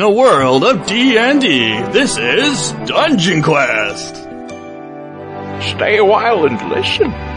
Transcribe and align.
In 0.00 0.06
a 0.06 0.10
world 0.10 0.64
of 0.64 0.86
D&D, 0.86 1.78
this 1.92 2.16
is 2.16 2.72
Dungeon 2.86 3.42
Quest! 3.42 4.14
Stay 5.76 5.98
a 5.98 6.04
while 6.06 6.46
and 6.46 6.56
listen. 6.70 7.29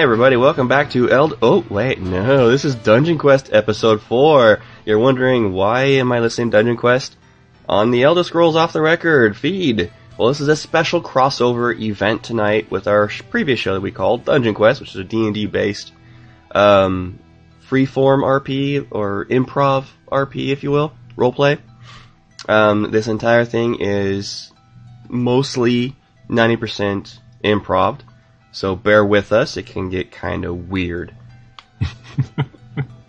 Hi 0.00 0.04
everybody, 0.04 0.36
welcome 0.36 0.66
back 0.66 0.92
to 0.92 1.10
Eld- 1.10 1.36
Oh, 1.42 1.62
wait, 1.68 2.00
no, 2.00 2.50
this 2.50 2.64
is 2.64 2.74
Dungeon 2.74 3.18
Quest 3.18 3.50
episode 3.52 4.00
4. 4.00 4.58
You're 4.86 4.98
wondering, 4.98 5.52
why 5.52 5.82
am 5.82 6.10
I 6.10 6.20
listening 6.20 6.50
to 6.50 6.56
Dungeon 6.56 6.78
Quest? 6.78 7.18
On 7.68 7.90
the 7.90 8.04
Elder 8.04 8.24
Scrolls 8.24 8.56
Off 8.56 8.72
the 8.72 8.80
Record 8.80 9.36
feed. 9.36 9.92
Well, 10.16 10.28
this 10.28 10.40
is 10.40 10.48
a 10.48 10.56
special 10.56 11.02
crossover 11.02 11.78
event 11.78 12.24
tonight 12.24 12.70
with 12.70 12.88
our 12.88 13.10
previous 13.28 13.60
show 13.60 13.74
that 13.74 13.82
we 13.82 13.90
called 13.90 14.24
Dungeon 14.24 14.54
Quest, 14.54 14.80
which 14.80 14.88
is 14.88 14.96
a 14.96 15.04
D&D 15.04 15.44
based, 15.44 15.92
um, 16.52 17.18
freeform 17.68 18.22
RP, 18.24 18.86
or 18.90 19.26
improv 19.26 19.84
RP, 20.10 20.48
if 20.48 20.62
you 20.62 20.70
will, 20.70 20.94
roleplay. 21.14 21.58
Um, 22.48 22.90
this 22.90 23.06
entire 23.06 23.44
thing 23.44 23.76
is 23.80 24.50
mostly 25.10 25.94
90% 26.30 27.18
improv. 27.44 27.98
So 28.52 28.74
bear 28.76 29.04
with 29.04 29.32
us, 29.32 29.56
it 29.56 29.66
can 29.66 29.90
get 29.90 30.10
kind 30.10 30.44
of 30.44 30.68
weird. 30.68 31.14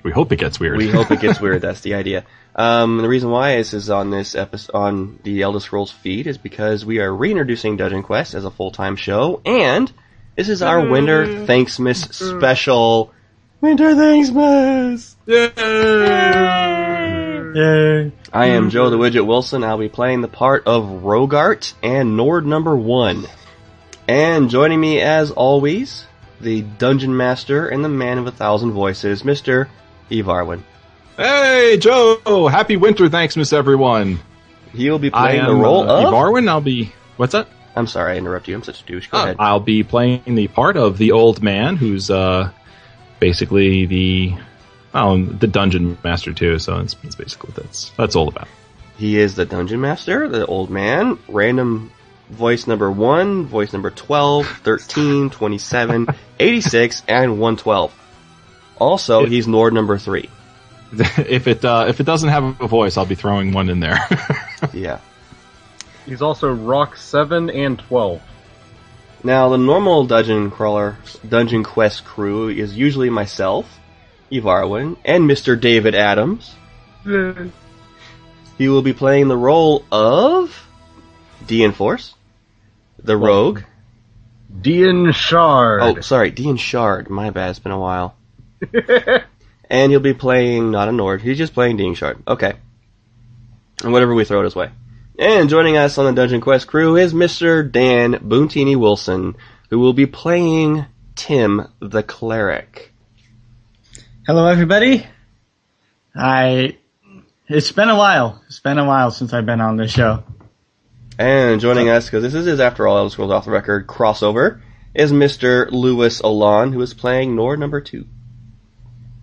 We 0.04 0.12
hope 0.12 0.32
it 0.32 0.38
gets 0.38 0.60
weird. 0.60 0.78
We 0.78 0.90
hope 0.90 1.12
it 1.12 1.20
gets 1.20 1.40
weird, 1.40 1.62
that's 1.62 1.82
the 1.82 1.94
idea. 1.94 2.26
Um, 2.56 2.98
the 2.98 3.08
reason 3.08 3.30
why 3.30 3.58
this 3.58 3.74
is 3.74 3.90
on 3.90 4.10
this 4.10 4.36
episode, 4.36 4.76
on 4.76 5.20
the 5.24 5.44
Elder 5.44 5.60
Scrolls 5.60 5.92
feed 5.92 6.28
is 6.28 6.38
because 6.38 6.86
we 6.86 7.00
are 7.00 7.14
reintroducing 7.14 7.78
Dungeon 7.78 8.04
Quest 8.04 8.34
as 8.34 8.44
a 8.44 8.52
full-time 8.52 8.96
show, 8.96 9.42
and 9.46 9.92
this 10.36 10.50
is 10.50 10.62
our 10.62 10.86
Winter 10.86 11.46
Thanksmas 11.46 12.02
special. 12.16 13.14
Winter 13.62 13.94
Thanksmas! 13.94 15.16
Yay 17.54 18.12
I 18.34 18.46
am 18.48 18.70
Joe 18.70 18.90
the 18.90 18.98
Widget 18.98 19.28
Wilson. 19.28 19.64
I'll 19.64 19.78
be 19.78 19.90
playing 19.90 20.22
the 20.22 20.28
part 20.28 20.66
of 20.66 21.04
Rogart 21.04 21.74
and 21.84 22.18
Nord 22.18 22.46
number 22.46 22.76
one. 22.76 23.28
And 24.12 24.50
joining 24.50 24.82
me 24.82 25.00
as 25.00 25.32
always, 25.32 26.06
the 26.42 26.64
Dungeon 26.64 27.16
Master 27.16 27.70
and 27.70 27.82
the 27.82 27.88
Man 27.88 28.18
of 28.18 28.28
a 28.28 28.32
Thousand 28.32 28.74
Voices, 28.74 29.24
Mr. 29.24 29.70
Eve 30.10 30.26
Arwin. 30.26 30.64
Hey, 31.16 31.78
Joe! 31.80 32.48
Happy 32.52 32.76
winter, 32.76 33.08
thanks, 33.08 33.38
Miss 33.38 33.54
Everyone. 33.54 34.20
He 34.74 34.90
will 34.90 35.00
be 35.00 35.12
playing 35.12 35.46
the 35.46 35.56
role 35.56 35.90
uh, 35.90 36.00
of. 36.02 36.08
Eve 36.08 36.14
Arwin. 36.14 36.50
I'll 36.50 36.60
be. 36.60 36.92
What's 37.16 37.32
that? 37.32 37.48
I'm 37.74 37.88
sorry, 37.88 38.16
I 38.16 38.18
interrupt 38.18 38.50
you. 38.50 38.56
I'm 38.56 38.64
such 38.64 38.82
a 38.82 38.86
douche. 38.86 39.08
Go 39.08 39.18
Oh, 39.18 39.24
ahead. 39.24 39.38
I'll 39.40 39.62
be 39.62 39.84
playing 39.84 40.24
the 40.36 40.50
part 40.50 40.76
of 40.76 40.98
the 40.98 41.14
old 41.14 41.42
man 41.42 41.78
who's 41.78 42.10
uh, 42.12 42.52
basically 43.22 43.86
the 43.86 44.34
oh, 44.94 45.24
the 45.24 45.48
dungeon 45.48 45.98
master 46.04 46.34
too. 46.34 46.60
So 46.60 46.80
it's, 46.80 46.98
it's 47.04 47.16
basically 47.16 47.52
what 47.52 47.64
that's 47.64 47.92
that's 47.92 48.18
all 48.18 48.28
about. 48.28 48.50
He 48.98 49.18
is 49.18 49.36
the 49.36 49.46
Dungeon 49.46 49.80
Master, 49.80 50.28
the 50.28 50.46
old 50.46 50.70
man, 50.70 51.18
random 51.30 51.92
voice 52.32 52.66
number 52.66 52.90
1, 52.90 53.46
voice 53.46 53.74
number 53.74 53.92
12, 53.92 54.48
13, 54.64 55.30
27, 55.30 56.08
86, 56.40 57.04
and 57.08 57.32
112. 57.34 57.94
Also, 58.78 59.26
he's 59.26 59.48
Nord 59.48 59.74
number 59.74 59.98
3. 59.98 60.30
if 60.92 61.48
it 61.48 61.64
uh, 61.64 61.86
if 61.88 62.00
it 62.00 62.04
doesn't 62.06 62.30
have 62.30 62.60
a 62.60 62.68
voice, 62.68 62.98
I'll 62.98 63.06
be 63.06 63.16
throwing 63.16 63.54
one 63.54 63.70
in 63.70 63.80
there. 63.80 63.98
Yeah. 64.74 65.00
He's 66.06 66.22
also 66.22 66.54
Rock 66.54 66.96
7 66.96 67.50
and 67.50 67.80
12. 67.80 68.22
Now, 69.24 69.50
the 69.50 69.58
normal 69.58 70.06
Dungeon 70.06 70.52
Crawler, 70.52 70.98
Dungeon 71.28 71.64
Quest 71.64 72.06
crew 72.06 72.50
is 72.50 72.78
usually 72.78 73.10
myself, 73.10 73.80
Eve 74.30 74.44
Arwin, 74.44 74.98
and 75.04 75.28
Mr. 75.28 75.60
David 75.60 75.96
Adams. 75.96 76.56
He 78.58 78.70
will 78.70 78.84
be 78.84 78.94
playing 78.94 79.28
the 79.28 79.38
role 79.38 79.84
of 79.92 80.68
Dean 81.48 81.72
Force, 81.72 82.14
the 83.04 83.18
Rogue. 83.18 83.62
Dean 84.62 85.12
Shard. 85.12 85.82
Oh, 85.82 86.02
sorry, 86.02 86.32
Dean 86.32 86.58
Shard. 86.58 87.10
My 87.10 87.30
bad, 87.30 87.52
it's 87.52 87.60
been 87.60 87.72
a 87.72 87.80
while. 87.80 88.16
and 89.70 89.92
he'll 89.92 90.00
be 90.00 90.14
playing 90.14 90.72
not 90.72 90.90
a 90.90 90.92
Nord, 90.92 91.22
he's 91.22 91.38
just 91.38 91.54
playing 91.54 91.78
Dean 91.78 91.96
Shard. 91.96 92.22
Okay. 92.28 92.54
And 93.84 93.94
whatever 93.94 94.14
we 94.14 94.26
throw 94.26 94.42
it 94.42 94.46
his 94.46 94.56
way. 94.56 94.70
And 95.18 95.50
joining 95.50 95.78
us 95.78 95.98
on 95.98 96.06
the 96.06 96.14
Dungeon 96.14 96.42
Quest 96.42 96.68
crew 96.68 96.96
is 96.98 97.14
Mr. 97.14 97.70
Dan 97.70 98.14
Boontini 98.14 98.76
Wilson, 98.76 99.36
who 99.70 99.80
will 99.80 99.94
be 99.94 100.06
playing 100.06 100.86
Tim 101.16 101.68
the 101.80 102.04
Cleric. 102.04 102.92
Hello, 104.26 104.48
everybody. 104.48 105.06
I. 106.16 106.78
It's 107.48 107.72
been 107.72 107.90
a 107.90 107.98
while. 107.98 108.42
It's 108.48 108.60
been 108.60 108.78
a 108.78 108.86
while 108.86 109.12
since 109.12 109.34
I've 109.34 109.46
been 109.46 109.62
on 109.62 109.78
this 109.78 109.92
show. 109.92 110.24
And 111.22 111.62
joining 111.62 111.88
uh, 111.88 111.98
us, 111.98 112.06
because 112.06 112.24
this 112.24 112.34
is 112.34 112.48
his 112.48 112.60
After 112.60 112.88
All 112.88 112.98
Elder 112.98 113.12
Scrolls 113.12 113.32
Off 113.32 113.46
the 113.46 113.52
Record 113.52 113.86
crossover, 113.86 114.60
is 114.96 115.12
Mr. 115.12 115.70
Lewis 115.70 116.20
Alon, 116.20 116.74
who 116.74 116.82
is 116.82 116.96
playing 116.96 117.36
Nord 117.36 117.60
number 117.60 117.80
two. 117.80 118.08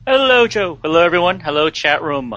Hello, 0.06 0.46
Joe. 0.46 0.78
Hello, 0.80 1.00
everyone. 1.00 1.40
Hello, 1.40 1.70
chat 1.70 2.00
room. 2.00 2.36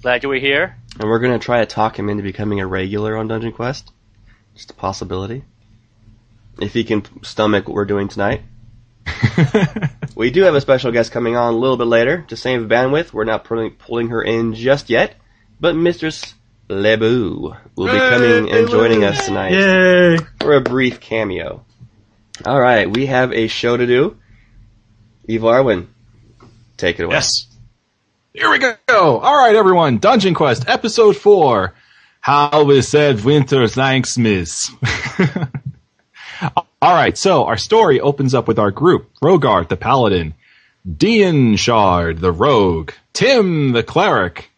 Glad 0.00 0.22
you 0.22 0.28
were 0.28 0.36
here. 0.36 0.76
And 1.00 1.08
we're 1.08 1.18
going 1.18 1.36
to 1.36 1.44
try 1.44 1.58
to 1.58 1.66
talk 1.66 1.98
him 1.98 2.08
into 2.08 2.22
becoming 2.22 2.60
a 2.60 2.68
regular 2.68 3.16
on 3.16 3.26
Dungeon 3.26 3.50
Quest. 3.50 3.90
Just 4.54 4.70
a 4.70 4.74
possibility. 4.74 5.42
If 6.60 6.72
he 6.72 6.84
can 6.84 7.02
stomach 7.24 7.66
what 7.66 7.74
we're 7.74 7.86
doing 7.86 8.06
tonight. 8.06 8.42
We 10.14 10.30
do 10.30 10.44
have 10.44 10.54
a 10.54 10.60
special 10.60 10.92
guest 10.92 11.10
coming 11.10 11.34
on 11.34 11.54
a 11.54 11.56
little 11.56 11.76
bit 11.76 11.88
later 11.88 12.24
to 12.28 12.36
save 12.36 12.60
bandwidth. 12.68 13.12
We're 13.12 13.24
not 13.24 13.42
pulling, 13.42 13.72
pulling 13.72 14.10
her 14.10 14.22
in 14.22 14.54
just 14.54 14.88
yet, 14.88 15.16
but 15.58 15.74
Mistress 15.74 16.34
Lebu 16.68 17.54
will 17.76 17.86
be 17.86 17.98
coming 17.98 18.50
and 18.50 18.68
joining 18.68 19.04
us 19.04 19.26
tonight 19.26 19.52
Yay! 19.52 20.18
for 20.40 20.54
a 20.54 20.60
brief 20.60 21.00
cameo. 21.00 21.64
All 22.44 22.60
right, 22.60 22.90
we 22.90 23.06
have 23.06 23.32
a 23.32 23.48
show 23.48 23.76
to 23.76 23.86
do. 23.86 24.16
Eve 25.28 25.42
Arwin, 25.42 25.86
take 26.76 26.98
it 26.98 27.04
away. 27.04 27.16
Yes. 27.16 27.46
Here 28.32 28.50
we 28.50 28.58
go. 28.58 28.76
All 28.88 29.36
right, 29.36 29.54
everyone. 29.54 29.98
Dungeon 29.98 30.34
Quest, 30.34 30.68
episode 30.68 31.16
four. 31.16 31.74
How 32.20 32.64
we 32.64 32.82
said 32.82 33.22
winter 33.22 33.68
thanks, 33.68 34.18
miss. 34.18 34.72
All 36.82 36.94
right, 36.94 37.16
so 37.16 37.44
our 37.44 37.56
story 37.56 38.00
opens 38.00 38.34
up 38.34 38.48
with 38.48 38.58
our 38.58 38.70
group: 38.70 39.10
Rogart, 39.22 39.68
the 39.68 39.76
paladin, 39.76 40.34
Dean 40.90 41.56
Shard, 41.56 42.18
the 42.18 42.32
rogue, 42.32 42.92
Tim, 43.12 43.72
the 43.72 43.82
cleric, 43.82 44.50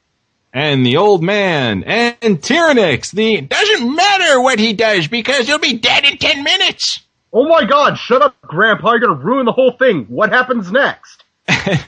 and 0.57 0.87
the 0.87 0.97
old 0.97 1.23
man, 1.23 1.85
and 1.85 2.41
Tyrannix, 2.41 3.13
the 3.13 3.43
doesn't 3.43 3.95
matter 3.95 4.41
what 4.41 4.59
he 4.59 4.73
does 4.73 5.07
because 5.07 5.47
he'll 5.47 5.59
be 5.59 5.75
dead 5.75 6.07
in 6.07 6.17
ten 6.17 6.43
minutes. 6.43 7.01
Oh 7.31 7.47
my 7.47 7.65
god, 7.65 7.99
shut 7.99 8.23
up, 8.23 8.35
Grandpa, 8.41 8.93
you're 8.93 9.01
gonna 9.01 9.15
ruin 9.15 9.45
the 9.45 9.53
whole 9.53 9.73
thing. 9.73 10.07
What 10.07 10.33
happens 10.33 10.73
next? 10.73 11.25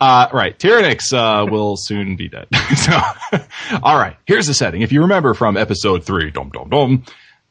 Uh, 0.00 0.28
right. 0.32 0.58
Tyrannix, 0.58 1.12
uh, 1.12 1.46
will 1.50 1.76
soon 1.76 2.16
be 2.16 2.28
dead. 2.28 2.46
so, 2.76 2.98
all 3.82 3.98
right. 3.98 4.16
Here's 4.26 4.46
the 4.46 4.54
setting. 4.54 4.80
If 4.80 4.92
you 4.92 5.02
remember 5.02 5.34
from 5.34 5.58
episode 5.58 6.04
three, 6.04 6.30
dum 6.30 6.50
dum 6.50 6.70
dum, 6.70 7.04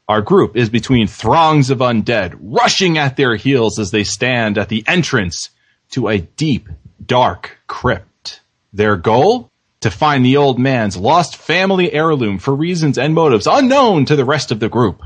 our 0.08 0.20
group 0.20 0.56
is 0.56 0.68
between 0.68 1.06
throngs 1.06 1.70
of 1.70 1.78
undead 1.78 2.36
rushing 2.40 2.98
at 2.98 3.16
their 3.16 3.36
heels 3.36 3.78
as 3.78 3.92
they 3.92 4.02
stand 4.02 4.58
at 4.58 4.68
the 4.68 4.82
entrance 4.88 5.50
to 5.92 6.08
a 6.08 6.18
deep, 6.18 6.68
dark 7.06 7.56
crypt. 7.68 8.40
Their 8.72 8.96
goal? 8.96 9.48
To 9.84 9.90
find 9.90 10.24
the 10.24 10.38
old 10.38 10.58
man's 10.58 10.96
lost 10.96 11.36
family 11.36 11.92
heirloom 11.92 12.38
for 12.38 12.54
reasons 12.54 12.96
and 12.96 13.12
motives 13.12 13.46
unknown 13.46 14.06
to 14.06 14.16
the 14.16 14.24
rest 14.24 14.50
of 14.50 14.58
the 14.58 14.70
group. 14.70 15.02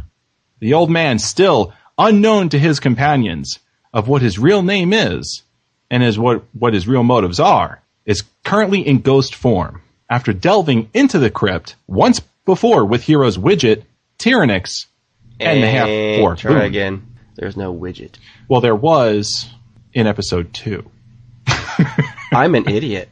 The 0.61 0.75
old 0.75 0.89
man 0.89 1.19
still 1.19 1.73
unknown 1.99 2.51
to 2.51 2.61
his 2.61 2.79
companions 2.79 3.59
of 3.93 4.07
what 4.07 4.23
his 4.23 4.39
real 4.39 4.63
name 4.63 4.93
is 4.93 5.43
and 5.91 6.05
as 6.05 6.17
what, 6.17 6.45
what 6.53 6.75
his 6.75 6.87
real 6.87 7.03
motives 7.03 7.41
are, 7.41 7.83
is 8.07 8.23
currently 8.45 8.87
in 8.87 9.01
ghost 9.01 9.35
form. 9.35 9.83
after 10.09 10.33
delving 10.33 10.91
into 10.95 11.19
the 11.19 11.29
crypt 11.29 11.75
once 11.89 12.21
before 12.45 12.85
with 12.85 13.03
heroes 13.03 13.37
Widget, 13.37 13.83
Tyrannix, 14.21 14.87
and 15.41 15.61
the 15.61 15.69
half 15.69 16.21
orc. 16.21 16.39
Try 16.39 16.53
Boom. 16.53 16.63
again. 16.63 17.17
There's 17.35 17.57
no 17.57 17.75
widget. 17.75 18.15
Well, 18.49 18.61
there 18.61 18.77
was 18.77 19.51
in 19.93 20.07
episode 20.07 20.55
two. 20.55 20.89
I'm 22.33 22.55
an 22.55 22.69
idiot. 22.69 23.09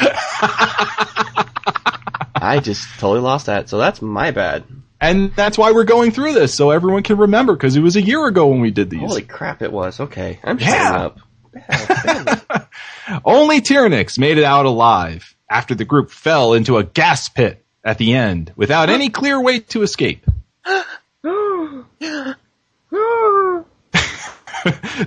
I 2.36 2.60
just 2.62 2.86
totally 2.98 3.20
lost 3.20 3.46
that, 3.46 3.68
so 3.68 3.78
that's 3.78 4.02
my 4.02 4.30
bad. 4.30 4.64
And 5.00 5.34
that's 5.34 5.58
why 5.58 5.72
we're 5.72 5.84
going 5.84 6.10
through 6.10 6.34
this, 6.34 6.54
so 6.54 6.70
everyone 6.70 7.02
can 7.02 7.18
remember, 7.18 7.54
because 7.54 7.76
it 7.76 7.80
was 7.80 7.96
a 7.96 8.02
year 8.02 8.26
ago 8.26 8.46
when 8.48 8.60
we 8.60 8.70
did 8.70 8.90
these. 8.90 9.00
Holy 9.00 9.22
crap, 9.22 9.62
it 9.62 9.72
was. 9.72 10.00
Okay, 10.00 10.38
I'm 10.44 10.58
Yeah. 10.58 10.68
shutting 10.68 11.02
up. 11.02 11.18
Bad, 11.68 12.42
bad. 12.48 12.66
Only 13.24 13.60
Tyrannix 13.60 14.18
made 14.18 14.38
it 14.38 14.44
out 14.44 14.66
alive 14.66 15.34
after 15.50 15.74
the 15.74 15.84
group 15.84 16.10
fell 16.10 16.54
into 16.54 16.78
a 16.78 16.84
gas 16.84 17.28
pit 17.28 17.64
at 17.84 17.98
the 17.98 18.14
end 18.14 18.52
without 18.56 18.88
any 18.90 19.10
clear 19.10 19.40
way 19.40 19.60
to 19.60 19.82
escape. 19.82 20.24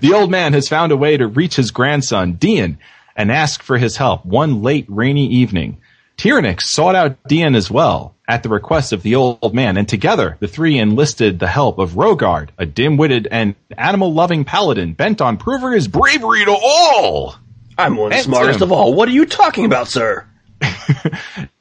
the 0.02 0.14
old 0.14 0.32
man 0.32 0.54
has 0.54 0.68
found 0.68 0.92
a 0.92 0.98
way 0.98 1.18
to 1.18 1.28
reach 1.28 1.56
his 1.56 1.72
grandson, 1.72 2.34
Dean, 2.34 2.78
and 3.18 3.32
ask 3.32 3.62
for 3.62 3.78
his 3.78 3.98
help 3.98 4.26
one 4.26 4.62
late 4.62 4.86
rainy 4.88 5.28
evening. 5.28 5.78
Tyrannix 6.18 6.62
sought 6.62 6.96
out 6.96 7.18
Dean 7.28 7.56
as 7.56 7.70
well, 7.70 8.16
at 8.28 8.44
the 8.44 8.50
request 8.50 8.94
of 8.94 9.04
the 9.04 9.16
old 9.16 9.54
man, 9.54 9.78
and 9.78 9.88
together 9.88 10.38
the 10.40 10.48
three 10.48 10.80
enlisted 10.80 11.40
the 11.40 11.48
help 11.48 11.80
of 11.80 11.92
Rogard, 11.92 12.50
a 12.58 12.66
dim-witted 12.66 13.28
and 13.30 13.56
animal-loving 13.78 14.46
paladin 14.46 14.94
bent 14.94 15.22
on 15.22 15.38
proving 15.38 15.74
his 15.74 15.88
bravery 15.88 16.46
to 16.46 16.52
all. 16.52 17.36
I'm 17.78 17.96
one 17.96 18.08
of 18.08 18.12
the 18.12 18.16
And 18.18 18.26
smartest 18.26 18.60
Tim. 18.60 18.68
of 18.68 18.72
all. 18.72 18.94
What 18.94 19.10
are 19.10 19.14
you 19.14 19.26
talking 19.26 19.66
about, 19.66 19.88
sir? 19.88 20.26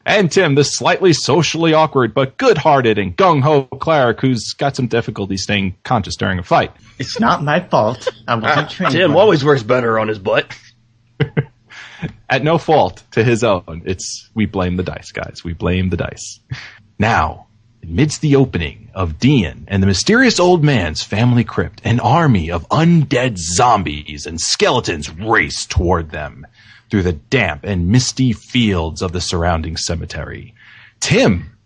And 0.07 0.31
Tim, 0.31 0.55
the 0.55 0.63
slightly 0.63 1.13
socially 1.13 1.75
awkward 1.75 2.15
but 2.15 2.37
good-hearted 2.37 2.97
and 2.97 3.17
gung-ho 3.17 3.65
cleric 3.65 4.21
who's 4.21 4.53
got 4.53 4.77
some 4.77 4.87
difficulty 4.87 5.37
staying 5.37 5.75
conscious 5.83 6.15
during 6.15 6.39
a 6.39 6.45
fight. 6.45 6.71
It's 7.01 7.19
not 7.19 7.43
my 7.43 7.59
fault. 7.59 8.07
I 8.29 8.37
wasn't 8.37 8.67
ah, 8.67 8.69
trained. 8.71 8.93
Tim 8.93 9.17
always 9.17 9.45
works 9.45 9.65
better 9.65 9.99
on 9.99 10.07
his 10.07 10.21
butt. 10.21 10.57
At 12.31 12.45
no 12.45 12.59
fault 12.59 13.03
to 13.13 13.25
his 13.25 13.45
own. 13.45 13.83
It's, 13.85 14.31
we 14.35 14.47
blame 14.47 14.77
the 14.77 14.83
dice, 14.83 15.13
guys. 15.13 15.43
We 15.45 15.53
blame 15.53 15.91
the 15.91 15.97
dice. 15.97 16.41
Now, 16.99 17.47
amidst 17.83 18.21
the 18.21 18.37
opening 18.37 18.91
of 18.95 19.19
Dean 19.19 19.65
and 19.69 19.83
the 19.83 19.87
mysterious 19.87 20.41
old 20.41 20.65
man's 20.65 21.03
family 21.03 21.45
crypt, 21.45 21.81
an 21.85 22.01
army 22.01 22.51
of 22.51 22.69
undead 22.69 23.39
zombies 23.39 24.27
and 24.27 24.41
skeletons 24.41 25.11
race 25.11 25.67
toward 25.67 26.11
them 26.11 26.47
through 26.91 27.03
the 27.03 27.13
damp 27.13 27.65
and 27.65 27.89
misty 27.89 28.33
fields 28.33 29.03
of 29.03 29.13
the 29.13 29.21
surrounding 29.21 29.77
cemetery. 29.77 30.55
Tim 31.01 31.57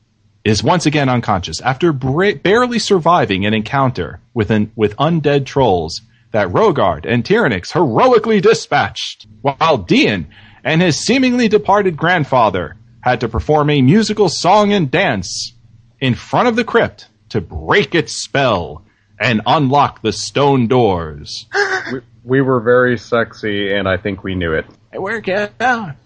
is 0.44 0.62
once 0.62 0.86
again 0.86 1.08
unconscious 1.08 1.60
after 1.60 1.92
bra- 1.92 2.34
barely 2.34 2.78
surviving 2.78 3.46
an 3.46 3.54
encounter 3.54 4.20
with, 4.34 4.50
an, 4.50 4.72
with 4.74 4.96
undead 4.96 5.46
trolls 5.46 6.02
that 6.32 6.48
Rogard 6.48 7.06
and 7.06 7.24
Tyrannix 7.24 7.72
heroically 7.72 8.40
dispatched, 8.40 9.26
while 9.42 9.78
Dean 9.78 10.28
and 10.64 10.82
his 10.82 10.98
seemingly 10.98 11.48
departed 11.48 11.96
grandfather 11.96 12.76
had 13.00 13.20
to 13.20 13.28
perform 13.28 13.70
a 13.70 13.82
musical 13.82 14.28
song 14.28 14.72
and 14.72 14.90
dance 14.90 15.54
in 16.00 16.14
front 16.14 16.48
of 16.48 16.56
the 16.56 16.64
crypt 16.64 17.08
to 17.30 17.40
break 17.40 17.94
its 17.94 18.14
spell 18.14 18.84
and 19.18 19.40
unlock 19.46 20.02
the 20.02 20.12
stone 20.12 20.66
doors. 20.66 21.46
We, 21.92 22.00
we 22.22 22.40
were 22.42 22.60
very 22.60 22.98
sexy, 22.98 23.72
and 23.72 23.88
I 23.88 23.96
think 23.96 24.22
we 24.22 24.34
knew 24.34 24.52
it. 24.52 24.66
Work 24.92 25.28
out. 25.28 25.50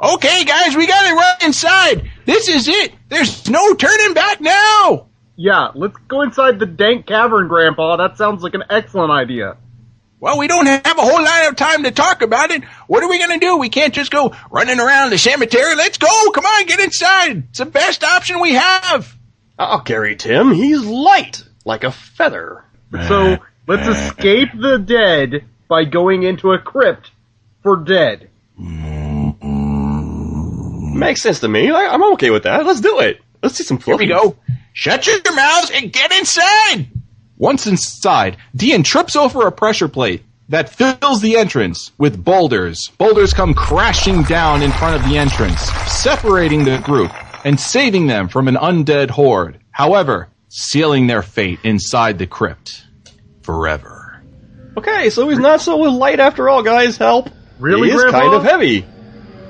okay, 0.00 0.44
guys, 0.44 0.76
we 0.76 0.86
gotta 0.86 1.14
run 1.14 1.36
inside. 1.44 2.08
This 2.24 2.48
is 2.48 2.68
it. 2.68 2.92
There's 3.08 3.50
no 3.50 3.74
turning 3.74 4.14
back 4.14 4.40
now. 4.40 5.07
Yeah, 5.40 5.68
let's 5.76 5.96
go 6.08 6.22
inside 6.22 6.58
the 6.58 6.66
dank 6.66 7.06
cavern, 7.06 7.46
Grandpa. 7.46 7.96
That 7.96 8.18
sounds 8.18 8.42
like 8.42 8.54
an 8.54 8.64
excellent 8.68 9.12
idea. 9.12 9.56
Well, 10.18 10.36
we 10.36 10.48
don't 10.48 10.66
have 10.66 10.98
a 10.98 11.00
whole 11.00 11.22
lot 11.22 11.48
of 11.48 11.54
time 11.54 11.84
to 11.84 11.92
talk 11.92 12.22
about 12.22 12.50
it. 12.50 12.64
What 12.88 13.04
are 13.04 13.08
we 13.08 13.20
gonna 13.20 13.38
do? 13.38 13.56
We 13.56 13.68
can't 13.68 13.94
just 13.94 14.10
go 14.10 14.34
running 14.50 14.80
around 14.80 15.10
the 15.10 15.18
cemetery. 15.18 15.76
Let's 15.76 15.96
go. 15.96 16.08
Come 16.32 16.44
on, 16.44 16.66
get 16.66 16.80
inside. 16.80 17.44
It's 17.50 17.60
the 17.60 17.66
best 17.66 18.02
option 18.02 18.40
we 18.40 18.54
have. 18.54 19.16
I'll 19.56 19.82
carry 19.82 20.16
Tim. 20.16 20.52
He's 20.52 20.84
light, 20.84 21.44
like 21.64 21.84
a 21.84 21.92
feather. 21.92 22.64
So 23.06 23.36
let's 23.68 23.86
escape 23.86 24.48
the 24.60 24.78
dead 24.78 25.44
by 25.68 25.84
going 25.84 26.24
into 26.24 26.50
a 26.50 26.58
crypt 26.58 27.12
for 27.62 27.76
dead. 27.76 28.28
Makes 30.96 31.22
sense 31.22 31.38
to 31.40 31.48
me. 31.48 31.70
I, 31.70 31.94
I'm 31.94 32.02
okay 32.14 32.30
with 32.30 32.42
that. 32.42 32.66
Let's 32.66 32.80
do 32.80 32.98
it. 32.98 33.20
Let's 33.40 33.54
see 33.54 33.62
some 33.62 33.78
Here 33.78 33.96
we 33.96 34.08
go. 34.08 34.36
Shut 34.78 35.08
your 35.08 35.18
mouths 35.34 35.72
and 35.74 35.92
get 35.92 36.12
inside. 36.12 36.86
Once 37.36 37.66
inside, 37.66 38.36
Dean 38.54 38.84
trips 38.84 39.16
over 39.16 39.44
a 39.44 39.50
pressure 39.50 39.88
plate 39.88 40.22
that 40.50 40.68
fills 40.68 41.20
the 41.20 41.36
entrance 41.36 41.90
with 41.98 42.24
boulders. 42.24 42.86
Boulders 42.96 43.34
come 43.34 43.54
crashing 43.54 44.22
down 44.22 44.62
in 44.62 44.70
front 44.70 44.94
of 44.94 45.10
the 45.10 45.18
entrance, 45.18 45.60
separating 45.90 46.62
the 46.62 46.78
group 46.78 47.10
and 47.44 47.58
saving 47.58 48.06
them 48.06 48.28
from 48.28 48.46
an 48.46 48.54
undead 48.54 49.10
horde. 49.10 49.58
However, 49.72 50.28
sealing 50.48 51.08
their 51.08 51.22
fate 51.22 51.58
inside 51.64 52.18
the 52.18 52.28
crypt 52.28 52.86
forever. 53.42 54.22
Okay, 54.76 55.10
so 55.10 55.28
he's 55.28 55.40
not 55.40 55.60
so 55.60 55.76
light 55.76 56.20
after 56.20 56.48
all, 56.48 56.62
guys. 56.62 56.96
Help. 56.96 57.30
Really, 57.58 57.88
he 57.88 57.96
is 57.96 58.00
Grandpa? 58.00 58.20
kind 58.20 58.34
of 58.34 58.44
heavy. 58.44 58.86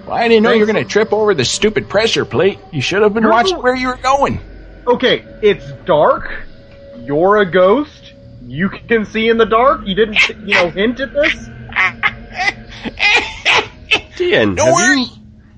Well, 0.06 0.16
I 0.16 0.26
didn't 0.26 0.42
know 0.42 0.52
you 0.52 0.60
were 0.60 0.66
gonna 0.66 0.86
trip 0.86 1.12
over 1.12 1.34
the 1.34 1.44
stupid 1.44 1.90
pressure 1.90 2.24
plate. 2.24 2.58
You 2.72 2.80
should 2.80 3.02
have 3.02 3.12
been 3.12 3.28
watching 3.28 3.58
where 3.58 3.76
you 3.76 3.88
were 3.88 3.96
going. 3.96 4.40
Okay, 4.88 5.22
it's 5.42 5.70
dark. 5.84 6.44
You're 6.96 7.36
a 7.36 7.50
ghost. 7.50 8.14
You 8.46 8.70
can 8.70 9.04
see 9.04 9.28
in 9.28 9.36
the 9.36 9.44
dark. 9.44 9.82
You 9.84 9.94
didn't, 9.94 10.28
you 10.46 10.54
know, 10.54 10.70
hint 10.70 10.98
at 11.00 11.12
this. 11.12 11.34
Dean, 14.16 14.54
Don't 14.54 14.66
have 14.66 14.74
worry. 14.74 15.00
you 15.00 15.06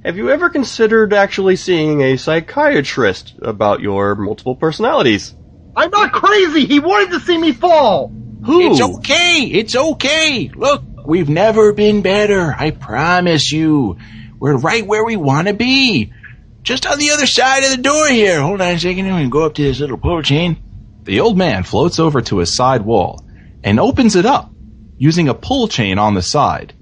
have 0.04 0.16
you 0.16 0.30
ever 0.30 0.50
considered 0.50 1.12
actually 1.12 1.56
seeing 1.56 2.00
a 2.00 2.16
psychiatrist 2.16 3.34
about 3.42 3.80
your 3.80 4.14
multiple 4.16 4.56
personalities? 4.56 5.34
I'm 5.76 5.90
not 5.90 6.12
crazy. 6.12 6.66
He 6.66 6.80
wanted 6.80 7.12
to 7.12 7.20
see 7.20 7.38
me 7.38 7.52
fall. 7.52 8.08
Who? 8.44 8.72
It's 8.72 8.80
okay. 8.80 9.44
It's 9.44 9.76
okay. 9.76 10.50
Look, 10.54 10.82
we've 11.06 11.28
never 11.28 11.72
been 11.72 12.02
better. 12.02 12.54
I 12.58 12.70
promise 12.72 13.52
you. 13.52 13.98
We're 14.38 14.56
right 14.56 14.86
where 14.86 15.04
we 15.04 15.16
want 15.16 15.48
to 15.48 15.54
be. 15.54 16.12
Just 16.62 16.86
on 16.86 16.98
the 16.98 17.10
other 17.10 17.26
side 17.26 17.64
of 17.64 17.70
the 17.70 17.82
door 17.82 18.08
here. 18.08 18.40
Hold 18.40 18.60
on 18.60 18.74
a 18.74 18.78
second. 18.78 19.06
I'm 19.06 19.12
going 19.12 19.24
to 19.24 19.30
go 19.30 19.46
up 19.46 19.54
to 19.54 19.62
this 19.62 19.80
little 19.80 19.96
pull 19.96 20.22
chain. 20.22 20.62
The 21.04 21.20
old 21.20 21.38
man 21.38 21.62
floats 21.62 21.98
over 21.98 22.20
to 22.22 22.40
a 22.40 22.46
side 22.46 22.82
wall 22.82 23.24
and 23.64 23.80
opens 23.80 24.16
it 24.16 24.26
up 24.26 24.52
using 24.98 25.28
a 25.28 25.34
pull 25.34 25.68
chain 25.68 25.98
on 25.98 26.14
the 26.14 26.22
side. 26.22 26.74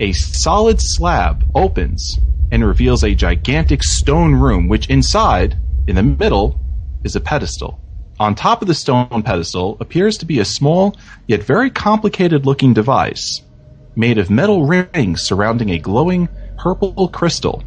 A 0.00 0.12
solid 0.12 0.80
slab 0.80 1.44
opens 1.54 2.18
and 2.50 2.66
reveals 2.66 3.04
a 3.04 3.14
gigantic 3.14 3.82
stone 3.84 4.34
room, 4.34 4.66
which 4.66 4.90
inside, 4.90 5.56
in 5.86 5.94
the 5.94 6.02
middle, 6.02 6.60
is 7.04 7.14
a 7.14 7.20
pedestal. 7.20 7.80
On 8.18 8.34
top 8.34 8.60
of 8.60 8.68
the 8.68 8.74
stone 8.74 9.22
pedestal 9.22 9.76
appears 9.80 10.18
to 10.18 10.26
be 10.26 10.40
a 10.40 10.44
small 10.44 10.96
yet 11.28 11.42
very 11.42 11.70
complicated 11.70 12.44
looking 12.44 12.74
device 12.74 13.42
made 13.96 14.18
of 14.18 14.30
metal 14.30 14.66
rings 14.66 15.22
surrounding 15.22 15.70
a 15.70 15.78
glowing 15.78 16.28
purple 16.58 17.08
crystal. 17.08 17.62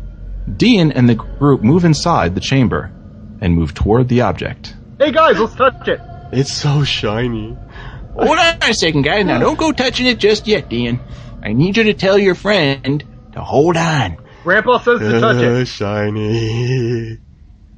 Dean 0.58 0.92
and 0.92 1.08
the 1.10 1.16
group 1.16 1.62
move 1.62 1.86
inside 1.86 2.36
the 2.36 2.42
chamber 2.42 2.92
and 3.42 3.56
move 3.56 3.74
toward 3.74 4.10
the 4.10 4.22
object. 4.22 4.76
Hey 5.00 5.12
guys, 5.12 5.40
let's 5.40 5.56
touch 5.56 5.88
it. 5.88 6.00
It's 6.32 6.52
so 6.52 6.84
shiny. 6.84 7.58
Hold 8.14 8.38
on 8.38 8.58
a 8.62 8.74
second, 8.74 9.04
guys. 9.04 9.26
Now 9.26 9.40
don't 9.40 9.58
go 9.58 9.72
touching 9.72 10.06
it 10.06 10.20
just 10.20 10.48
yet, 10.48 10.70
Dean. 10.70 11.00
I 11.42 11.54
need 11.54 11.78
you 11.78 11.84
to 11.86 11.94
tell 11.94 12.18
your 12.18 12.36
friend 12.36 13.04
to 13.34 13.42
hold 13.42 13.78
on. 13.78 14.18
Grandpa 14.44 14.80
says 14.80 15.00
to 15.00 15.20
touch 15.20 15.38
it. 15.38 15.46
Uh, 15.46 15.66
shiny. 15.66 17.20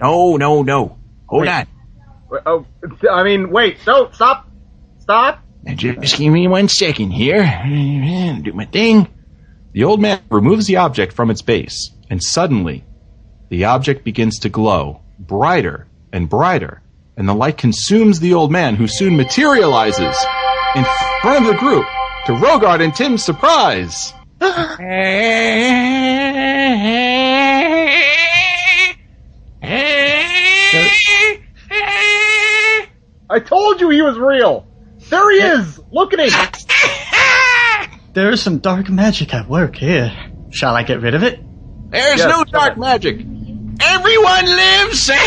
No, 0.02 0.38
no, 0.38 0.62
no. 0.64 0.98
Hold 1.28 1.44
Wait. 1.44 1.50
on. 1.50 1.68
Oh, 2.46 2.66
I 3.10 3.24
mean, 3.24 3.50
wait, 3.52 3.78
no, 3.88 4.10
stop, 4.12 4.50
stop. 5.00 5.44
Now 5.64 5.74
just 5.74 6.18
give 6.18 6.32
me 6.34 6.48
one 6.48 6.68
second 6.68 7.12
here. 7.12 7.44
Do 8.44 8.54
my 8.54 8.66
thing. 8.66 9.08
The 9.72 9.84
old 9.84 10.02
man 10.02 10.22
removes 10.30 10.68
the 10.68 10.78
object 10.78 11.14
from 11.14 11.32
its 11.32 11.42
base, 11.42 11.92
and 12.10 12.24
suddenly, 12.24 12.84
the 13.50 13.66
object 13.66 14.04
begins 14.04 14.40
to 14.40 14.50
glow, 14.50 15.02
brighter 15.20 15.88
and 16.12 16.30
brighter, 16.30 16.82
and 17.18 17.28
the 17.28 17.34
light 17.34 17.58
consumes 17.58 18.20
the 18.20 18.34
old 18.34 18.52
man, 18.52 18.76
who 18.76 18.88
soon 18.88 19.16
materializes 19.16 20.16
in 20.76 20.86
front 21.22 21.46
of 21.46 21.52
the 21.52 21.58
group, 21.60 21.86
to 22.26 22.34
Rogard 22.34 22.84
and 22.84 22.94
Tim's 22.94 23.24
surprise. 23.24 24.14
I 33.28 33.40
told 33.40 33.82
you 33.82 33.90
he 33.90 34.02
was 34.02 34.18
real. 34.18 34.68
There 35.10 35.32
he 35.32 35.38
is. 35.38 35.80
Look 35.92 36.14
at 36.14 36.20
him. 36.20 36.32
There 38.14 38.32
is 38.32 38.42
some 38.42 38.60
dark 38.60 38.90
magic 38.90 39.34
at 39.34 39.48
work 39.50 39.76
here. 39.76 40.12
Shall 40.52 40.76
I 40.76 40.84
get 40.84 41.02
rid 41.02 41.16
of 41.16 41.24
it? 41.24 41.40
There's 41.96 42.20
Yes, 42.20 42.30
no 42.30 42.44
come 42.44 42.52
dark 42.52 42.78
magic. 42.78 43.26
Everyone 43.82 44.46
lives. 44.46 45.10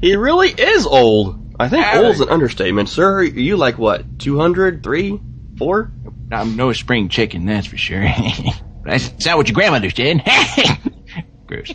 He 0.00 0.14
really 0.14 0.50
is 0.50 0.86
old. 0.86 1.56
I 1.58 1.68
think 1.68 1.84
Yeah. 1.84 2.00
old's 2.02 2.20
an 2.20 2.28
understatement, 2.28 2.90
sir. 2.90 3.18
Are 3.20 3.22
you 3.24 3.56
like 3.56 3.78
what, 3.78 4.18
200, 4.18 4.82
3, 4.82 5.20
4? 5.58 5.90
I'm 6.32 6.54
no 6.54 6.72
spring 6.74 7.08
chicken, 7.08 7.46
that's 7.46 7.66
for 7.66 7.78
sure. 7.78 8.02
that's 8.84 9.24
not 9.24 9.38
what 9.38 9.48
your 9.48 9.54
grandmother 9.54 9.88
said. 9.90 10.22
Gross. 11.46 11.72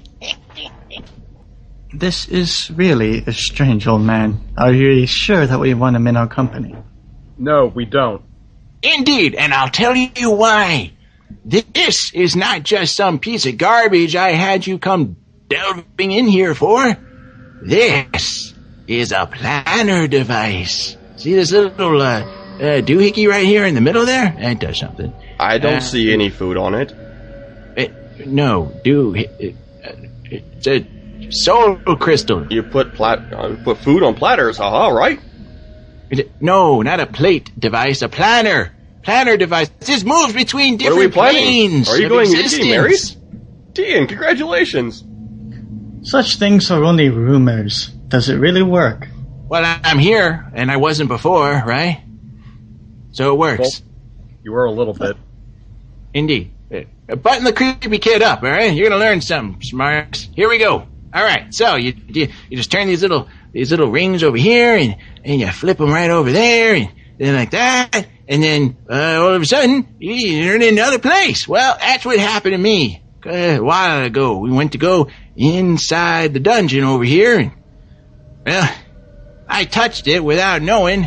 This 1.93 2.27
is 2.29 2.69
really 2.71 3.23
a 3.25 3.33
strange 3.33 3.87
old 3.87 4.01
man. 4.03 4.39
Are 4.55 4.71
you 4.71 5.07
sure 5.07 5.45
that 5.45 5.59
we 5.59 5.73
want 5.73 5.95
him 5.95 6.07
in 6.07 6.15
our 6.15 6.27
company? 6.27 6.75
No, 7.37 7.65
we 7.65 7.85
don't. 7.85 8.21
Indeed, 8.83 9.33
and 9.35 9.51
I'll 9.53 9.69
tell 9.69 9.95
you 9.95 10.31
why. 10.31 10.93
This 11.43 12.11
is 12.13 12.35
not 12.35 12.63
just 12.63 12.95
some 12.95 13.19
piece 13.19 13.45
of 13.45 13.57
garbage 13.57 14.15
I 14.15 14.31
had 14.31 14.65
you 14.67 14.77
come 14.77 15.17
delving 15.47 16.11
in 16.11 16.27
here 16.27 16.53
for. 16.53 16.95
This 17.63 18.53
is 18.87 19.11
a 19.11 19.25
planar 19.27 20.09
device. 20.09 20.97
See 21.17 21.33
this 21.33 21.51
little 21.51 22.01
uh, 22.01 22.21
uh, 22.21 22.81
doohickey 22.81 23.27
right 23.27 23.45
here 23.45 23.65
in 23.65 23.75
the 23.75 23.81
middle 23.81 24.05
there? 24.05 24.35
That 24.39 24.59
does 24.59 24.79
something. 24.79 25.13
I 25.39 25.57
don't 25.57 25.75
Uh, 25.75 25.79
see 25.79 26.13
any 26.13 26.29
food 26.29 26.57
on 26.57 26.75
it. 26.75 26.93
It, 27.75 28.27
no, 28.27 28.71
do 28.83 29.15
it, 29.15 29.55
uh, 29.83 29.91
it's 30.25 30.67
a 30.67 30.85
soul 31.31 31.75
crystal. 31.99 32.45
You 32.51 32.63
put 32.63 32.93
plat- 32.93 33.33
uh, 33.33 33.55
put 33.63 33.77
food 33.79 34.03
on 34.03 34.13
platters, 34.15 34.57
haha, 34.57 34.89
right? 34.89 35.19
It- 36.09 36.31
No, 36.41 36.81
not 36.81 36.99
a 36.99 37.05
plate 37.07 37.49
device, 37.57 38.01
a 38.01 38.09
planner. 38.09 38.71
Planar 39.03 39.37
device. 39.39 39.69
This 39.79 40.03
moves 40.03 40.33
between 40.33 40.75
What 40.75 40.83
are 40.91 40.95
we 40.95 41.07
different 41.07 41.13
planning? 41.13 41.43
planes. 41.69 41.89
Are 41.89 41.97
you 41.97 42.05
of 42.05 42.09
going- 42.11 42.27
are 42.27 42.31
you 42.31 42.39
existence. 42.39 42.53
getting 42.65 42.71
married? 42.71 43.73
Tian, 43.73 44.07
congratulations. 44.07 45.03
Such 46.03 46.37
things 46.37 46.69
are 46.71 46.83
only 46.83 47.09
rumors. 47.09 47.89
Does 48.07 48.29
it 48.29 48.35
really 48.35 48.61
work? 48.63 49.07
Well, 49.47 49.63
I- 49.65 49.79
I'm 49.83 49.99
here, 49.99 50.45
and 50.53 50.71
I 50.71 50.77
wasn't 50.77 51.09
before, 51.09 51.63
right? 51.65 52.01
So 53.11 53.33
it 53.33 53.37
works. 53.37 53.81
You 54.43 54.51
were 54.51 54.65
a 54.65 54.71
little 54.71 54.93
bit. 54.93 55.15
Indeed. 56.13 56.51
Button 57.21 57.43
the 57.43 57.51
creepy 57.53 57.97
kid 57.97 58.21
up, 58.21 58.41
all 58.43 58.49
right? 58.49 58.73
You're 58.73 58.89
gonna 58.89 58.99
learn 59.01 59.19
something, 59.19 59.61
smarts. 59.61 60.29
Here 60.33 60.47
we 60.49 60.57
go. 60.57 60.85
All 61.13 61.23
right. 61.23 61.53
So 61.53 61.75
you, 61.75 61.93
you 62.07 62.29
you 62.49 62.55
just 62.57 62.71
turn 62.71 62.87
these 62.87 63.01
little 63.01 63.27
these 63.51 63.69
little 63.69 63.91
rings 63.91 64.23
over 64.23 64.37
here, 64.37 64.75
and 64.77 64.95
and 65.25 65.41
you 65.41 65.47
flip 65.51 65.77
them 65.77 65.91
right 65.91 66.09
over 66.09 66.31
there, 66.31 66.75
and 66.75 66.87
then 67.17 67.35
like 67.35 67.51
that, 67.51 68.05
and 68.31 68.41
then 68.41 68.77
uh, 68.89 69.21
all 69.21 69.33
of 69.33 69.41
a 69.41 69.45
sudden 69.45 69.85
you're 69.99 70.55
in 70.55 70.63
another 70.63 70.99
place. 70.99 71.45
Well, 71.49 71.77
that's 71.77 72.05
what 72.05 72.17
happened 72.17 72.53
to 72.53 72.57
me 72.57 73.03
uh, 73.25 73.29
a 73.29 73.59
while 73.59 74.05
ago. 74.05 74.37
We 74.37 74.51
went 74.51 74.71
to 74.71 74.77
go 74.77 75.09
inside 75.35 76.33
the 76.33 76.39
dungeon 76.39 76.85
over 76.85 77.03
here, 77.03 77.37
and 77.37 77.51
well, 78.45 78.73
I 79.49 79.65
touched 79.65 80.07
it 80.07 80.23
without 80.23 80.61
knowing 80.61 81.03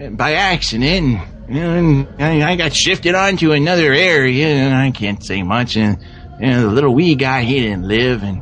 uh, 0.00 0.10
by 0.10 0.34
accident. 0.34 1.20
And 1.48 2.06
I 2.22 2.54
got 2.54 2.72
shifted 2.72 3.16
onto 3.16 3.50
another 3.50 3.92
area, 3.92 4.46
and 4.46 4.72
I 4.74 4.92
can't 4.92 5.22
say 5.22 5.42
much. 5.42 5.76
And 5.76 5.98
you 6.40 6.46
know, 6.46 6.62
the 6.62 6.70
little 6.70 6.94
wee 6.94 7.16
guy, 7.16 7.42
he 7.42 7.60
didn't 7.60 7.88
live, 7.88 8.22
and 8.22 8.40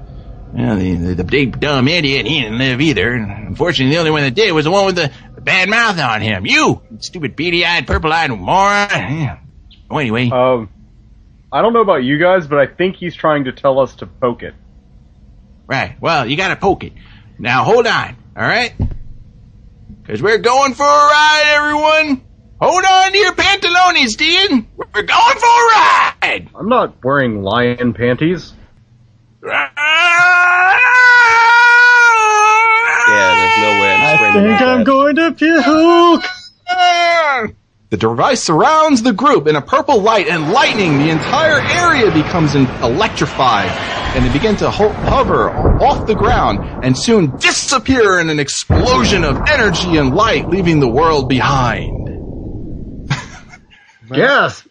you 0.55 0.67
know, 0.67 0.77
the, 0.77 0.95
the, 0.95 1.15
the 1.17 1.25
big 1.25 1.61
dumb 1.61 1.89
idiot, 1.89 2.27
he 2.27 2.41
didn't 2.43 2.59
live 2.59 2.81
either. 2.81 3.13
And 3.13 3.31
unfortunately, 3.49 3.95
the 3.95 3.99
only 4.01 4.11
one 4.11 4.23
that 4.23 4.35
did 4.35 4.53
was 4.53 4.65
the 4.65 4.71
one 4.71 4.87
with 4.87 4.97
the 4.97 5.11
bad 5.41 5.69
mouth 5.69 5.99
on 5.99 6.21
him. 6.21 6.45
You, 6.47 6.83
stupid 6.99 7.37
beady-eyed, 7.37 7.87
purple-eyed 7.87 8.31
moron. 8.31 8.89
Yeah. 8.91 9.39
Oh, 9.91 9.99
anyway, 9.99 10.31
Um, 10.31 10.69
I 11.53 11.63
don't 11.63 11.73
know 11.73 11.81
about 11.81 12.05
you 12.05 12.19
guys, 12.19 12.47
but 12.47 12.59
I 12.59 12.67
think 12.67 12.97
he's 12.97 13.15
trying 13.17 13.45
to 13.45 13.53
tell 13.53 13.81
us 13.81 13.95
to 13.97 14.07
poke 14.07 14.43
it. 14.43 14.55
right. 15.67 15.97
Well, 16.01 16.27
you 16.27 16.37
gotta 16.37 16.57
poke 16.57 16.85
it. 16.85 16.93
Now, 17.39 17.65
hold 17.65 17.87
on, 17.87 18.17
all 18.37 18.43
right? 18.43 18.75
Because 20.03 20.23
we're 20.23 20.39
going 20.39 20.75
for 20.75 20.85
a 20.85 20.87
ride, 20.87 21.43
everyone. 21.47 22.23
Hold 22.61 22.85
on 22.85 23.13
to 23.13 23.19
your 23.19 23.33
pantalones, 23.33 24.17
Dean. 24.17 24.69
We're 24.77 25.03
going 25.03 25.37
for 25.39 25.47
a 25.47 25.67
ride. 25.75 26.49
I'm 26.55 26.69
not 26.69 27.03
wearing 27.03 27.43
lion 27.43 27.95
panties. 27.95 28.53
Yeah, 33.09 33.35
there's 33.35 33.59
no 33.59 33.71
way 33.81 33.95
I'm 33.95 34.03
I 34.03 34.15
spraying 34.17 34.33
think 34.35 34.59
them 34.59 34.69
I'm 34.69 34.79
that. 34.79 34.87
going 34.87 35.17
to 35.17 35.33
puke. 35.33 36.25
The 37.91 37.97
device 37.97 38.41
surrounds 38.43 39.03
the 39.03 39.13
group 39.13 39.49
in 39.49 39.57
a 39.57 39.61
purple 39.63 40.01
light 40.01 40.29
and 40.29 40.53
lightning. 40.53 40.99
The 40.99 41.11
entire 41.11 41.61
area 41.61 42.13
becomes 42.13 42.55
en- 42.55 42.69
electrified, 42.85 43.69
and 44.15 44.25
they 44.25 44.33
begin 44.33 44.55
to 44.59 44.71
ho- 44.71 44.93
hover 44.93 45.51
off 45.51 46.07
the 46.07 46.15
ground 46.15 46.61
and 46.85 46.97
soon 46.97 47.37
disappear 47.39 48.21
in 48.21 48.31
an 48.31 48.39
explosion 48.39 49.25
of 49.25 49.41
energy 49.51 49.97
and 49.97 50.15
light, 50.15 50.49
leaving 50.49 50.79
the 50.79 50.87
world 50.89 51.29
behind. 51.29 51.97
Gasp! 54.13 54.67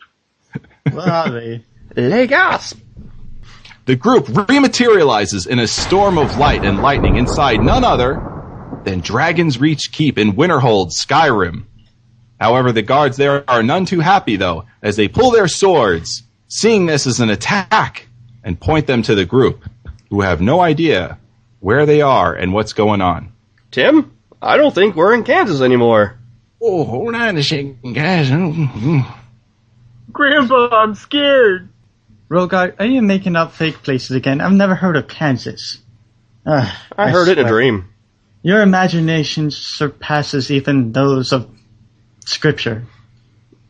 What 0.92 1.10
are 1.10 1.30
they? 1.32 1.66
Legas! 3.90 3.96
The 3.96 3.96
group 3.96 4.26
rematerializes 4.26 5.48
in 5.48 5.60
a 5.60 5.68
storm 5.68 6.18
of 6.18 6.38
light 6.38 6.64
and 6.64 6.82
lightning 6.82 7.16
inside 7.16 7.62
none 7.62 7.84
other 7.84 8.22
than 8.84 9.00
Dragon's 9.00 9.60
Reach 9.60 9.92
Keep 9.92 10.18
in 10.18 10.34
Winterhold, 10.34 10.92
Skyrim. 10.92 11.66
However, 12.40 12.72
the 12.72 12.82
guards 12.82 13.18
there 13.18 13.44
are 13.50 13.64
none 13.64 13.86
too 13.86 14.00
happy, 14.00 14.36
though, 14.38 14.66
as 14.82 14.96
they 14.96 15.08
pull 15.08 15.32
their 15.32 15.48
swords, 15.48 16.24
seeing 16.48 16.86
this 16.86 17.08
as 17.08 17.20
an 17.20 17.30
attack, 17.30 18.08
and 18.44 18.60
point 18.60 18.88
them 18.88 19.02
to 19.04 19.16
the 19.16 19.26
group, 19.26 19.64
who 20.10 20.22
have 20.22 20.40
no 20.40 20.62
idea 20.62 21.18
where 21.60 21.86
they 21.86 22.02
are 22.02 22.34
and 22.34 22.54
what's 22.54 22.74
going 22.74 23.02
on. 23.02 23.34
Tim, 23.72 24.12
I 24.42 24.56
don't 24.56 24.74
think 24.74 24.96
we're 24.96 25.14
in 25.14 25.24
Kansas 25.24 25.62
anymore. 25.62 26.18
Oh, 26.62 26.84
hold 26.86 27.16
on 27.16 27.38
a 27.38 27.44
second, 27.44 27.94
guys. 27.94 28.30
Oh, 28.32 29.18
Grandpa, 30.12 30.70
I'm 30.72 30.96
scared. 30.96 31.70
Rogar, 32.30 32.76
are 32.80 32.86
you 32.86 33.02
making 33.02 33.36
up 33.36 33.54
fake 33.54 33.82
places 33.82 34.12
again? 34.12 34.40
I've 34.40 34.52
never 34.52 34.76
heard 34.76 34.96
of 34.96 35.08
Kansas. 35.08 35.80
Ugh, 36.46 36.76
I, 36.98 37.10
heard 37.10 37.28
it 37.28 37.40
in 37.40 37.46
a 37.46 37.50
dream. 37.50 37.90
Your 38.44 38.62
imagination 38.62 39.52
surpasses 39.52 40.52
even 40.52 40.92
those 40.92 41.34
of 41.34 41.50
Scripture. 42.26 42.86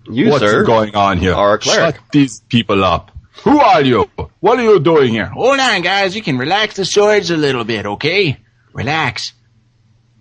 You, 0.10 0.30
what's 0.30 0.44
sir, 0.44 0.64
going 0.64 0.96
on 0.96 1.18
here? 1.18 1.34
are 1.34 1.56
a 1.56 1.60
cleric. 1.60 1.96
Shut 1.96 2.04
these 2.12 2.42
people 2.42 2.84
up. 2.84 3.12
Who 3.44 3.60
are 3.60 3.82
you? 3.82 4.10
What 4.42 4.60
are 4.60 4.64
you 4.64 4.80
doing 4.80 5.12
here? 5.12 5.28
Hold 5.28 5.60
on, 5.60 5.82
guys. 5.82 6.16
You 6.16 6.22
can 6.22 6.38
relax 6.38 6.76
the 6.76 6.84
swords 6.84 7.32
a 7.32 7.38
little 7.38 7.64
bit, 7.64 7.86
okay? 7.86 8.38
Relax. 8.74 9.34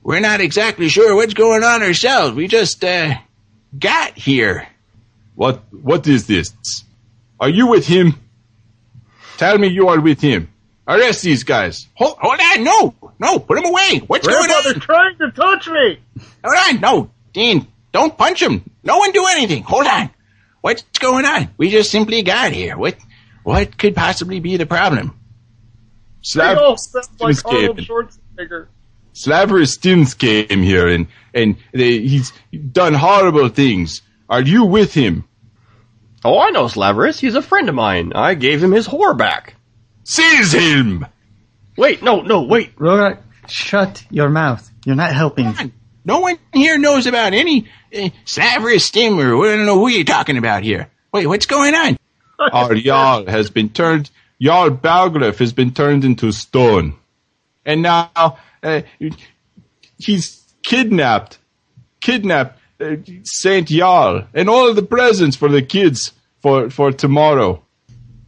We're 0.03 0.21
not 0.21 0.41
exactly 0.41 0.89
sure 0.89 1.17
what's 1.17 1.35
going 1.35 1.65
on 1.65 1.83
ourselves. 1.83 2.37
We 2.37 2.47
just, 2.47 2.85
uh, 2.85 3.15
got 3.77 4.17
here. 4.17 4.69
What 5.35 5.63
what 5.73 6.07
is 6.07 6.27
this? 6.27 6.53
Are 7.41 7.49
you 7.49 7.69
with 7.69 7.87
him? 7.87 8.15
Tell 9.39 9.57
me 9.57 9.69
you 9.69 9.89
are 9.89 10.01
with 10.01 10.21
him. 10.21 10.51
Arrest 10.87 11.23
these 11.23 11.45
guys. 11.45 11.87
Hold, 11.95 12.17
hold 12.19 12.41
on. 12.41 12.65
No, 12.65 12.95
no, 13.19 13.39
put 13.39 13.59
him 13.59 13.67
away. 13.67 13.99
What's 14.07 14.27
Grandpa, 14.27 14.47
going 14.47 14.63
they're 14.65 14.75
on? 14.75 14.81
trying 14.81 15.19
to 15.19 15.31
touch 15.31 15.69
me! 15.69 16.01
Hold 16.45 16.57
on. 16.75 16.81
No, 16.81 17.11
Dean, 17.33 17.67
don't 17.93 18.17
punch 18.19 18.43
him. 18.43 18.69
No 18.83 18.99
one 18.99 19.13
do 19.13 19.25
anything. 19.27 19.63
Hold 19.63 19.87
on. 19.87 20.11
What's 20.61 20.83
going 20.99 21.25
on? 21.25 21.51
We 21.57 21.71
just 21.71 21.91
simply 21.91 22.23
got 22.23 22.53
here. 22.53 22.77
What, 22.77 22.97
what 23.45 23.79
could 23.79 23.95
possibly 23.95 24.41
be 24.41 24.57
the 24.57 24.67
problem? 24.67 25.09
They 25.09 25.15
Slav 26.23 26.59
all 26.59 26.77
like 27.21 27.45
came 27.45 27.55
Arnold 27.55 27.79
in. 27.79 27.85
Schwarzenegger. 27.85 28.67
Slaver 29.13 29.67
Stins 29.67 30.15
came 30.15 30.63
here 30.63 30.89
and 30.89 31.07
and 31.35 31.57
they, 31.73 31.99
he's 32.01 32.33
done 32.73 32.95
horrible 32.95 33.49
things. 33.49 34.03
Are 34.29 34.43
you 34.43 34.65
with 34.65 34.95
him? 34.95 35.28
Oh, 36.25 36.39
I 36.39 36.51
know 36.51 36.65
Slaverus. 36.65 37.19
He's 37.19 37.35
a 37.35 37.43
friend 37.43 37.69
of 37.69 37.75
mine. 37.75 38.13
I 38.15 38.35
gave 38.35 38.63
him 38.63 38.73
his 38.73 38.89
whore 38.89 39.17
back. 39.17 39.55
Seize 40.05 40.53
him! 40.53 41.07
Wait, 41.77 42.03
no, 42.03 42.23
no, 42.23 42.43
wait. 42.43 42.75
Rogar, 42.77 43.19
shut 43.47 44.05
your 44.11 44.29
mouth. 44.29 44.69
You're 44.85 44.97
not 44.97 45.13
helping. 45.13 45.55
No 46.05 46.21
one 46.21 46.39
here 46.53 46.79
knows 46.79 47.07
about 47.07 47.35
any 47.35 47.69
uh, 47.95 48.09
Slaverus 48.25 48.81
Stim 48.81 49.19
or 49.19 49.47
I 49.47 49.57
don't 49.57 49.67
know 49.67 49.79
who 49.79 49.89
you're 49.89 50.05
talking 50.05 50.39
about 50.39 50.63
here. 50.63 50.91
Wait, 51.13 51.27
what's 51.27 51.47
going 51.47 51.75
on? 51.75 51.99
Our 52.39 52.75
Jarl 52.75 53.27
has 53.27 53.51
been 53.51 53.69
turned. 53.69 54.11
Jarl 54.41 54.71
Balgruuf 54.71 55.39
has 55.39 55.53
been 55.53 55.73
turned 55.73 56.05
into 56.05 56.33
stone, 56.33 56.97
and 57.67 57.83
now 57.83 58.39
uh, 58.63 58.83
he's 59.99 60.43
kidnapped, 60.63 61.39
kidnapped 62.01 62.58
Saint 63.25 63.69
Jarl 63.69 64.29
and 64.35 64.49
all 64.49 64.73
the 64.75 64.83
presents 64.83 65.37
for 65.37 65.49
the 65.49 65.63
kids 65.63 66.13
for 66.41 66.71
for 66.71 66.93
tomorrow. 66.93 67.63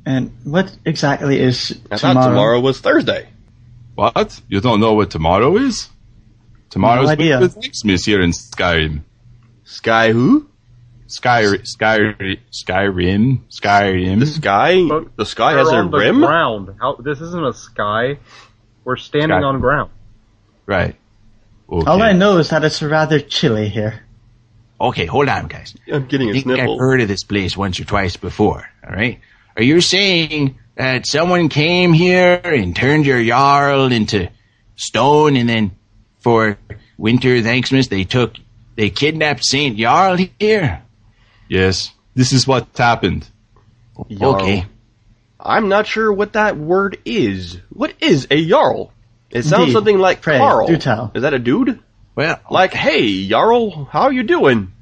And 0.06 0.32
what 0.44 0.74
exactly 0.84 1.38
is 1.40 1.78
I 1.90 1.96
thought 1.98 2.08
tomorrow? 2.14 2.28
tomorrow 2.30 2.60
was 2.60 2.80
Thursday. 2.80 3.28
What? 3.94 4.40
You 4.48 4.60
don't 4.60 4.80
know 4.80 4.94
what 4.94 5.10
tomorrow 5.10 5.56
is? 5.56 5.88
Tomorrow's 6.70 7.06
No 7.06 7.12
idea. 7.12 7.40
Winter 7.40 7.60
Xmas 7.74 8.04
here 8.04 8.22
in 8.22 8.30
Skyrim. 8.30 9.02
Sky 9.64 10.12
who? 10.12 10.48
Sky, 11.06 11.44
Sky, 11.64 11.98
Skyrim, 12.52 13.40
Skyrim. 13.50 14.20
The 14.20 14.26
sky, 14.26 14.86
But 14.88 15.16
the 15.16 15.26
sky 15.26 15.52
has 15.54 15.68
a 15.68 15.74
on 15.74 15.90
the 15.90 15.98
rim. 15.98 16.20
ground. 16.20 16.76
How, 16.80 16.94
this 16.94 17.20
isn't 17.20 17.44
a 17.44 17.52
sky. 17.52 18.18
We're 18.84 18.96
standing 18.96 19.40
Sky. 19.40 19.42
on 19.42 19.60
ground. 19.60 19.90
Right. 20.66 20.94
Okay. 21.68 21.90
All 21.90 22.00
I 22.00 22.12
know 22.12 22.38
is 22.38 22.50
that 22.50 22.62
it's 22.64 22.80
rather 22.80 23.18
chilly 23.18 23.68
here. 23.68 24.06
Okay, 24.80 25.04
hold 25.06 25.28
on, 25.28 25.46
guys. 25.46 25.74
I'm 25.92 26.06
getting 26.06 26.28
I 26.28 26.30
a 26.30 26.34
think 26.34 26.44
sniffle. 26.44 26.74
I've 26.74 26.80
heard 26.80 27.00
of 27.02 27.08
this 27.08 27.22
place 27.24 27.56
once 27.56 27.78
or 27.80 27.84
twice 27.84 28.16
before. 28.16 28.66
All 28.86 28.94
right. 28.94 29.20
Are 29.56 29.62
you 29.62 29.80
saying 29.80 30.58
that 30.76 31.06
someone 31.06 31.48
came 31.50 31.92
here 31.92 32.40
and 32.42 32.74
turned 32.74 33.04
your 33.04 33.22
jarl 33.22 33.92
into 33.92 34.30
stone, 34.76 35.36
and 35.36 35.48
then 35.48 35.72
for 36.20 36.56
winter 36.96 37.42
Thanksmas 37.42 37.88
they 37.88 38.04
took 38.04 38.36
they 38.76 38.88
kidnapped 38.88 39.44
Saint 39.44 39.76
Jarl 39.76 40.16
here? 40.38 40.82
Yes, 41.48 41.92
this 42.14 42.32
is 42.32 42.46
what 42.46 42.68
happened. 42.76 43.28
Jarl. 44.08 44.36
Okay. 44.36 44.64
I'm 45.38 45.68
not 45.68 45.86
sure 45.86 46.10
what 46.12 46.34
that 46.34 46.56
word 46.56 46.98
is. 47.04 47.58
What 47.70 47.94
is 48.00 48.26
a 48.30 48.46
jarl? 48.46 48.92
It 49.30 49.42
sounds 49.44 49.62
Indeed. 49.62 49.72
something 49.72 49.98
like 49.98 50.22
Pray, 50.22 50.38
Carl. 50.38 50.66
do 50.66 50.76
tell. 50.76 51.12
Is 51.14 51.22
that 51.22 51.34
a 51.34 51.38
dude? 51.38 51.80
Well, 52.14 52.40
Like, 52.50 52.72
hey, 52.74 53.26
jarl, 53.28 53.84
how 53.86 54.10
you 54.10 54.22
doing? 54.22 54.72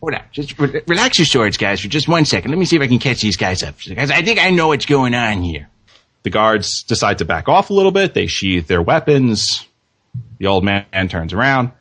hold 0.00 0.14
on. 0.14 0.22
Just 0.30 0.58
re- 0.58 0.82
relax 0.86 1.18
your 1.18 1.26
swords, 1.26 1.56
guys, 1.56 1.80
for 1.80 1.88
just 1.88 2.06
one 2.06 2.24
second. 2.24 2.50
Let 2.50 2.58
me 2.58 2.64
see 2.66 2.76
if 2.76 2.82
I 2.82 2.86
can 2.86 2.98
catch 2.98 3.22
these 3.22 3.36
guys 3.36 3.62
up. 3.62 3.74
Guys, 3.82 4.10
I 4.10 4.22
think 4.22 4.38
I 4.38 4.50
know 4.50 4.68
what's 4.68 4.86
going 4.86 5.14
on 5.14 5.42
here. 5.42 5.68
The 6.22 6.30
guards 6.30 6.82
decide 6.84 7.18
to 7.18 7.24
back 7.24 7.48
off 7.48 7.70
a 7.70 7.72
little 7.74 7.92
bit. 7.92 8.14
They 8.14 8.26
sheath 8.26 8.66
their 8.68 8.82
weapons. 8.82 9.66
The 10.38 10.46
old 10.46 10.64
man 10.64 10.84
turns 11.08 11.32
around. 11.32 11.72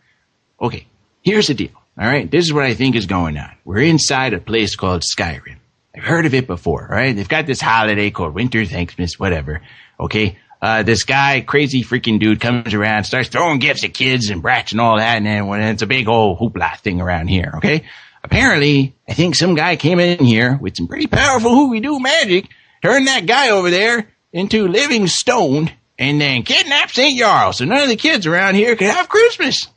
Okay, 0.62 0.88
here's 1.22 1.48
the 1.48 1.54
deal. 1.54 1.70
All 2.00 2.08
right, 2.08 2.30
this 2.30 2.46
is 2.46 2.54
what 2.54 2.64
I 2.64 2.74
think 2.74 2.96
is 2.96 3.06
going 3.06 3.38
on. 3.38 3.52
We're 3.64 3.80
inside 3.84 4.34
a 4.34 4.40
place 4.40 4.76
called 4.76 5.04
Skyrim. 5.04 5.58
I've 5.96 6.04
heard 6.04 6.26
of 6.26 6.34
it 6.34 6.48
before. 6.48 6.84
All 6.90 6.96
right, 6.96 7.16
they've 7.16 7.28
got 7.28 7.46
this 7.46 7.62
holiday 7.62 8.12
called 8.12 8.34
Winter 8.34 8.66
Thanksmas, 8.66 9.20
whatever. 9.20 9.62
Okay, 10.00 10.38
uh, 10.62 10.84
this 10.84 11.04
guy, 11.04 11.42
crazy 11.42 11.84
freaking 11.84 12.20
dude, 12.20 12.40
comes 12.42 12.74
around, 12.74 13.04
starts 13.04 13.30
throwing 13.30 13.60
gifts 13.60 13.84
at 13.84 13.94
kids 13.94 14.30
and 14.30 14.42
brats 14.42 14.72
and 14.72 14.82
all 14.82 14.98
that, 14.98 15.18
and 15.18 15.26
then 15.26 15.48
when 15.48 15.62
it's 15.62 15.82
a 15.82 15.88
big 15.88 16.08
old 16.08 16.40
hoopla 16.40 16.78
thing 16.80 17.02
around 17.02 17.28
here. 17.28 17.54
Okay, 17.58 17.84
apparently, 18.24 18.96
I 19.08 19.14
think 19.14 19.36
some 19.36 19.56
guy 19.56 19.76
came 19.76 20.00
in 20.00 20.24
here 20.24 20.58
with 20.60 20.76
some 20.76 20.88
pretty 20.88 21.08
powerful 21.08 21.52
hoopy 21.52 21.82
doo 21.82 22.00
magic, 22.00 22.48
turned 22.82 23.08
that 23.08 23.26
guy 23.26 23.50
over 23.52 23.70
there 23.70 24.08
into 24.34 24.68
living 24.68 25.08
stone, 25.08 25.72
and 26.00 26.20
then 26.20 26.44
kidnapped 26.44 26.94
Saint 26.96 27.18
Jarl, 27.20 27.54
so 27.54 27.66
none 27.66 27.84
of 27.84 27.90
the 27.90 27.96
kids 27.96 28.26
around 28.26 28.56
here 28.56 28.76
could 28.76 28.90
have 28.90 29.08
Christmas 29.10 29.68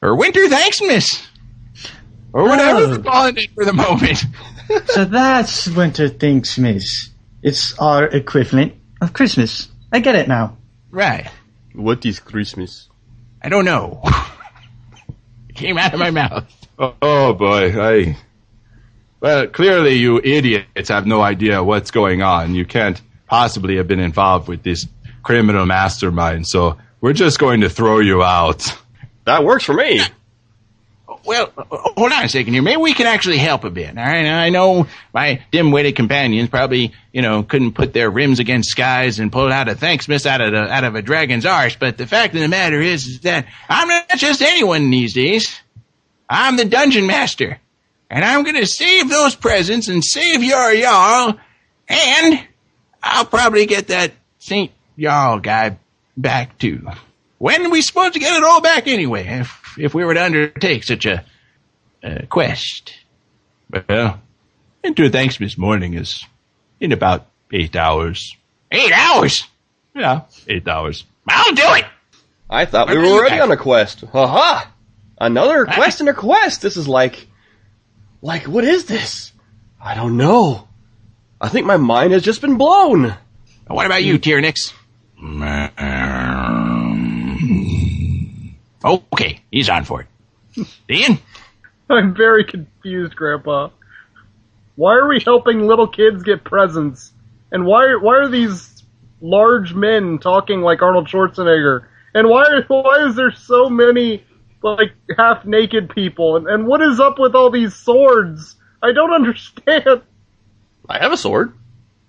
or 0.00 0.16
Winter 0.16 0.48
Thanksmas, 0.48 1.26
or 2.32 2.44
whatever 2.44 2.80
Oh. 2.80 2.88
we're 2.90 2.98
calling 3.02 3.36
it 3.36 3.50
for 3.54 3.64
the 3.64 3.72
moment. 3.72 4.24
so 4.86 5.04
that's 5.04 5.66
Winter 5.68 6.08
Thanksmas. 6.08 7.10
It's 7.42 7.76
our 7.78 8.04
equivalent 8.04 8.74
of 9.00 9.12
Christmas. 9.12 9.68
I 9.92 10.00
get 10.00 10.14
it 10.14 10.28
now. 10.28 10.56
right. 10.90 11.30
What 11.74 12.04
is 12.04 12.18
Christmas? 12.18 12.88
I 13.42 13.48
don't 13.48 13.64
know. 13.64 14.02
it 15.48 15.54
came 15.54 15.78
out 15.78 15.94
of 15.94 16.00
my 16.00 16.10
mouth. 16.10 16.44
Oh, 16.78 16.94
oh 17.00 17.32
boy, 17.34 17.80
I. 17.80 18.16
Well, 19.20 19.46
clearly 19.48 19.94
you 19.94 20.20
idiots 20.22 20.88
have 20.88 21.06
no 21.06 21.20
idea 21.22 21.62
what's 21.62 21.90
going 21.90 22.22
on. 22.22 22.54
You 22.54 22.64
can't 22.64 23.00
possibly 23.26 23.76
have 23.76 23.88
been 23.88 24.00
involved 24.00 24.48
with 24.48 24.62
this 24.62 24.86
criminal 25.22 25.66
mastermind, 25.66 26.46
so 26.46 26.78
we're 27.00 27.12
just 27.12 27.38
going 27.38 27.60
to 27.62 27.70
throw 27.70 28.00
you 28.00 28.22
out. 28.22 28.66
That 29.24 29.44
works 29.44 29.64
for 29.64 29.74
me. 29.74 30.00
Well, 31.28 31.52
hold 31.56 32.10
on 32.10 32.24
a 32.24 32.28
second 32.28 32.54
here. 32.54 32.62
Maybe 32.62 32.80
we 32.80 32.94
can 32.94 33.06
actually 33.06 33.36
help 33.36 33.64
a 33.64 33.70
bit. 33.70 33.90
All 33.90 34.02
right. 34.02 34.24
I 34.24 34.48
know 34.48 34.86
my 35.12 35.44
dim-witted 35.50 35.94
companions 35.94 36.48
probably, 36.48 36.94
you 37.12 37.20
know, 37.20 37.42
couldn't 37.42 37.72
put 37.72 37.92
their 37.92 38.08
rims 38.10 38.38
against 38.40 38.70
skies 38.70 39.18
and 39.18 39.30
pull 39.30 39.52
out 39.52 39.68
a 39.68 39.74
thanksmas 39.74 40.24
out 40.24 40.40
of 40.40 40.52
the, 40.52 40.72
out 40.72 40.84
of 40.84 40.94
a 40.94 41.02
dragon's 41.02 41.44
arse. 41.44 41.76
But 41.76 41.98
the 41.98 42.06
fact 42.06 42.34
of 42.34 42.40
the 42.40 42.48
matter 42.48 42.80
is, 42.80 43.06
is 43.06 43.20
that 43.20 43.46
I'm 43.68 43.88
not 43.88 44.08
just 44.16 44.40
anyone 44.40 44.90
these 44.90 45.12
days. 45.12 45.60
I'm 46.30 46.56
the 46.56 46.64
dungeon 46.64 47.06
master, 47.06 47.58
and 48.08 48.24
I'm 48.24 48.42
going 48.42 48.56
to 48.56 48.66
save 48.66 49.10
those 49.10 49.34
presents 49.34 49.88
and 49.88 50.02
save 50.02 50.42
your 50.42 50.72
y'all, 50.72 51.38
and 51.88 52.46
I'll 53.02 53.26
probably 53.26 53.66
get 53.66 53.88
that 53.88 54.12
Saint 54.38 54.72
y'all 54.96 55.40
guy 55.40 55.78
back 56.16 56.58
too. 56.58 56.88
When 57.36 57.66
are 57.66 57.70
we 57.70 57.82
supposed 57.82 58.14
to 58.14 58.18
get 58.18 58.34
it 58.34 58.44
all 58.44 58.62
back 58.62 58.86
anyway? 58.86 59.44
If 59.78 59.94
we 59.94 60.04
were 60.04 60.14
to 60.14 60.22
undertake 60.24 60.84
such 60.84 61.06
a, 61.06 61.24
a 62.02 62.26
quest? 62.26 62.94
Well, 63.88 64.20
into 64.82 65.08
Thanksmas 65.10 65.58
morning 65.58 65.94
is 65.94 66.24
in 66.80 66.92
about 66.92 67.26
eight 67.52 67.76
hours. 67.76 68.36
Eight 68.70 68.92
hours. 68.92 69.46
Yeah, 69.94 70.22
eight 70.48 70.66
hours. 70.68 71.04
I'll 71.28 71.54
do 71.54 71.62
it. 71.74 71.84
I 72.50 72.64
thought 72.64 72.88
we 72.88 72.96
were 72.96 73.04
already 73.06 73.36
guys- 73.36 73.42
on 73.42 73.50
a 73.50 73.56
quest. 73.56 74.00
Haha! 74.12 74.64
Another 75.20 75.66
Huh? 75.66 75.74
quest 75.74 76.00
and 76.00 76.08
a 76.08 76.14
quest. 76.14 76.62
This 76.62 76.76
is 76.76 76.86
like, 76.88 77.26
like, 78.22 78.44
what 78.44 78.64
is 78.64 78.84
this? 78.86 79.32
I 79.82 79.94
don't 79.94 80.16
know. 80.16 80.68
I 81.40 81.48
think 81.48 81.66
my 81.66 81.76
mind 81.76 82.12
has 82.12 82.22
just 82.22 82.40
been 82.40 82.56
blown. 82.56 83.14
What 83.66 83.86
about 83.86 84.02
you, 84.04 84.18
Tyrannix? 84.18 84.72
Mm-hmm. 85.22 85.42
Okay, 88.88 89.40
he's 89.50 89.68
on 89.68 89.84
for 89.84 90.02
it. 90.02 90.66
Ian? 90.90 91.18
I'm 91.90 92.14
very 92.14 92.44
confused, 92.44 93.14
Grandpa. 93.14 93.70
Why 94.76 94.94
are 94.94 95.08
we 95.08 95.20
helping 95.20 95.66
little 95.66 95.88
kids 95.88 96.22
get 96.22 96.44
presents? 96.44 97.12
And 97.50 97.66
why 97.66 97.96
why 98.00 98.16
are 98.16 98.28
these 98.28 98.82
large 99.20 99.74
men 99.74 100.18
talking 100.18 100.60
like 100.60 100.82
Arnold 100.82 101.08
Schwarzenegger? 101.08 101.86
And 102.14 102.28
why 102.28 102.44
why 102.68 103.06
is 103.08 103.16
there 103.16 103.32
so 103.32 103.68
many 103.68 104.24
like 104.62 104.92
half 105.16 105.44
naked 105.44 105.90
people? 105.90 106.36
And, 106.36 106.46
and 106.46 106.66
what 106.66 106.80
is 106.82 107.00
up 107.00 107.18
with 107.18 107.34
all 107.34 107.50
these 107.50 107.74
swords? 107.74 108.56
I 108.82 108.92
don't 108.92 109.12
understand. 109.12 110.02
I 110.88 110.98
have 110.98 111.12
a 111.12 111.16
sword. 111.16 111.52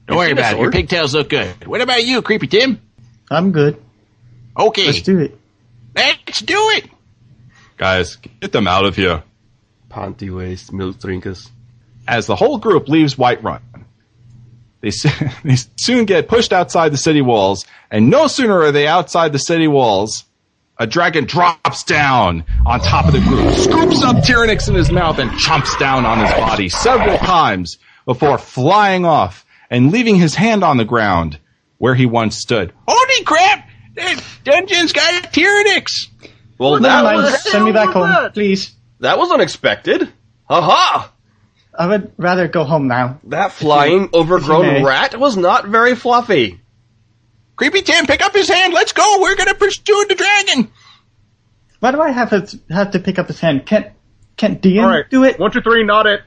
Don't 0.07 0.17
worry 0.17 0.27
seen 0.27 0.37
a 0.37 0.41
about 0.41 0.53
it. 0.53 0.59
Your 0.59 0.71
pigtails 0.71 1.13
look 1.13 1.29
good. 1.29 1.67
What 1.67 1.81
about 1.81 2.03
you, 2.03 2.21
Creepy 2.21 2.47
Tim? 2.47 2.81
I'm 3.31 3.51
good. 3.51 3.81
Okay, 4.57 4.87
Let's 4.87 5.01
do 5.01 5.19
it. 5.19 5.38
Let's 5.95 6.39
do 6.41 6.58
it. 6.75 6.89
Guys, 7.78 8.15
get 8.41 8.52
them 8.52 8.67
out 8.67 8.86
of 8.86 8.95
here. 8.95 9.23
Panty 9.89 10.36
waste, 10.36 10.71
milk 10.73 10.99
drinkers. 10.99 11.49
As 12.08 12.28
the 12.28 12.36
whole 12.36 12.58
group 12.58 12.88
leaves 12.89 13.15
Whiterun, 13.15 13.62
they, 14.82 14.89
s- 14.89 15.04
they 15.43 15.56
soon 15.78 16.06
get 16.06 16.28
pushed 16.28 16.54
outside 16.54 16.91
the 16.91 16.97
city 16.97 17.21
walls, 17.21 17.65
and 17.91 18.10
no 18.10 18.28
sooner 18.28 18.60
are 18.60 18.71
they 18.71 18.88
outside 18.88 19.32
the 19.32 19.39
city 19.39 19.67
walls, 19.67 20.25
a 20.78 20.88
dragon 20.88 21.25
drops 21.25 21.84
down 21.84 22.43
on 22.65 22.80
top 22.80 23.06
of 23.06 23.13
the 23.13 23.19
group, 23.19 23.54
scoops 23.56 24.02
up 24.04 24.17
Tyrannix 24.23 24.69
in 24.69 24.75
his 24.75 24.91
mouth, 24.91 25.19
and 25.19 25.30
chomps 25.32 25.78
down 25.80 26.06
on 26.06 26.19
his 26.19 26.34
body 26.36 26.69
several 26.69 27.17
times 27.17 27.78
before 28.06 28.38
flying 28.38 29.06
off 29.06 29.45
and 29.69 29.91
leaving 29.91 30.15
his 30.15 30.36
hand 30.36 30.63
on 30.63 30.78
the 30.78 30.86
ground 30.86 31.38
where 31.78 31.95
he 31.95 32.06
once 32.06 32.38
stood. 32.38 32.73
Holy 32.88 33.23
crap! 33.25 33.68
The 33.99 34.23
dungeon's 34.43 34.93
got 34.93 35.25
a 35.25 35.27
Tyrannix. 35.27 36.07
Well, 36.57 36.71
What 36.71 36.81
that 36.83 37.03
Never 37.03 37.23
was, 37.23 37.43
Send 37.51 37.65
me 37.65 37.71
back 37.71 37.89
home, 37.89 38.09
that? 38.09 38.33
please. 38.33 38.73
that 38.99 39.17
was 39.17 39.31
unexpected. 39.31 40.12
Ha 40.49 40.62
ha! 40.62 41.13
I 41.77 41.88
would 41.88 42.12
rather 42.17 42.47
go 42.47 42.63
home 42.65 42.88
now. 42.88 43.19
That 43.25 43.51
flying, 43.53 44.09
overgrown 44.13 44.83
rat 44.83 45.17
was 45.17 45.38
not 45.38 45.67
very 45.67 45.95
fluffy. 45.95 46.59
Creepy 47.55 47.81
Tim, 47.81 48.05
pick 48.05 48.21
up 48.21 48.33
his 48.33 48.49
hand. 48.49 48.73
Let's 48.73 48.91
go. 48.93 49.17
We're 49.21 49.35
gonna 49.35 49.53
pursue 49.53 50.05
the 50.09 50.15
dragon. 50.15 50.71
Why 51.79 51.91
do 51.91 52.01
I 52.01 52.12
have 52.12 52.29
to 52.31 52.59
have 52.69 52.91
to 52.91 52.99
pick 52.99 53.19
up 53.19 53.27
his 53.27 53.39
hand? 53.39 53.65
Can't 53.65 53.88
can't 54.35 54.62
Dean 54.62 54.79
All 54.79 54.89
right, 54.89 55.09
do 55.09 55.23
it? 55.23 55.39
One, 55.39 55.51
two, 55.51 55.62
three, 55.62 55.83
not 55.83 56.07
it. 56.07 56.21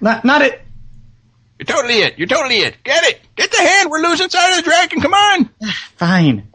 Not 0.00 0.24
not 0.24 0.42
it. 0.42 0.62
You're 1.58 1.66
totally 1.66 1.94
it. 2.00 2.18
You're 2.18 2.28
totally 2.28 2.56
it. 2.58 2.76
Get 2.84 3.02
it. 3.04 3.20
Get 3.34 3.50
the 3.50 3.58
hand. 3.58 3.90
We're 3.90 4.00
losing 4.00 4.28
sight 4.30 4.50
of 4.58 4.64
the 4.64 4.70
dragon. 4.70 5.00
Come 5.00 5.12
on. 5.14 5.50
Fine. 5.96 6.48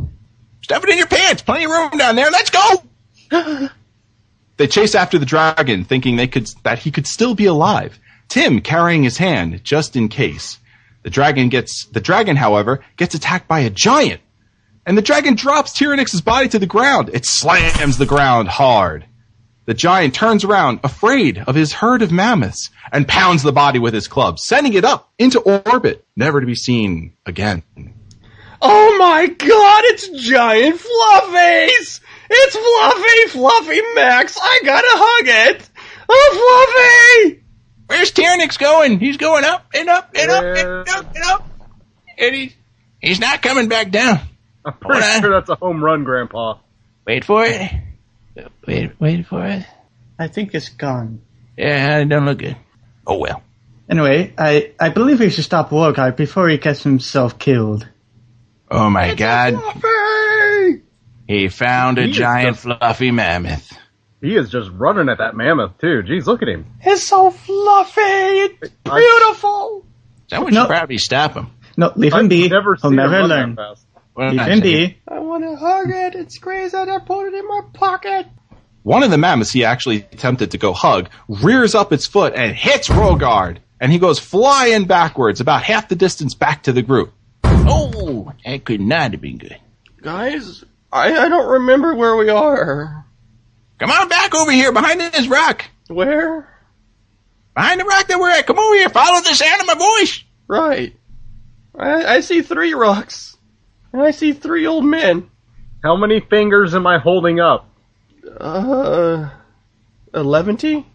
Stuff 0.74 0.86
it 0.86 0.90
in 0.90 0.98
your 0.98 1.06
pants. 1.06 1.44
Plenty 1.44 1.66
of 1.66 1.70
room 1.70 1.92
down 2.00 2.16
there. 2.16 2.32
Let's 2.32 2.50
go. 2.50 3.70
They 4.58 4.68
chase 4.68 4.94
after 4.94 5.18
the 5.18 5.26
dragon, 5.26 5.84
thinking 5.84 6.16
they 6.16 6.28
could 6.28 6.48
that 6.62 6.78
he 6.78 6.92
could 6.92 7.08
still 7.08 7.34
be 7.34 7.46
alive. 7.46 8.00
Tim 8.30 8.62
carrying 8.62 9.02
his 9.02 9.18
hand 9.18 9.64
just 9.64 9.96
in 9.96 10.10
case. 10.10 10.60
The 11.02 11.10
dragon 11.10 11.50
gets 11.50 11.86
the 11.88 12.00
dragon, 12.00 12.36
however, 12.36 12.82
gets 12.96 13.16
attacked 13.16 13.48
by 13.48 13.62
a 13.62 13.72
giant, 13.72 14.22
and 14.86 14.96
the 14.96 15.02
dragon 15.02 15.34
drops 15.34 15.74
Tyrannix's 15.74 16.22
body 16.22 16.50
to 16.50 16.60
the 16.60 16.68
ground. 16.68 17.10
It 17.14 17.26
slams 17.26 17.98
the 17.98 18.06
ground 18.06 18.48
hard. 18.48 19.06
The 19.66 19.74
giant 19.74 20.14
turns 20.14 20.44
around, 20.44 20.82
afraid 20.84 21.40
of 21.40 21.56
his 21.56 21.74
herd 21.74 22.04
of 22.04 22.12
mammoths, 22.12 22.70
and 22.92 23.08
pounds 23.08 23.42
the 23.42 23.52
body 23.52 23.80
with 23.80 23.96
his 23.96 24.08
club, 24.08 24.38
sending 24.38 24.74
it 24.74 24.86
up 24.86 25.12
into 25.18 25.40
orbit, 25.40 26.06
never 26.16 26.40
to 26.40 26.48
be 26.48 26.56
seen 26.56 27.14
again. 27.26 27.64
Oh 28.66 28.98
my 28.98 29.28
god, 29.28 29.84
it's 29.88 30.08
giant 30.08 30.80
fluffies! 30.80 32.00
It's 32.30 32.56
Fluffy, 32.56 33.38
Fluffy 33.38 33.82
Max! 33.94 34.38
I 34.42 34.62
gotta 34.64 34.88
hug 34.90 35.58
it! 35.58 35.70
Oh, 36.08 37.26
Fluffy! 37.26 37.44
Where's 37.88 38.12
Tyrannix 38.14 38.58
going? 38.58 39.00
He's 39.00 39.18
going 39.18 39.44
up 39.44 39.66
and 39.76 39.90
up 39.90 40.12
and 40.16 40.32
up 40.32 40.44
and 40.44 40.90
up 40.90 41.16
and 41.16 41.24
up. 41.26 41.50
And 42.18 42.34
he's, 42.34 42.56
he's 43.02 43.20
not 43.20 43.42
coming 43.42 43.68
back 43.68 43.92
down. 43.92 44.22
I'm 44.66 44.74
pretty 44.74 45.02
Hold 45.02 45.16
on. 45.16 45.22
sure 45.22 45.32
that's 45.32 45.50
a 45.50 45.56
home 45.56 45.84
run, 45.84 46.06
Grandpa. 46.06 46.58
Wait 47.06 47.26
for 47.26 47.44
it. 47.46 47.70
Wait, 48.66 48.92
wait 48.98 49.28
for 49.28 49.46
it. 49.46 49.66
I 50.18 50.30
think 50.30 50.56
it's 50.56 50.70
gone. 50.70 51.22
Yeah, 51.58 52.00
it 52.00 52.06
don't 52.08 52.26
look 52.26 52.40
good. 52.40 52.56
Oh 53.06 53.18
well. 53.18 53.44
Anyway, 53.90 54.34
I, 54.38 54.72
I 54.80 54.88
believe 54.90 55.20
we 55.20 55.30
should 55.30 55.44
stop 55.44 55.70
Warguard 55.72 56.16
before 56.16 56.48
he 56.48 56.58
gets 56.58 56.82
himself 56.82 57.38
killed. 57.38 57.88
Oh 58.76 58.90
my 58.90 59.14
god. 59.14 59.62
He 61.28 61.48
found 61.48 62.00
a 62.00 62.08
He 62.08 62.12
giant 62.12 62.58
just- 62.58 62.64
fluffy 62.64 63.12
mammoth. 63.12 63.72
He 64.22 64.36
is 64.36 64.50
just 64.50 64.70
running 64.72 65.10
at 65.10 65.18
that 65.18 65.36
mammoth 65.36 65.78
too. 65.80 66.02
Jeez, 66.06 66.26
look 66.26 66.42
at 66.42 66.48
him. 66.48 66.66
It's 66.82 67.04
so 67.04 67.30
fluffy! 67.30 68.02
It's 68.02 68.70
beautiful! 68.84 69.86
Someone 70.30 70.54
should 70.54 70.60
No. 70.60 70.66
probably 70.68 70.98
stop 70.98 71.34
him. 71.34 71.48
No, 71.76 71.92
leave 71.96 72.14
him 72.14 72.20
I've 72.26 72.30
be. 72.30 72.48
never 72.50 72.76
He'll 72.82 72.92
never 72.92 73.20
him 73.20 73.28
learn. 73.28 73.56
that 73.56 73.70
fast. 73.76 73.86
Well, 74.16 74.32
Leave 74.32 74.42
him 74.42 74.60
be. 74.62 74.98
I 75.08 75.20
want 75.20 75.44
to 75.44 75.56
hug 75.56 75.90
it. 75.90 76.16
It 76.16 76.32
squeezed 76.32 76.74
it. 76.74 76.88
I 76.88 77.00
put 77.00 77.28
it 77.28 77.34
in 77.34 77.48
my 77.48 77.62
pocket. 77.74 78.28
One 78.84 79.04
of 79.04 79.12
the 79.12 79.18
mammoths 79.18 79.52
he 79.52 79.66
actually 79.66 79.98
attempted 79.98 80.52
to 80.52 80.58
go 80.58 80.72
hug 80.74 81.10
rears 81.28 81.76
up 81.76 81.92
its 81.94 82.06
foot 82.08 82.34
and 82.36 82.56
hits 82.56 82.90
Rogard, 82.90 83.58
and 83.80 83.92
he 83.92 84.00
goes 84.00 84.20
flying 84.20 84.86
backwards 84.86 85.42
about 85.42 85.64
half 85.64 85.90
the 85.90 85.96
distance 85.96 86.34
back 86.34 86.64
to 86.64 86.72
the 86.74 86.82
group. 86.82 87.14
Oh, 87.66 88.34
that 88.46 88.66
could 88.66 88.82
not 88.82 89.12
have 89.12 89.22
been 89.22 89.38
good. 89.38 89.58
Guys, 90.02 90.64
I, 90.92 91.14
I 91.18 91.30
don't 91.30 91.50
remember 91.62 91.96
where 91.96 92.16
we 92.16 92.30
are. 92.30 93.06
Come 93.80 93.92
on 93.92 94.10
back 94.10 94.34
over 94.36 94.52
here 94.52 94.72
behind 94.72 95.02
this 95.02 95.28
rock. 95.28 95.66
Where? 95.88 96.50
Behind 97.56 97.80
the 97.80 97.86
rock 97.86 98.08
that 98.08 98.20
we're 98.20 98.30
at. 98.30 98.48
Come 98.48 98.60
over 98.60 98.76
here. 98.76 98.90
Follow 98.90 99.22
the 99.22 99.36
sound 99.36 99.62
of 99.62 99.68
my 99.68 99.76
voice. 99.76 100.24
Right. 100.48 100.96
I, 101.78 102.16
I 102.16 102.20
see 102.22 102.42
three 102.42 102.74
rocks. 102.74 103.36
And 103.92 104.02
I 104.02 104.12
see 104.12 104.34
three 104.34 104.66
old 104.66 104.86
men. 104.86 105.30
How 105.84 105.96
many 105.96 106.20
fingers 106.20 106.74
am 106.74 106.88
I 106.88 106.98
holding 106.98 107.40
up? 107.40 107.70
Uh, 108.40 109.30
eleventy? 110.14 110.86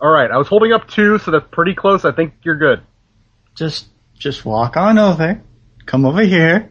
All 0.00 0.10
right, 0.10 0.30
I 0.30 0.36
was 0.36 0.48
holding 0.48 0.72
up 0.72 0.88
two, 0.88 1.18
so 1.18 1.30
that's 1.30 1.46
pretty 1.50 1.74
close. 1.74 2.04
I 2.04 2.12
think 2.12 2.34
you're 2.42 2.56
good. 2.56 2.82
Just, 3.54 3.86
just 4.14 4.44
walk 4.44 4.76
on 4.76 4.98
over. 4.98 5.42
Come 5.92 6.06
over 6.06 6.22
here. 6.22 6.70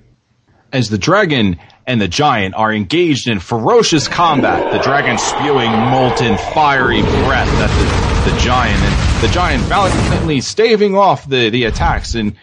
As 0.73 0.89
the 0.89 0.97
dragon 0.97 1.59
and 1.85 2.01
the 2.01 2.07
giant 2.07 2.55
are 2.55 2.73
engaged 2.73 3.27
in 3.27 3.39
ferocious 3.39 4.07
combat, 4.07 4.73
the 4.73 4.79
dragon 4.79 5.19
spewing 5.19 5.69
molten, 5.69 6.37
fiery 6.55 7.01
breath 7.01 7.47
at 7.47 8.25
the, 8.25 8.31
the 8.31 8.39
giant, 8.39 8.81
and 8.81 9.23
the 9.23 9.31
giant 9.31 9.61
valiantly 9.65 10.41
staving 10.41 10.95
off 10.97 11.29
the, 11.29 11.51
the 11.51 11.65
attacks 11.65 12.15
and 12.15 12.35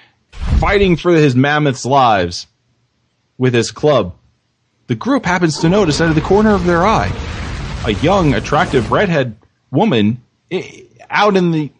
fighting 0.60 0.94
for 0.94 1.10
his 1.10 1.34
mammoth's 1.34 1.84
lives 1.84 2.46
with 3.38 3.54
his 3.54 3.72
club. 3.72 4.14
The 4.86 4.94
group 4.94 5.24
happens 5.26 5.58
to 5.58 5.68
notice 5.68 6.00
out 6.00 6.10
of 6.10 6.14
the 6.14 6.20
corner 6.20 6.54
of 6.54 6.64
their 6.64 6.86
eye 6.86 7.10
a 7.86 7.94
young, 7.94 8.34
attractive 8.34 8.92
redhead 8.92 9.34
woman 9.72 10.22
eh, 10.52 10.82
out 11.10 11.36
in 11.36 11.50
the 11.50 11.72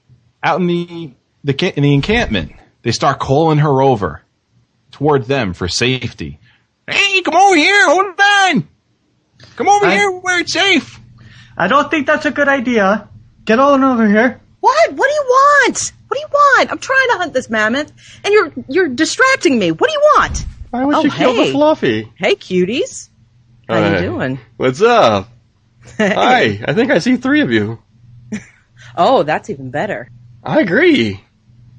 out 0.43 0.61
in 0.61 0.67
the 0.67 1.13
the 1.45 1.73
in 1.77 1.85
the 1.85 1.95
encampment. 1.95 2.51
They 2.83 2.91
start 2.91 3.21
calling 3.21 3.59
her 3.59 3.81
over 3.81 4.25
toward 4.91 5.25
them 5.25 5.55
for 5.55 5.69
safety. 5.69 6.39
Hey, 6.87 7.21
come 7.23 7.35
over 7.35 7.57
here. 7.57 7.87
Hold 7.89 8.07
on. 8.19 8.69
Come 9.57 9.69
over 9.69 9.87
I- 9.87 9.95
here 9.95 10.11
where 10.11 10.41
it's 10.41 10.53
safe. 10.53 10.99
I 11.57 11.67
don't 11.69 11.91
think 11.91 12.07
that's 12.07 12.25
a 12.27 12.31
good 12.31 12.49
idea. 12.49 13.09
Get 13.45 13.59
on 13.59 13.83
over 13.83 14.07
here. 14.09 14.41
What? 14.61 14.93
What 14.93 15.09
do 15.09 15.15
you 15.15 15.25
want? 15.29 15.93
What 16.09 16.15
do 16.17 16.21
you 16.21 16.27
want? 16.33 16.71
I'm 16.71 16.79
trying 16.79 17.09
to 17.11 17.19
hunt 17.19 17.33
this 17.35 17.51
mammoth, 17.51 17.93
and 18.25 18.33
you're 18.33 18.53
you're 18.69 18.89
distracting 18.89 19.59
me. 19.59 19.73
What 19.73 19.89
do 19.89 19.93
you 19.93 20.03
want? 20.17 20.45
Why 20.71 20.85
would 20.85 20.95
Oh, 20.97 21.03
you 21.05 21.11
kill 21.11 21.35
the 21.35 21.45
hey. 21.45 21.53
fluffy? 21.53 22.13
Hey, 22.17 22.35
cuties. 22.35 23.09
How 23.69 23.81
Hi. 23.81 23.95
you 23.95 24.01
doing? 24.01 24.39
What's 24.57 24.81
up? 24.83 25.29
Hi, 25.99 26.61
I 26.67 26.73
think 26.75 26.91
I 26.91 26.99
see 26.99 27.17
three 27.17 27.41
of 27.41 27.51
you. 27.51 27.79
Oh, 28.97 29.23
that's 29.23 29.49
even 29.49 29.71
better. 29.71 30.09
I 30.43 30.61
agree. 30.61 31.23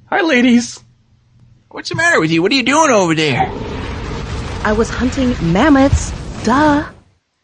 Hi, 0.10 0.22
ladies. 0.22 0.80
What's 1.72 1.90
the 1.90 1.96
matter 1.96 2.20
with 2.20 2.32
you? 2.32 2.42
What 2.42 2.52
are 2.52 2.56
you 2.56 2.64
doing 2.64 2.90
over 2.90 3.14
there? 3.14 3.48
I 4.64 4.74
was 4.76 4.90
hunting 4.90 5.36
mammoths. 5.54 6.12
Duh. 6.44 6.90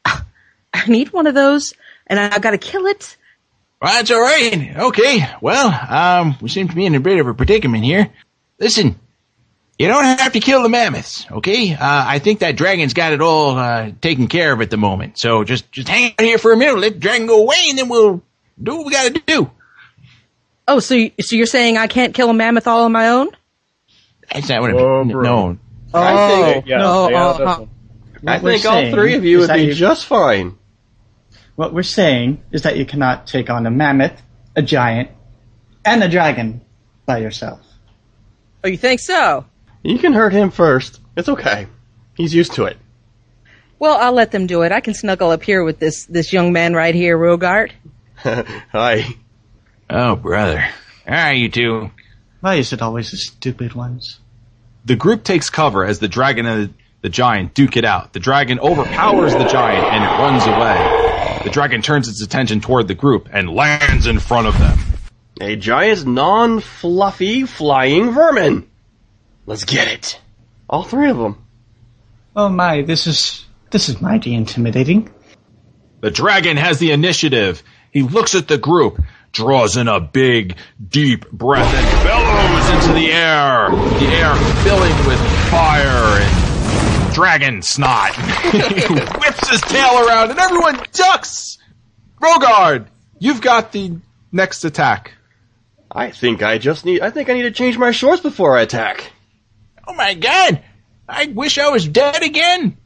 I 0.06 0.86
need 0.88 1.14
one 1.14 1.28
of 1.28 1.36
those, 1.36 1.74
and 2.08 2.20
I 2.20 2.40
gotta 2.40 2.58
kill 2.58 2.88
it. 2.88 3.18
Well, 3.80 3.94
that's 3.94 4.10
all 4.10 4.20
right. 4.20 4.78
Okay. 4.78 5.30
Well, 5.42 5.68
um, 5.90 6.38
we 6.42 6.50
seem 6.50 6.68
to 6.70 6.76
be 6.76 6.88
in 6.88 6.96
a 6.96 7.00
bit 7.00 7.20
of 7.20 7.28
a 7.28 7.36
predicament 7.36 7.84
here. 7.84 8.10
Listen, 8.60 9.00
you 9.78 9.88
don't 9.88 10.04
have 10.04 10.34
to 10.34 10.40
kill 10.40 10.64
the 10.64 10.70
mammoths, 10.70 11.30
okay? 11.30 11.74
Uh, 11.74 11.78
I 11.80 12.18
think 12.18 12.40
that 12.40 12.56
dragon's 12.56 12.96
got 12.96 13.14
it 13.14 13.22
all 13.22 13.56
uh, 13.58 13.92
taken 14.02 14.28
care 14.28 14.54
of 14.54 14.62
at 14.62 14.72
the 14.72 14.78
moment. 14.78 15.20
So 15.20 15.44
just 15.44 15.72
just 15.72 15.88
hang 15.88 16.14
out 16.18 16.26
here 16.26 16.40
for 16.40 16.52
a 16.52 16.58
minute, 16.58 16.80
let 16.80 16.94
the 16.94 17.00
dragon 17.00 17.28
go 17.28 17.44
away, 17.44 17.66
and 17.70 17.78
then 17.78 17.90
we'll 17.90 18.24
do 18.62 18.78
what 18.78 18.88
we 18.88 18.92
got 18.92 19.14
to 19.14 19.22
do. 19.24 19.52
Oh, 20.68 20.80
so 20.80 21.10
so 21.22 21.36
you're 21.36 21.46
saying 21.46 21.78
I 21.78 21.86
can't 21.86 22.16
kill 22.16 22.32
a 22.32 22.34
mammoth 22.34 22.68
all 22.68 22.86
on 22.86 22.92
my 22.92 23.10
own? 23.10 23.30
That's 24.34 24.50
not 24.50 24.62
what 24.62 24.74
Whoa, 24.74 25.02
I 25.02 25.04
mean. 25.04 25.12
bro. 25.14 25.24
No. 25.24 25.58
I 25.94 26.54
think, 26.54 26.66
Yeah, 26.66 26.78
no, 26.80 27.10
yeah, 27.10 27.26
uh, 27.26 27.38
that's 27.38 27.60
one. 27.60 27.70
I 28.28 28.40
think 28.40 28.66
all 28.66 28.92
three 28.92 29.14
of 29.16 29.24
you 29.24 29.40
would 29.40 29.54
be 29.54 29.62
you- 29.66 29.74
just 29.74 30.06
fine. 30.06 30.58
What 31.56 31.74
we're 31.74 31.84
saying 31.84 32.44
is 32.52 32.64
that 32.64 32.76
you 32.78 32.86
cannot 32.86 33.28
take 33.28 33.50
on 33.50 33.66
a 33.66 33.72
mammoth, 33.72 34.22
a 34.58 34.62
giant, 34.62 35.10
and 35.86 36.04
a 36.04 36.10
dragon 36.10 36.62
by 37.06 37.20
yourself. 37.20 37.62
Oh, 38.64 38.68
you 38.68 38.78
think 38.78 39.00
so? 39.00 39.46
You 39.84 39.98
can 40.00 40.12
hurt 40.12 40.34
him 40.34 40.52
first. 40.52 41.00
It's 41.16 41.30
okay. 41.30 41.68
He's 42.16 42.34
used 42.34 42.54
to 42.54 42.66
it. 42.66 42.78
Well, 43.80 43.98
I'll 43.98 44.12
let 44.12 44.32
them 44.32 44.48
do 44.48 44.64
it. 44.64 44.72
I 44.72 44.80
can 44.82 44.94
snuggle 44.94 45.32
up 45.32 45.44
here 45.44 45.64
with 45.64 45.80
this 45.80 46.06
this 46.08 46.34
young 46.34 46.52
man 46.52 46.74
right 46.74 46.96
here, 46.96 47.18
Rogart. 47.18 47.72
Hi. 48.18 49.06
Oh, 49.90 50.16
brother. 50.16 50.66
All 51.08 51.14
right, 51.14 51.32
you 51.34 51.50
two. 51.50 51.92
Why 52.46 52.58
is 52.58 52.74
it 52.74 52.82
always 52.84 53.10
the 53.10 53.18
stupid 53.18 53.74
ones? 53.74 54.20
The 54.86 54.96
group 54.96 55.24
takes 55.24 55.50
cover 55.50 55.84
as 55.84 55.98
the 55.98 56.08
dragon 56.08 56.46
and 56.46 56.76
the 57.02 57.10
giant 57.10 57.56
duke 57.56 57.76
it 57.76 57.86
out. 57.86 58.14
The 58.14 58.20
dragon 58.20 58.60
overpowers 58.60 59.34
the 59.34 59.46
giant 59.46 59.84
and 59.84 60.04
it 60.04 60.22
runs 60.22 60.46
away. 60.46 61.42
The 61.44 61.50
dragon 61.50 61.82
turns 61.82 62.08
its 62.08 62.22
attention 62.22 62.62
toward 62.62 62.88
the 62.88 62.94
group 62.94 63.30
and 63.34 63.50
lands 63.50 64.06
in 64.06 64.20
front 64.20 64.46
of 64.46 64.60
them. 64.60 64.78
A 65.42 65.56
giant, 65.56 66.06
non-fluffy 66.06 67.46
flying 67.46 68.12
vermin. 68.12 68.70
Let's 69.48 69.64
get 69.64 69.88
it. 69.88 70.22
All 70.70 70.84
three 70.84 71.10
of 71.10 71.18
them. 71.18 71.44
Oh 72.36 72.50
my, 72.50 72.84
this 72.84 73.08
is 73.08 73.44
this 73.72 73.90
is 73.90 74.00
mighty 74.02 74.36
intimidating. 74.36 75.12
The 76.02 76.12
dragon 76.12 76.58
has 76.58 76.78
the 76.78 76.92
initiative. 76.92 77.64
He 77.92 78.04
looks 78.04 78.36
at 78.36 78.48
the 78.48 78.60
group, 78.60 79.02
draws 79.36 79.76
in 79.76 79.88
a 79.90 80.00
big, 80.00 80.58
deep 80.90 81.30
breath, 81.30 81.72
and 81.74 82.04
bellows 82.04 82.70
into 82.70 82.94
the 82.94 83.12
air. 83.12 83.70
The 83.70 84.08
air 84.08 84.34
filling 84.64 84.96
with 85.06 85.20
fire 85.52 86.22
and 86.22 87.14
dragon 87.14 87.62
snot. 87.62 88.16
he 88.16 88.60
whips 89.20 89.50
his 89.50 89.62
tail 89.62 90.08
around, 90.08 90.32
and 90.32 90.40
everyone 90.40 90.80
ducks. 90.94 91.58
Rogard, 92.22 92.88
you've 93.20 93.42
got 93.42 93.74
the 93.74 93.98
next 94.32 94.64
attack. 94.64 95.14
I 95.92 96.12
think 96.12 96.42
I 96.42 96.58
just 96.58 96.86
need. 96.86 97.02
I 97.02 97.10
think 97.10 97.30
I 97.30 97.34
need 97.34 97.44
to 97.44 97.52
change 97.52 97.78
my 97.78 97.92
shorts 97.92 98.22
before 98.22 98.58
I 98.58 98.62
attack. 98.62 99.12
Oh 99.86 99.94
my 99.94 100.14
God! 100.14 100.64
I 101.08 101.26
wish 101.28 101.58
I 101.58 101.70
was 101.70 101.88
dead 101.88 102.24
again. 102.24 102.78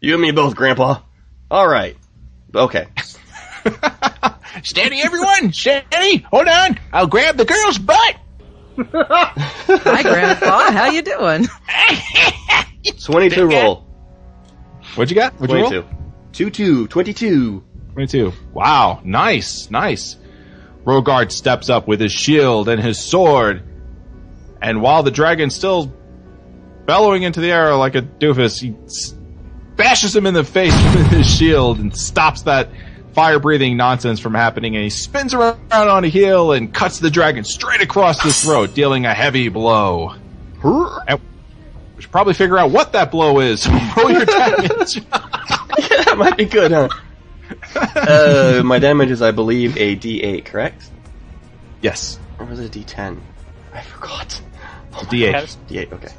You 0.00 0.14
and 0.14 0.22
me 0.22 0.32
both, 0.32 0.56
Grandpa. 0.56 1.00
All 1.50 1.66
right. 1.66 1.96
Okay. 2.54 2.88
Steady, 4.62 5.00
everyone. 5.02 5.52
Steady. 5.52 6.18
Hold 6.30 6.48
on. 6.48 6.78
I'll 6.92 7.06
grab 7.06 7.36
the 7.36 7.44
girl's 7.44 7.78
butt. 7.78 8.16
Hi, 8.78 10.02
Grandpa. 10.02 10.70
How 10.72 10.90
you 10.90 11.02
doing? 11.02 11.46
Twenty-two 13.04 13.46
roll. 13.48 13.86
What'd 14.94 15.10
you 15.10 15.14
got? 15.14 15.34
What'd 15.40 15.54
you 15.54 15.62
roll? 15.62 15.70
Twenty-two. 15.70 15.96
Two-two. 16.32 16.88
Twenty-two. 16.88 17.64
22. 17.92 18.32
Wow, 18.54 19.02
nice, 19.04 19.70
nice. 19.70 20.16
Rogard 20.86 21.30
steps 21.30 21.68
up 21.68 21.86
with 21.86 22.00
his 22.00 22.10
shield 22.10 22.70
and 22.70 22.82
his 22.82 22.98
sword, 22.98 23.62
and 24.62 24.80
while 24.80 25.02
the 25.02 25.10
dragon's 25.10 25.54
still 25.54 25.94
bellowing 26.86 27.22
into 27.22 27.40
the 27.42 27.50
air 27.52 27.74
like 27.76 27.94
a 27.94 28.00
doofus, 28.00 28.58
he 28.60 28.74
s- 28.86 29.14
bashes 29.76 30.16
him 30.16 30.24
in 30.26 30.32
the 30.32 30.42
face 30.42 30.72
with 30.94 31.06
his 31.08 31.26
shield 31.30 31.78
and 31.80 31.94
stops 31.94 32.42
that 32.42 32.70
fire 33.12 33.38
breathing 33.38 33.76
nonsense 33.76 34.20
from 34.20 34.34
happening, 34.34 34.74
and 34.74 34.84
he 34.84 34.90
spins 34.90 35.34
around 35.34 35.58
on 35.70 36.04
a 36.04 36.08
heel 36.08 36.52
and 36.52 36.72
cuts 36.72 36.98
the 36.98 37.10
dragon 37.10 37.44
straight 37.44 37.80
across 37.80 38.22
the 38.22 38.32
throat, 38.32 38.74
dealing 38.74 39.06
a 39.06 39.14
heavy 39.14 39.48
blow. 39.48 40.14
And 40.64 41.20
we 41.96 42.02
should 42.02 42.10
probably 42.12 42.34
figure 42.34 42.58
out 42.58 42.70
what 42.70 42.92
that 42.92 43.10
blow 43.10 43.40
is. 43.40 43.66
Roll 43.96 44.10
your 44.10 44.24
damage. 44.24 45.02
Yeah, 45.78 46.02
that 46.04 46.18
might 46.18 46.36
be 46.36 46.44
good, 46.44 46.70
huh? 46.70 46.88
uh, 47.96 48.62
my 48.62 48.78
damage 48.78 49.10
is, 49.10 49.22
I 49.22 49.30
believe, 49.30 49.76
a 49.78 49.96
D8, 49.96 50.44
correct? 50.44 50.90
yes. 51.80 52.18
Or 52.38 52.44
was 52.46 52.60
it 52.60 52.76
a 52.76 52.78
D10? 52.78 53.18
I 53.72 53.80
forgot. 53.80 54.40
Oh 54.92 54.98
D8. 55.10 55.32
gosh. 55.32 55.56
D8, 55.68 55.92
okay. 55.94 56.12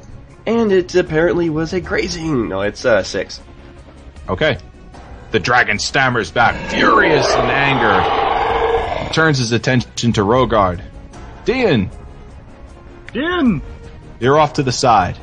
And 0.46 0.72
it 0.72 0.94
apparently 0.94 1.50
was 1.50 1.72
a 1.72 1.80
grazing. 1.80 2.48
No, 2.48 2.62
it's 2.62 2.84
uh, 2.84 3.02
6. 3.04 3.40
Okay. 4.28 4.58
The 5.34 5.40
dragon 5.40 5.80
stammers 5.80 6.30
back, 6.30 6.70
furious 6.70 7.26
in 7.34 7.46
anger. 7.46 9.12
Turns 9.12 9.38
his 9.38 9.50
attention 9.50 10.12
to 10.12 10.20
Rogard. 10.20 10.80
Dean, 11.44 11.90
Din! 13.12 13.60
you're 14.20 14.38
off 14.38 14.52
to 14.52 14.62
the 14.62 14.70
side. 14.70 15.18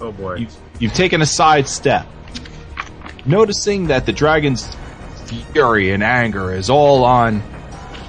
Oh 0.00 0.10
boy. 0.10 0.38
You've, 0.38 0.56
you've 0.80 0.94
taken 0.94 1.22
a 1.22 1.26
side 1.26 1.68
step. 1.68 2.04
Noticing 3.26 3.86
that 3.86 4.06
the 4.06 4.12
dragon's 4.12 4.76
fury 5.52 5.92
and 5.92 6.02
anger 6.02 6.52
is 6.52 6.68
all 6.68 7.04
on 7.04 7.40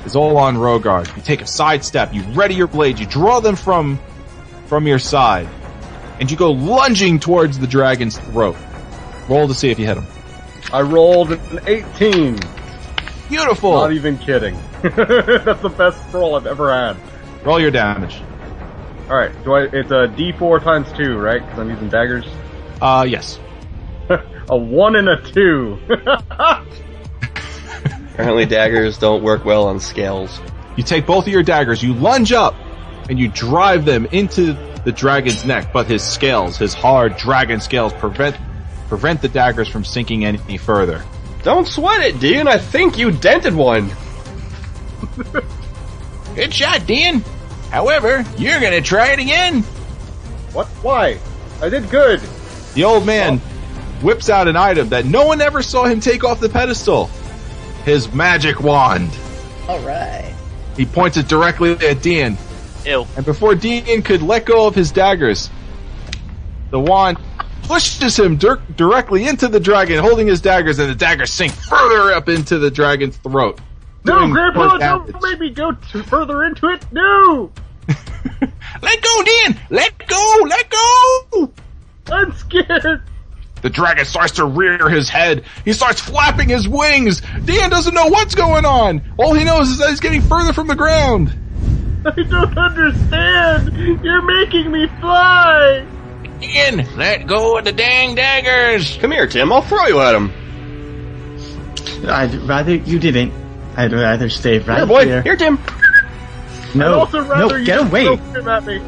is 0.04 0.16
all 0.16 0.38
on 0.38 0.56
Rogard. 0.56 1.16
You 1.16 1.22
take 1.22 1.44
a 1.44 1.48
side 1.48 1.86
step, 1.86 2.12
you 2.12 2.24
ready 2.24 2.56
your 2.56 2.66
blades, 2.66 3.00
you 3.00 3.06
draw 3.06 3.40
them 3.40 3.56
from 3.56 4.00
from 4.66 4.88
your 4.88 4.98
side, 4.98 5.48
and 6.20 6.32
you 6.32 6.38
go 6.38 6.54
lunging 6.54 7.20
towards 7.20 7.60
the 7.60 7.68
dragon's 7.68 8.18
throat. 8.18 8.58
Roll 9.30 9.48
to 9.48 9.54
see 9.54 9.70
if 9.70 9.78
you 9.78 9.86
hit 9.86 9.98
him. 9.98 10.08
I 10.74 10.82
rolled 10.82 11.32
an 11.32 11.60
18. 11.66 12.40
Beautiful. 13.30 13.74
Not 13.74 13.94
even 13.94 14.18
kidding. 14.18 14.58
That's 14.82 15.62
the 15.62 15.74
best 15.76 16.14
roll 16.14 16.36
I've 16.36 16.48
ever 16.48 16.74
had. 16.74 16.98
Roll 17.44 17.60
your 17.60 17.72
damage. 17.72 18.22
Alright, 19.10 19.32
do 19.44 19.54
I, 19.54 19.64
it's 19.64 19.92
a 19.92 20.08
D4 20.08 20.64
times 20.64 20.92
2, 20.94 21.18
right? 21.18 21.42
Because 21.42 21.60
I'm 21.60 21.70
using 21.70 21.90
daggers. 21.90 22.26
Uh, 22.82 23.06
yes. 23.08 23.40
a 24.10 24.58
1 24.58 24.96
and 24.96 25.10
a 25.10 25.22
2. 25.22 25.80
Apparently 28.14 28.46
daggers 28.46 28.98
don't 28.98 29.24
work 29.24 29.46
well 29.46 29.68
on 29.68 29.80
scales. 29.80 30.40
You 30.76 30.84
take 30.84 31.06
both 31.06 31.28
of 31.28 31.34
your 31.34 31.44
daggers, 31.44 31.84
you 31.84 31.94
lunge 31.94 32.32
up, 32.32 32.56
and 33.10 33.20
you 33.20 33.28
drive 33.28 33.86
them 33.86 34.08
into 34.08 34.54
the 34.86 34.92
dragon's 34.92 35.46
neck, 35.46 35.72
but 35.72 35.86
his 35.88 36.04
scales, 36.04 36.58
his 36.58 36.74
hard 36.74 37.18
dragon 37.18 37.60
scales, 37.60 37.94
prevent 37.94 38.38
prevent 38.88 39.22
the 39.22 39.28
daggers 39.30 39.68
from 39.68 39.84
sinking 39.84 40.26
any 40.26 40.58
further. 40.58 41.04
Don't 41.44 41.68
sweat 41.68 42.02
it, 42.02 42.20
Dean. 42.20 42.48
I 42.48 42.58
think 42.58 42.98
you 42.98 43.12
dented 43.12 43.54
one. 43.54 43.92
Good 46.36 46.54
shot, 46.54 46.86
Dean. 46.86 47.24
However, 47.72 48.26
you're 48.38 48.60
gonna 48.60 48.82
try 48.82 49.12
it 49.14 49.20
again. 49.20 49.62
what? 50.54 50.68
Why? 50.82 51.18
I 51.62 51.70
did 51.70 51.90
good. 51.90 52.20
The 52.74 52.84
old 52.84 53.06
man 53.06 53.40
whips 54.02 54.30
out 54.30 54.48
an 54.48 54.56
item 54.58 54.90
that 54.90 55.06
no 55.06 55.26
one 55.26 55.42
ever 55.42 55.62
saw 55.64 55.86
him 55.86 56.00
take 56.00 56.24
off 56.24 56.40
the 56.40 56.50
pedestal. 56.50 57.10
His 57.86 58.12
magic 58.14 58.60
wand. 58.60 59.10
Alright. 59.70 60.34
He 60.76 60.86
points 60.86 61.16
it 61.18 61.28
directly 61.28 61.72
at 61.74 62.02
Dean, 62.02 62.38
Ew. 62.86 63.06
and 63.16 63.26
before 63.26 63.56
Dean 63.56 64.02
could 64.02 64.22
let 64.22 64.46
go 64.46 64.68
of 64.68 64.76
his 64.76 64.92
daggers, 64.92 65.50
the 66.72 66.80
wand 66.80 67.18
pushes 67.68 68.18
him 68.18 68.38
dir- 68.38 68.62
directly 68.76 69.28
into 69.28 69.48
the 69.48 69.60
dragon, 69.60 70.00
holding 70.00 70.28
his 70.28 70.42
daggers, 70.42 70.80
and 70.80 70.90
the 70.90 70.96
daggers 70.96 71.32
sink 71.34 71.54
further 71.54 72.14
up 72.14 72.30
into 72.30 72.58
the 72.60 72.72
dragon's 72.72 73.18
throat. 73.18 73.60
No, 74.04 74.32
Grandpa, 74.32 74.78
don't 74.78 75.22
make 75.24 75.40
me 75.40 75.50
go 75.50 75.74
further 76.06 76.44
into 76.44 76.68
it. 76.68 76.86
No! 76.92 77.52
Let 78.82 79.02
go, 79.02 79.24
Dean. 79.24 79.60
Let 79.70 80.08
go. 80.08 80.38
Let 80.48 80.70
go. 80.70 81.52
I'm 82.12 82.32
scared. 82.34 83.02
The 83.62 83.70
dragon 83.72 84.06
starts 84.06 84.34
to 84.34 84.46
rear 84.46 84.90
his 84.90 85.10
head. 85.10 85.44
He 85.64 85.74
starts 85.74 86.00
flapping 86.00 86.50
his 86.50 86.70
wings. 86.70 87.22
Dan 87.46 87.72
doesn't 87.72 87.96
know 87.96 88.08
what's 88.08 88.36
going 88.36 88.64
on. 88.64 89.02
All 89.18 89.34
he 89.34 89.44
knows 89.44 89.70
is 89.70 89.80
that 89.80 89.90
he's 89.90 90.00
getting 90.00 90.22
further 90.22 90.54
from 90.54 90.68
the 90.68 90.76
ground. 90.76 91.36
I 92.06 92.12
don't 92.12 92.56
understand. 92.56 94.04
You're 94.04 94.22
making 94.22 94.72
me 94.72 94.86
fly. 95.00 95.84
Dean, 96.40 96.88
let 96.98 97.28
go 97.28 97.58
of 97.58 97.66
the 97.66 97.72
dang 97.72 98.16
daggers. 98.16 98.98
Come 98.98 99.12
here, 99.12 99.28
Tim. 99.28 99.52
I'll 99.52 99.62
throw 99.62 99.86
you 99.88 100.00
at 100.02 100.16
him. 100.16 100.32
I'd 102.08 102.34
rather 102.48 102.76
you 102.76 103.00
didn't. 103.00 103.34
I'd 103.78 103.92
rather 103.94 104.30
stay 104.30 104.60
right 104.60 104.78
Here, 104.78 104.86
boy. 104.86 105.06
here. 105.06 105.22
Here, 105.22 105.36
Tim. 105.36 105.60
No, 106.74 107.00
also 107.00 107.24
no, 107.24 107.64
get 107.64 107.82
away. 107.88 108.16
him 108.16 108.48
at 108.48 108.66
me. 108.66 108.80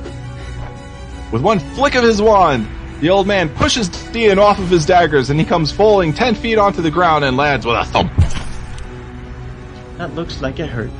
With 1.31 1.41
one 1.41 1.59
flick 1.59 1.95
of 1.95 2.03
his 2.03 2.21
wand, 2.21 2.67
the 2.99 3.09
old 3.09 3.27
man 3.27 3.49
pushes 3.49 3.87
Dean 4.11 4.39
off 4.39 4.59
of 4.59 4.69
his 4.69 4.85
daggers 4.85 5.29
and 5.29 5.39
he 5.39 5.45
comes 5.45 5.71
falling 5.71 6.13
ten 6.13 6.35
feet 6.35 6.57
onto 6.57 6.81
the 6.81 6.91
ground 6.91 7.23
and 7.23 7.37
lands 7.37 7.65
with 7.65 7.75
a 7.77 7.85
thump. 7.85 8.11
That 9.97 10.13
looks 10.15 10.41
like 10.41 10.59
it 10.59 10.67
hurt. 10.69 10.91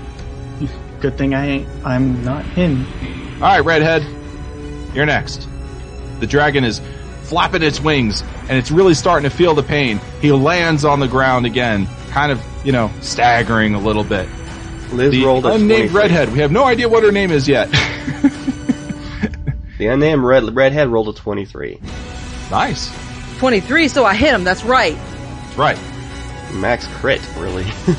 Good 1.02 1.18
thing 1.18 1.36
I 1.36 1.46
ain't. 1.46 1.68
I'm 1.86 2.24
not 2.24 2.44
him. 2.44 2.86
Alright, 3.36 3.64
Redhead. 3.64 4.04
You're 4.96 5.06
next. 5.06 5.48
The 6.20 6.28
dragon 6.28 6.64
is 6.64 6.82
flapping 7.24 7.62
its 7.62 7.80
wings 7.80 8.24
and 8.50 8.52
it's 8.58 8.72
really 8.72 8.94
starting 8.94 9.30
to 9.30 9.36
feel 9.36 9.54
the 9.54 9.64
pain. 9.64 10.00
He 10.22 10.32
lands 10.32 10.86
on 10.86 11.00
the 11.00 11.08
ground 11.08 11.46
again, 11.46 11.88
kind 12.10 12.32
of, 12.32 12.42
you 12.66 12.72
know, 12.72 12.92
staggering 13.02 13.74
a 13.76 13.80
little 13.80 14.04
bit. 14.04 14.28
Liz 14.92 15.12
The 15.12 15.26
rolled 15.26 15.46
a 15.46 15.54
unnamed 15.54 15.92
23. 15.92 16.02
redhead. 16.02 16.32
We 16.32 16.40
have 16.40 16.52
no 16.52 16.64
idea 16.64 16.88
what 16.88 17.04
her 17.04 17.12
name 17.12 17.32
is 17.32 17.48
yet. 17.48 17.70
The 19.78 19.88
unnamed 19.88 20.24
red 20.24 20.56
redhead 20.56 20.88
rolled 20.88 21.10
a 21.10 21.14
23. 21.14 21.80
nice. 22.50 22.92
23, 23.38 23.88
so 23.90 24.06
I 24.06 24.16
hit 24.16 24.34
him, 24.34 24.44
that's 24.44 24.64
right. 24.64 24.96
That's 24.96 25.58
right. 25.58 25.78
Max 26.54 26.88
crit, 26.96 27.22
really. 27.38 27.66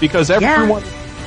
Because 0.00 0.30
everyone, 0.30 0.82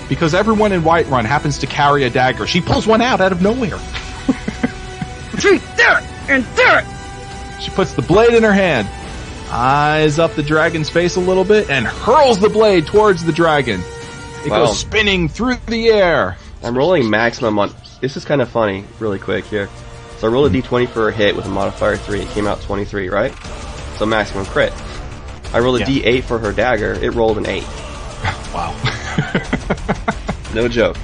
because 0.10 0.34
everyone 0.34 0.72
in 0.72 0.82
Whiterun 0.82 1.26
happens 1.26 1.60
to 1.60 1.68
carry 1.68 2.06
a 2.06 2.10
dagger. 2.10 2.48
She 2.48 2.60
pulls 2.60 2.88
one 2.88 3.02
out 3.02 3.22
out 3.22 3.32
of 3.32 3.40
nowhere. 3.40 3.78
Retreat, 5.32 5.62
there 5.78 6.00
it, 6.00 6.04
and 6.30 6.44
there 6.56 6.80
it. 6.80 7.62
She 7.62 7.72
puts 7.72 7.94
the 7.94 8.02
blade 8.02 8.34
in 8.34 8.44
her 8.44 8.52
hand, 8.54 8.88
eyes 9.50 10.20
up 10.20 10.34
the 10.36 10.44
dragon's 10.44 10.90
face 10.90 11.16
a 11.16 11.20
little 11.20 11.44
bit, 11.44 11.70
and 11.70 11.86
hurls 11.86 12.40
the 12.40 12.50
blade 12.50 12.86
towards 12.86 13.24
the 13.24 13.32
dragon. 13.32 13.82
It 14.46 14.50
Wow. 14.52 14.66
goes 14.66 14.80
spinning 14.80 15.30
through 15.30 15.58
the 15.68 15.90
air. 15.90 16.38
I'm 16.64 16.78
rolling 16.78 17.10
maximum 17.10 17.58
on. 17.60 17.74
This 18.02 18.18
is 18.18 18.26
kind 18.26 18.42
of 18.42 18.50
funny, 18.50 18.84
really 19.00 19.20
quick 19.20 19.46
here. 19.46 19.70
So 20.18 20.28
I 20.28 20.32
rolled 20.32 20.48
a 20.48 20.50
hmm. 20.50 20.66
d20 20.66 20.90
for 20.90 21.10
a 21.10 21.12
hit 21.12 21.36
with 21.36 21.46
a 21.46 21.50
modifier 21.50 21.96
3. 21.98 22.22
It 22.22 22.30
came 22.30 22.48
out 22.48 22.62
23, 22.62 23.10
right? 23.10 23.34
So 23.98 24.06
maximum 24.06 24.46
crit. 24.46 24.74
I 25.54 25.60
rolled 25.60 25.78
a 25.78 25.80
Yeah. 25.80 26.20
d8 26.20 26.24
for 26.24 26.40
her 26.40 26.52
dagger. 26.52 26.94
It 26.94 27.14
rolled 27.14 27.38
an 27.38 27.46
8. 27.46 27.64
Wow. 28.54 28.76
No 30.54 30.68
joke. 30.68 30.98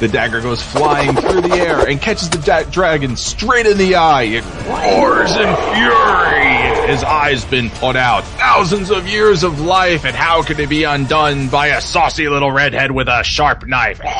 The 0.00 0.08
dagger 0.08 0.40
goes 0.40 0.62
flying 0.62 1.14
through 1.16 1.42
the 1.42 1.54
air 1.54 1.88
and 1.88 2.00
catches 2.00 2.28
the 2.30 2.38
da- 2.38 2.64
dragon 2.64 3.16
straight 3.16 3.66
in 3.66 3.78
the 3.78 3.94
eye. 3.94 4.22
It 4.24 4.44
roars 4.66 5.30
in 5.32 5.56
fury. 5.74 6.88
His 6.88 7.02
eye's 7.04 7.44
been 7.44 7.70
put 7.70 7.96
out. 7.96 8.24
Thousands 8.24 8.90
of 8.90 9.06
years 9.08 9.42
of 9.42 9.60
life, 9.60 10.04
and 10.04 10.14
how 10.14 10.42
can 10.42 10.60
it 10.60 10.68
be 10.68 10.84
undone 10.84 11.48
by 11.48 11.68
a 11.68 11.80
saucy 11.80 12.28
little 12.28 12.50
redhead 12.52 12.90
with 12.90 13.08
a 13.08 13.22
sharp 13.22 13.66
knife? 13.66 14.00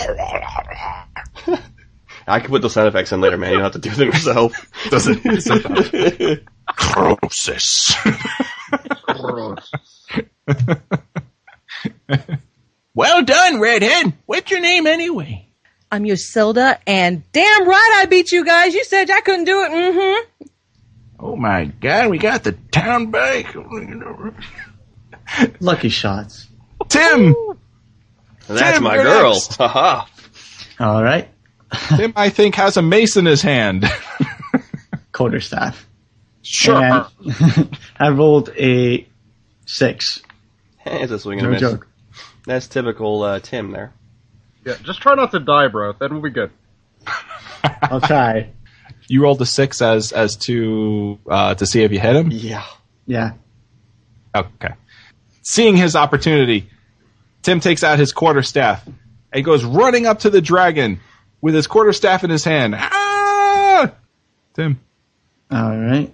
I 2.26 2.40
can 2.40 2.48
put 2.48 2.62
the 2.62 2.70
sound 2.70 2.88
effects 2.88 3.12
in 3.12 3.20
later, 3.20 3.36
man. 3.36 3.50
You 3.50 3.56
don't 3.58 3.64
have 3.64 3.72
to 3.72 3.78
do 3.78 3.90
them 3.90 4.06
yourself. 4.08 4.54
Doesn't 4.90 5.22
Croesus. 6.66 7.94
Well 12.94 13.24
done, 13.24 13.60
redhead. 13.60 14.14
What's 14.26 14.50
your 14.50 14.60
name 14.60 14.86
anyway? 14.86 15.43
I'm 15.94 16.02
Yosilda, 16.02 16.78
and 16.88 17.22
damn 17.30 17.68
right 17.68 17.98
I 18.00 18.06
beat 18.06 18.32
you 18.32 18.44
guys. 18.44 18.74
You 18.74 18.82
said 18.82 19.08
I 19.10 19.20
couldn't 19.20 19.44
do 19.44 19.62
it. 19.62 19.70
Mm-hmm. 19.70 20.46
Oh 21.20 21.36
my 21.36 21.66
God, 21.66 22.10
we 22.10 22.18
got 22.18 22.42
the 22.42 22.50
town 22.72 23.12
back. 23.12 23.54
Lucky 25.60 25.88
shots. 25.90 26.48
Tim, 26.88 27.36
That's 28.48 28.74
Tim, 28.78 28.82
my 28.82 28.96
girl. 28.96 29.34
next. 29.34 29.54
Haha. 29.56 30.06
All 30.80 31.04
right. 31.04 31.28
Tim, 31.96 32.12
I 32.16 32.28
think 32.28 32.56
has 32.56 32.76
a 32.76 32.82
mace 32.82 33.16
in 33.16 33.24
his 33.24 33.40
hand. 33.40 33.84
Quarterstaff. 35.12 35.86
Sure. 36.42 36.82
And 36.82 37.78
I 38.00 38.08
rolled 38.10 38.48
a 38.58 39.06
six. 39.64 40.20
It's 40.84 41.12
a 41.12 41.20
swing 41.20 41.38
and 41.38 41.46
a 41.46 41.50
No 41.50 41.52
miss. 41.52 41.60
joke. 41.60 41.86
That's 42.46 42.66
typical 42.66 43.22
uh, 43.22 43.38
Tim 43.38 43.70
there. 43.70 43.92
Yeah, 44.64 44.74
just 44.82 45.00
try 45.00 45.14
not 45.14 45.30
to 45.32 45.40
die, 45.40 45.68
bro. 45.68 45.92
Then 45.92 46.12
we'll 46.12 46.22
be 46.22 46.30
good. 46.30 46.50
I'll 47.82 48.00
try. 48.00 48.50
You 49.08 49.22
rolled 49.22 49.40
a 49.42 49.46
six 49.46 49.82
as 49.82 50.12
as 50.12 50.36
to 50.36 51.18
uh, 51.28 51.54
to 51.54 51.66
see 51.66 51.82
if 51.82 51.92
you 51.92 52.00
hit 52.00 52.16
him. 52.16 52.30
Yeah. 52.30 52.64
Yeah. 53.06 53.32
Okay. 54.34 54.74
Seeing 55.42 55.76
his 55.76 55.94
opportunity, 55.94 56.68
Tim 57.42 57.60
takes 57.60 57.84
out 57.84 57.98
his 57.98 58.12
quarterstaff 58.12 58.86
and 59.32 59.44
goes 59.44 59.64
running 59.64 60.06
up 60.06 60.20
to 60.20 60.30
the 60.30 60.40
dragon 60.40 61.00
with 61.42 61.54
his 61.54 61.66
quarterstaff 61.66 62.24
in 62.24 62.30
his 62.30 62.44
hand. 62.44 62.74
Ah! 62.76 63.92
Tim. 64.54 64.80
All 65.50 65.76
right. 65.78 66.10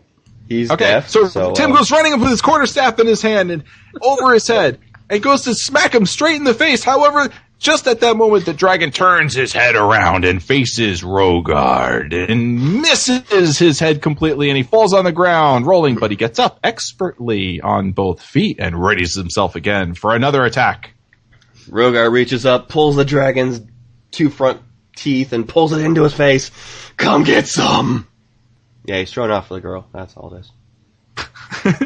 He's 0.49 0.71
Okay, 0.73 0.85
deaf. 0.85 1.09
so, 1.09 1.29
So, 1.29 1.53
Tim 1.53 1.71
uh, 1.71 1.77
goes 1.77 1.93
running 1.93 2.13
up 2.13 2.19
with 2.21 2.31
his 2.31 2.43
quarterstaff 2.43 2.99
in 2.99 3.07
his 3.07 3.23
hand 3.23 3.53
and 3.53 3.63
over 4.03 4.35
his 4.35 4.49
head 4.49 4.81
and 5.09 5.23
goes 5.23 5.43
to 5.43 5.55
smack 5.55 5.95
him 5.95 6.07
straight 6.07 6.35
in 6.35 6.43
the 6.45 6.55
face. 6.55 6.83
However, 6.83 7.31
Just 7.61 7.87
at 7.87 8.01
that 8.01 8.17
moment, 8.17 8.47
the 8.47 8.55
dragon 8.55 8.91
turns 8.91 9.35
his 9.35 9.53
head 9.53 9.77
around 9.77 10.25
and 10.25 10.43
faces 10.43 11.03
Rogard 11.03 12.15
and 12.15 12.81
misses 12.81 13.59
his 13.59 13.79
head 13.79 14.01
completely, 14.01 14.49
and 14.49 14.57
he 14.57 14.63
falls 14.63 14.95
on 14.95 15.05
the 15.05 15.13
ground, 15.13 15.67
rolling, 15.67 15.97
but 15.97 16.11
he 16.11 16.17
gets 16.17 16.39
up 16.39 16.59
expertly 16.65 17.61
on 17.61 17.93
both 17.93 18.23
feet 18.23 18.57
and 18.59 18.77
readies 18.77 19.15
himself 19.15 19.57
again 19.57 19.93
for 19.93 20.15
another 20.15 20.47
attack. 20.47 20.95
Rogar 21.69 22.11
reaches 22.11 22.47
up, 22.47 22.71
pulls 22.71 22.97
the 22.97 23.05
dragon's 23.05 23.61
two 24.11 24.31
front 24.31 24.63
teeth, 24.97 25.35
and 25.35 25.47
pulls 25.47 25.75
it 25.75 25.85
into 25.85 26.03
his 26.03 26.15
face. 26.15 26.51
Come 26.97 27.25
get 27.25 27.47
some! 27.47 28.09
Yeah, 28.87 29.01
he's 29.01 29.11
showing 29.11 29.31
off 29.31 29.49
for 29.49 29.55
the 29.55 29.61
girl. 29.61 29.87
That's 29.93 30.17
all 30.17 30.35
it 30.35 30.47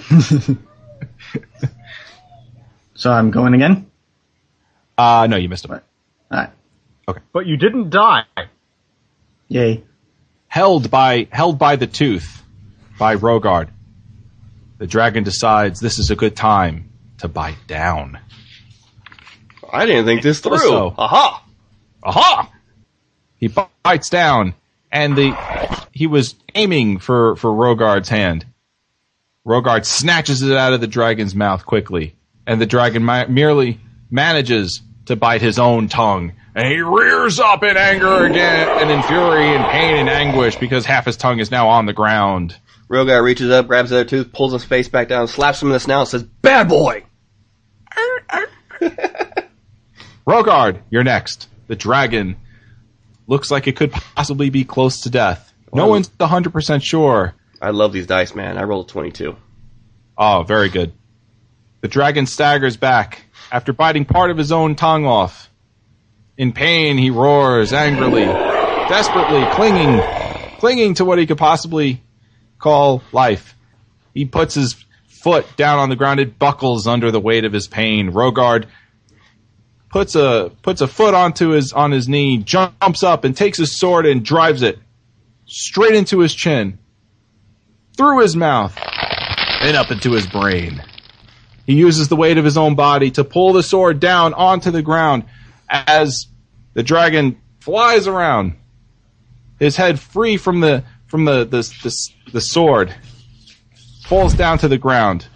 is. 0.08 0.50
So 2.96 3.10
I'm 3.10 3.30
going 3.32 3.54
again? 3.54 3.90
Uh, 4.96 5.26
no, 5.28 5.36
you 5.36 5.48
missed 5.48 5.64
him. 5.64 5.80
Alright. 6.32 6.50
Okay. 7.08 7.20
But 7.32 7.46
you 7.46 7.56
didn't 7.56 7.90
die. 7.90 8.24
Yay. 9.48 9.84
Held 10.48 10.90
by, 10.90 11.28
held 11.30 11.58
by 11.58 11.76
the 11.76 11.86
tooth 11.86 12.42
by 12.98 13.16
Rogard. 13.16 13.68
The 14.78 14.86
dragon 14.86 15.24
decides 15.24 15.80
this 15.80 15.98
is 15.98 16.10
a 16.10 16.16
good 16.16 16.36
time 16.36 16.90
to 17.18 17.28
bite 17.28 17.66
down. 17.66 18.18
I 19.72 19.86
didn't 19.86 20.04
think 20.06 20.22
this 20.22 20.40
through. 20.40 20.52
Also- 20.52 20.94
Aha! 20.96 21.44
Aha! 22.02 22.50
He 23.36 23.52
bites 23.82 24.08
down, 24.10 24.54
and 24.92 25.16
the 25.16 25.86
he 25.92 26.06
was 26.06 26.34
aiming 26.54 26.98
for 26.98 27.34
for 27.36 27.50
Rogard's 27.50 28.08
hand. 28.08 28.46
Rogard 29.46 29.84
snatches 29.84 30.42
it 30.42 30.56
out 30.56 30.72
of 30.72 30.80
the 30.80 30.86
dragon's 30.86 31.34
mouth 31.34 31.66
quickly, 31.66 32.14
and 32.46 32.60
the 32.60 32.66
dragon 32.66 33.04
mi- 33.04 33.26
merely 33.26 33.80
manages 34.10 34.82
to 35.06 35.16
bite 35.16 35.42
his 35.42 35.58
own 35.58 35.88
tongue. 35.88 36.32
And 36.54 36.68
he 36.68 36.80
rears 36.80 37.40
up 37.40 37.62
in 37.64 37.76
anger 37.76 38.24
again, 38.26 38.68
and 38.80 38.90
in 38.90 39.02
fury 39.02 39.44
and 39.46 39.64
pain 39.70 39.96
and 39.96 40.08
anguish 40.08 40.56
because 40.56 40.86
half 40.86 41.04
his 41.04 41.16
tongue 41.16 41.40
is 41.40 41.50
now 41.50 41.68
on 41.68 41.86
the 41.86 41.92
ground. 41.92 42.56
Rogar 42.88 43.22
reaches 43.22 43.50
up, 43.50 43.66
grabs 43.66 43.90
the 43.90 43.96
other 43.96 44.04
tooth, 44.08 44.32
pulls 44.32 44.52
his 44.52 44.64
face 44.64 44.88
back 44.88 45.08
down, 45.08 45.26
slaps 45.26 45.60
him 45.60 45.68
in 45.68 45.72
the 45.72 45.80
snout, 45.80 46.02
and 46.02 46.08
says, 46.08 46.22
Bad 46.22 46.68
boy! 46.68 47.02
Rogard, 50.26 50.80
you're 50.90 51.04
next. 51.04 51.48
The 51.66 51.76
dragon 51.76 52.36
looks 53.26 53.50
like 53.50 53.66
it 53.66 53.76
could 53.76 53.92
possibly 53.92 54.50
be 54.50 54.64
close 54.64 55.00
to 55.02 55.10
death. 55.10 55.52
No 55.72 55.84
Oh. 55.84 55.88
one's 55.88 56.08
100% 56.08 56.82
sure. 56.82 57.34
I 57.60 57.70
love 57.70 57.92
these 57.92 58.06
dice, 58.06 58.34
man. 58.34 58.58
I 58.58 58.62
rolled 58.64 58.86
a 58.88 58.92
22. 58.92 59.36
Oh, 60.16 60.42
very 60.44 60.68
good. 60.68 60.92
The 61.80 61.88
dragon 61.88 62.26
staggers 62.26 62.76
back 62.76 63.23
after 63.54 63.72
biting 63.72 64.04
part 64.04 64.32
of 64.32 64.36
his 64.36 64.50
own 64.50 64.74
tongue 64.74 65.06
off. 65.06 65.48
In 66.36 66.52
pain, 66.52 66.98
he 66.98 67.10
roars 67.10 67.72
angrily, 67.72 68.40
desperately, 68.88 69.46
clinging, 69.46 70.02
clinging 70.58 70.94
to 70.94 71.04
what 71.04 71.20
he 71.20 71.26
could 71.28 71.38
possibly 71.38 72.02
call 72.58 73.00
life. 73.12 73.54
He 74.12 74.24
puts 74.24 74.56
his 74.56 74.74
foot 75.06 75.46
down 75.56 75.78
on 75.78 75.88
the 75.88 75.94
ground. 75.94 76.18
It 76.18 76.36
buckles 76.36 76.88
under 76.88 77.12
the 77.12 77.20
weight 77.20 77.44
of 77.44 77.52
his 77.52 77.68
pain. 77.68 78.10
Rogard 78.10 78.66
puts 79.88 80.16
a 80.16 80.50
puts 80.62 80.80
a 80.80 80.88
foot 80.88 81.14
onto 81.14 81.50
his 81.50 81.72
on 81.72 81.92
his 81.92 82.08
knee, 82.08 82.38
jumps 82.38 83.04
up 83.04 83.22
and 83.22 83.36
takes 83.36 83.58
his 83.58 83.78
sword 83.78 84.04
and 84.04 84.24
drives 84.24 84.62
it 84.62 84.80
straight 85.46 85.94
into 85.94 86.18
his 86.18 86.34
chin, 86.34 86.80
through 87.96 88.18
his 88.18 88.34
mouth, 88.34 88.76
and 89.60 89.76
up 89.76 89.92
into 89.92 90.10
his 90.10 90.26
brain. 90.26 90.82
He 91.66 91.74
uses 91.74 92.08
the 92.08 92.16
weight 92.16 92.38
of 92.38 92.44
his 92.44 92.56
own 92.56 92.74
body 92.74 93.10
to 93.12 93.24
pull 93.24 93.52
the 93.52 93.62
sword 93.62 94.00
down 94.00 94.34
onto 94.34 94.70
the 94.70 94.82
ground 94.82 95.24
as 95.68 96.26
the 96.74 96.82
dragon 96.82 97.40
flies 97.60 98.06
around, 98.06 98.54
his 99.58 99.76
head 99.76 99.98
free 99.98 100.36
from 100.36 100.60
the 100.60 100.84
from 101.06 101.24
the 101.24 101.44
the, 101.44 101.62
the, 101.82 102.10
the 102.32 102.40
sword, 102.40 102.94
falls 104.06 104.34
down 104.34 104.58
to 104.58 104.68
the 104.68 104.78
ground, 104.78 105.26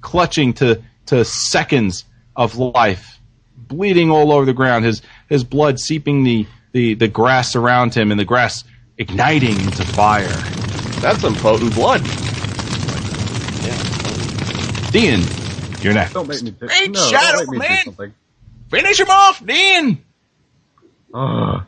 clutching 0.00 0.52
to 0.54 0.82
to 1.06 1.24
seconds 1.24 2.04
of 2.36 2.56
life, 2.56 3.18
bleeding 3.56 4.10
all 4.10 4.32
over 4.32 4.44
the 4.44 4.52
ground, 4.52 4.84
his 4.84 5.00
his 5.28 5.44
blood 5.44 5.80
seeping 5.80 6.24
the 6.24 6.46
the, 6.72 6.94
the 6.94 7.08
grass 7.08 7.56
around 7.56 7.94
him, 7.94 8.10
and 8.10 8.20
the 8.20 8.24
grass 8.24 8.64
igniting 8.98 9.58
into 9.58 9.84
fire. 9.84 10.28
That's 11.00 11.20
some 11.20 11.34
potent 11.34 11.74
blood. 11.74 12.02
Dean, 14.90 15.20
you're 15.80 15.94
next. 15.94 16.14
Don't 16.14 16.26
make 16.28 16.42
me 16.42 16.50
say 16.50 16.66
Great 16.66 16.90
no, 16.90 17.00
shadow, 17.00 17.38
don't 17.44 17.50
make 17.50 17.60
me 17.60 17.66
say 17.66 17.74
man. 17.74 17.84
something. 17.84 18.14
Finish 18.70 19.00
him 19.00 19.10
off, 19.10 19.44
Dean! 19.44 20.04
Ugh. 21.14 21.62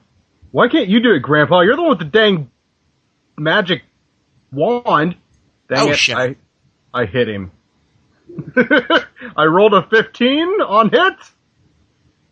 Why 0.50 0.68
can't 0.68 0.88
you 0.88 1.00
do 1.00 1.12
it, 1.14 1.20
Grandpa? 1.20 1.60
You're 1.60 1.76
the 1.76 1.82
one 1.82 1.90
with 1.90 1.98
the 2.00 2.04
dang 2.04 2.50
magic 3.38 3.82
wand. 4.52 5.16
Dang 5.68 5.88
Oh, 5.88 5.90
it! 5.90 5.96
shit. 5.96 6.16
I 6.16 6.36
I 6.92 7.06
hit 7.06 7.28
him. 7.28 7.50
I 9.36 9.44
rolled 9.44 9.74
a 9.74 9.82
15 9.88 10.38
on 10.66 10.90
hit, 10.90 11.14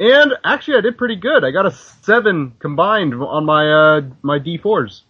and 0.00 0.33
actually 0.44 0.79
I 0.79 0.81
did 0.83 0.98
pretty 0.98 1.16
good. 1.16 1.44
I 1.44 1.50
got 1.50 1.66
a 1.66 1.70
seven 1.70 2.55
combined 2.59 3.14
on 3.14 3.44
my 3.44 3.70
uh 3.70 4.00
my 4.22 4.38
D4s. 4.38 5.03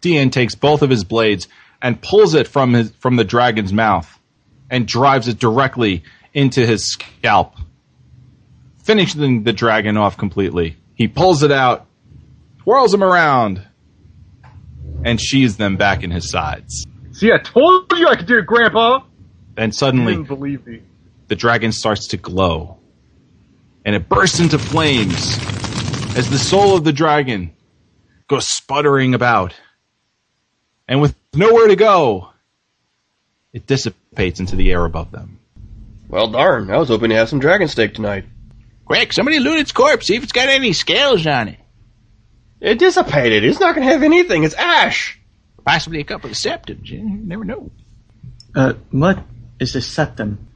Dean 0.00 0.30
takes 0.30 0.54
both 0.54 0.82
of 0.82 0.90
his 0.90 1.04
blades 1.04 1.48
and 1.82 2.00
pulls 2.00 2.34
it 2.34 2.48
from 2.48 2.72
his 2.72 2.90
from 2.92 3.16
the 3.16 3.24
dragon's 3.24 3.72
mouth 3.72 4.18
and 4.70 4.86
drives 4.86 5.28
it 5.28 5.38
directly 5.38 6.04
into 6.32 6.64
his 6.64 6.84
scalp, 6.92 7.54
finishing 8.82 9.42
the 9.42 9.52
dragon 9.52 9.96
off 9.96 10.16
completely. 10.16 10.76
He 10.94 11.08
pulls 11.08 11.42
it 11.42 11.50
out, 11.52 11.86
twirls 12.58 12.94
him 12.94 13.02
around, 13.02 13.66
and 15.04 15.20
sheathes 15.20 15.56
them 15.56 15.76
back 15.76 16.02
in 16.02 16.10
his 16.10 16.30
sides. 16.30 16.86
See, 17.12 17.32
I 17.32 17.38
told 17.38 17.90
you 17.96 18.06
I 18.08 18.16
could 18.16 18.26
do 18.26 18.38
it, 18.38 18.46
Grandpa. 18.46 19.00
Then 19.56 19.70
You 19.70 19.72
suddenly, 19.72 20.22
believe 20.22 20.66
me. 20.66 20.82
the 21.28 21.34
dragon 21.36 21.72
starts 21.72 22.06
to 22.08 22.16
glow, 22.16 22.78
and 23.84 23.94
it 23.96 24.08
bursts 24.08 24.40
into 24.40 24.58
flames 24.58 25.36
as 26.16 26.30
the 26.30 26.38
soul 26.38 26.76
of 26.76 26.84
the 26.84 26.92
dragon 26.92 27.52
goes 28.28 28.46
sputtering 28.48 29.14
about. 29.14 29.54
And 30.86 31.00
with 31.00 31.14
nowhere 31.34 31.66
to 31.68 31.76
go, 31.76 32.28
it 33.52 33.66
dissipates 34.10 34.40
into 34.40 34.56
the 34.56 34.72
air 34.72 34.84
above 34.84 35.10
them. 35.12 35.38
Well, 36.08 36.28
darn. 36.28 36.70
I 36.70 36.78
was 36.78 36.88
hoping 36.88 37.10
to 37.10 37.16
have 37.16 37.28
some 37.28 37.38
dragon 37.38 37.68
steak 37.68 37.94
tonight. 37.94 38.24
Quick, 38.84 39.12
somebody 39.12 39.38
loot 39.38 39.58
its 39.58 39.70
corpse, 39.72 40.06
see 40.06 40.16
if 40.16 40.24
it's 40.24 40.32
got 40.32 40.48
any 40.48 40.72
scales 40.72 41.26
on 41.26 41.48
it. 41.48 41.60
It 42.60 42.78
dissipated. 42.78 43.44
It's 43.44 43.60
not 43.60 43.74
going 43.74 43.86
to 43.86 43.92
have 43.92 44.02
anything. 44.02 44.42
It's 44.42 44.54
ash. 44.54 45.18
Possibly 45.64 46.00
a 46.00 46.04
couple 46.04 46.28
of 46.28 46.36
septums, 46.36 46.88
you 46.88 47.02
never 47.02 47.44
know. 47.44 47.70
Uh, 48.54 48.74
what 48.90 49.22
is 49.60 49.76
a 49.76 49.80
septum? 49.80 50.48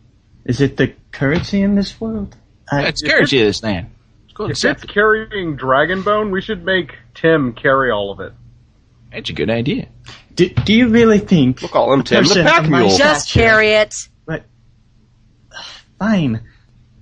Is 0.45 0.61
it 0.61 0.77
the 0.77 0.93
currency 1.13 1.63
in 1.63 1.77
this 1.77 2.01
world? 2.01 2.35
I, 2.71 2.83
That's 2.83 3.03
currency 3.03 3.41
of 3.41 3.47
this 3.47 3.63
land. 3.63 3.91
It's 4.25 4.35
called 4.35 4.51
a 4.51 4.53
If 4.53 4.65
it's 4.65 4.85
carrying 4.85 5.57
dragon 5.57 6.03
bone, 6.03 6.33
we 6.33 6.43
should 6.43 6.65
make 6.65 6.97
Tim 7.15 7.53
carry 7.53 7.93
all 7.93 8.11
of 8.11 8.21
it. 8.21 8.33
That's 9.15 9.31
a 9.31 9.33
good 9.33 9.51
idea. 9.51 9.87
do, 10.35 10.49
do 10.49 10.73
you 10.73 10.89
really 10.89 11.19
think? 11.19 11.61
We'll 11.61 11.69
call 11.71 11.93
him 11.93 12.03
Tim 12.03 12.25
the 12.25 12.29
person 12.29 12.45
Pack 12.45 12.65
of 12.65 12.71
my 12.71 12.81
Mule. 12.81 12.97
Just 12.97 13.29
stature- 13.29 13.47
carry 13.47 13.69
it. 13.71 14.09
Fine. 15.99 16.41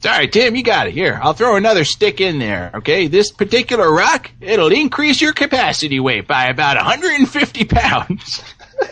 Sorry, 0.01 0.29
Tim, 0.29 0.55
you 0.55 0.63
got 0.63 0.89
it. 0.89 0.93
Here, 0.95 1.19
I'll 1.23 1.33
throw 1.33 1.57
another 1.57 1.85
stick 1.85 2.21
in 2.21 2.39
there, 2.39 2.73
okay? 2.75 3.07
This 3.07 3.31
particular 3.33 3.91
rock, 3.91 4.31
it'll 4.41 4.71
increase 4.73 5.21
your 5.21 5.33
capacity 5.33 5.99
weight 6.01 6.27
by 6.27 6.47
about 6.47 6.77
150 6.77 7.65
pounds. 7.65 8.43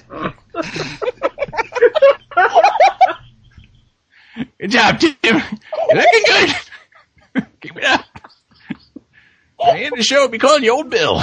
good 4.58 4.70
job, 4.70 4.98
Tim. 5.00 5.16
You're 5.22 5.42
looking 5.96 6.22
good. 6.26 7.46
Keep 7.60 7.76
it 7.76 7.84
up. 7.84 8.04
I 9.62 9.80
end 9.80 9.94
the 9.96 10.02
show 10.02 10.26
be 10.28 10.38
calling 10.38 10.62
you 10.64 10.72
Old 10.72 10.88
Bill. 10.90 11.20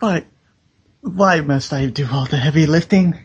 But 0.00 0.24
why 1.02 1.40
must 1.40 1.72
I 1.72 1.86
do 1.86 2.08
all 2.10 2.26
the 2.26 2.36
heavy 2.36 2.66
lifting? 2.66 3.18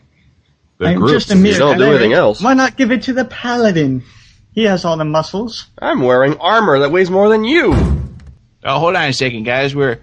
The 0.78 0.86
I'm 0.88 0.98
group, 0.98 1.10
just 1.10 1.30
a 1.30 1.34
mere 1.34 1.52
You 1.54 1.58
don't 1.58 1.78
do 1.78 1.84
anything 1.84 2.12
else. 2.12 2.40
Why 2.40 2.54
not 2.54 2.76
give 2.76 2.92
it 2.92 3.02
to 3.04 3.14
the 3.14 3.24
paladin? 3.24 4.04
He 4.52 4.64
has 4.64 4.84
all 4.84 4.96
the 4.96 5.04
muscles. 5.04 5.66
I'm 5.78 6.02
wearing 6.02 6.36
armor 6.38 6.78
that 6.80 6.92
weighs 6.92 7.10
more 7.10 7.28
than 7.28 7.44
you. 7.44 7.72
Oh, 8.62 8.78
hold 8.78 8.94
on 8.96 9.08
a 9.08 9.12
second, 9.12 9.44
guys. 9.44 9.74
We're 9.74 10.00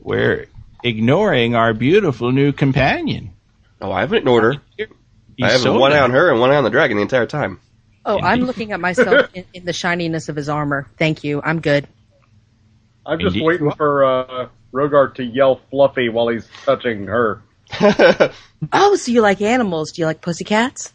we're 0.00 0.46
ignoring 0.84 1.54
our 1.54 1.72
beautiful 1.72 2.32
new 2.32 2.52
companion. 2.52 3.32
Oh, 3.80 3.90
I 3.90 4.00
haven't 4.00 4.18
ignored 4.18 4.44
her. 4.44 4.62
I 5.42 5.50
have 5.50 5.60
Isolde. 5.60 5.80
one 5.80 5.92
eye 5.92 6.00
on 6.00 6.10
her 6.10 6.30
and 6.30 6.40
one 6.40 6.50
eye 6.50 6.56
on 6.56 6.64
the 6.64 6.70
dragon 6.70 6.96
the 6.96 7.02
entire 7.02 7.26
time. 7.26 7.58
Oh, 8.04 8.20
I'm 8.20 8.40
looking 8.40 8.72
at 8.72 8.80
myself 8.80 9.30
in, 9.34 9.44
in 9.54 9.64
the 9.64 9.72
shininess 9.72 10.28
of 10.28 10.36
his 10.36 10.48
armor. 10.48 10.88
Thank 10.98 11.24
you. 11.24 11.40
I'm 11.42 11.60
good. 11.60 11.86
I'm 13.06 13.18
just 13.18 13.34
Indeed. 13.34 13.46
waiting 13.46 13.70
for 13.72 14.04
uh, 14.04 14.48
Rogart 14.72 15.16
to 15.16 15.24
yell 15.24 15.60
fluffy 15.70 16.08
while 16.08 16.28
he's 16.28 16.48
touching 16.64 17.06
her. 17.06 17.42
Oh, 18.72 18.94
so 18.94 19.10
you 19.10 19.22
like 19.22 19.40
animals? 19.40 19.90
Do 19.90 20.02
you 20.02 20.06
like 20.06 20.20
pussycats? 20.20 20.92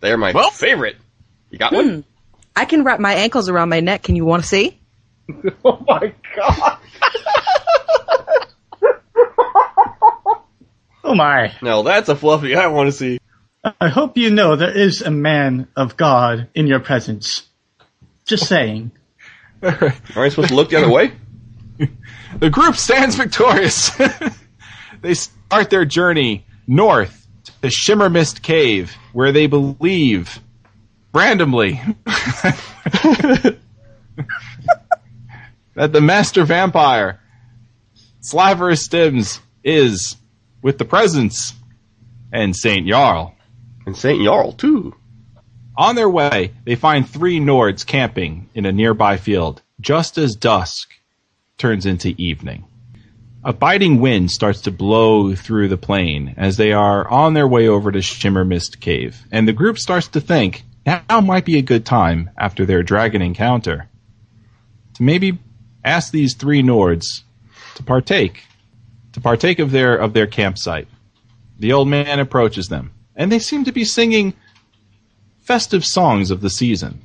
They're 0.00 0.18
my 0.18 0.32
Well- 0.32 0.50
favorite. 0.50 0.96
You 1.50 1.58
got 1.58 1.70
Hmm. 1.70 1.76
one? 1.76 2.04
I 2.54 2.66
can 2.66 2.84
wrap 2.84 3.00
my 3.00 3.14
ankles 3.14 3.48
around 3.48 3.70
my 3.70 3.80
neck. 3.80 4.02
Can 4.02 4.16
you 4.16 4.24
want 4.26 4.42
to 4.42 4.48
see? 4.48 4.78
Oh 5.64 5.82
my 5.88 6.12
god. 6.36 6.78
Oh 11.02 11.14
my. 11.14 11.52
Now 11.62 11.82
that's 11.82 12.08
a 12.08 12.14
fluffy 12.16 12.54
I 12.54 12.66
want 12.68 12.88
to 12.88 12.92
see. 12.92 13.18
I 13.80 13.88
hope 13.88 14.16
you 14.16 14.30
know 14.30 14.56
there 14.56 14.76
is 14.76 15.00
a 15.02 15.10
man 15.10 15.66
of 15.74 15.96
God 15.96 16.48
in 16.54 16.66
your 16.66 16.80
presence. 16.80 17.42
Just 18.26 18.46
saying. 18.46 18.92
Aren't 19.62 19.82
you 20.16 20.30
supposed 20.30 20.48
to 20.50 20.54
look 20.54 20.70
the 20.70 20.76
other 20.76 20.90
way? 20.90 21.12
The 22.38 22.50
group 22.50 22.76
stands 22.76 23.16
victorious. 23.16 23.90
they 25.02 25.14
start 25.14 25.70
their 25.70 25.84
journey 25.84 26.46
north 26.66 27.26
to 27.44 27.52
the 27.60 27.70
Shimmer 27.70 28.08
Mist 28.08 28.42
Cave, 28.42 28.94
where 29.12 29.32
they 29.32 29.46
believe, 29.46 30.40
randomly, 31.12 31.80
that 35.74 35.92
the 35.92 36.00
master 36.00 36.44
vampire, 36.44 37.20
Slaverous 38.20 38.86
Stims, 38.86 39.40
is 39.64 40.16
with 40.62 40.78
the 40.78 40.84
presence 40.84 41.54
and 42.32 42.54
Saint 42.54 42.86
Jarl. 42.86 43.34
And 43.86 43.96
Saint 43.96 44.22
Jarl 44.22 44.52
too. 44.52 44.94
On 45.76 45.94
their 45.96 46.10
way, 46.10 46.52
they 46.64 46.74
find 46.74 47.08
three 47.08 47.40
Nords 47.40 47.86
camping 47.86 48.48
in 48.54 48.66
a 48.66 48.72
nearby 48.72 49.16
field, 49.16 49.62
just 49.80 50.18
as 50.18 50.36
dusk 50.36 50.90
turns 51.60 51.86
into 51.86 52.14
evening. 52.16 52.64
A 53.44 53.52
biting 53.52 54.00
wind 54.00 54.30
starts 54.30 54.62
to 54.62 54.70
blow 54.70 55.34
through 55.34 55.68
the 55.68 55.76
plain 55.76 56.34
as 56.36 56.56
they 56.56 56.72
are 56.72 57.08
on 57.08 57.34
their 57.34 57.46
way 57.46 57.68
over 57.68 57.92
to 57.92 58.02
Shimmer 58.02 58.44
Mist 58.44 58.80
Cave, 58.80 59.22
and 59.30 59.46
the 59.46 59.52
group 59.52 59.78
starts 59.78 60.08
to 60.08 60.20
think 60.20 60.64
now 60.84 61.20
might 61.20 61.44
be 61.44 61.58
a 61.58 61.62
good 61.62 61.86
time 61.86 62.30
after 62.36 62.66
their 62.66 62.82
dragon 62.82 63.22
encounter 63.22 63.88
to 64.94 65.02
maybe 65.02 65.38
ask 65.84 66.10
these 66.12 66.34
three 66.34 66.62
Nords 66.62 67.22
to 67.74 67.82
partake, 67.82 68.42
to 69.12 69.20
partake 69.20 69.58
of 69.58 69.70
their 69.70 69.96
of 69.96 70.14
their 70.14 70.26
campsite. 70.26 70.88
The 71.58 71.72
old 71.72 71.88
man 71.88 72.18
approaches 72.18 72.68
them, 72.68 72.92
and 73.14 73.30
they 73.30 73.38
seem 73.38 73.64
to 73.64 73.72
be 73.72 73.84
singing 73.84 74.34
festive 75.42 75.84
songs 75.84 76.30
of 76.30 76.40
the 76.40 76.50
season. 76.50 77.02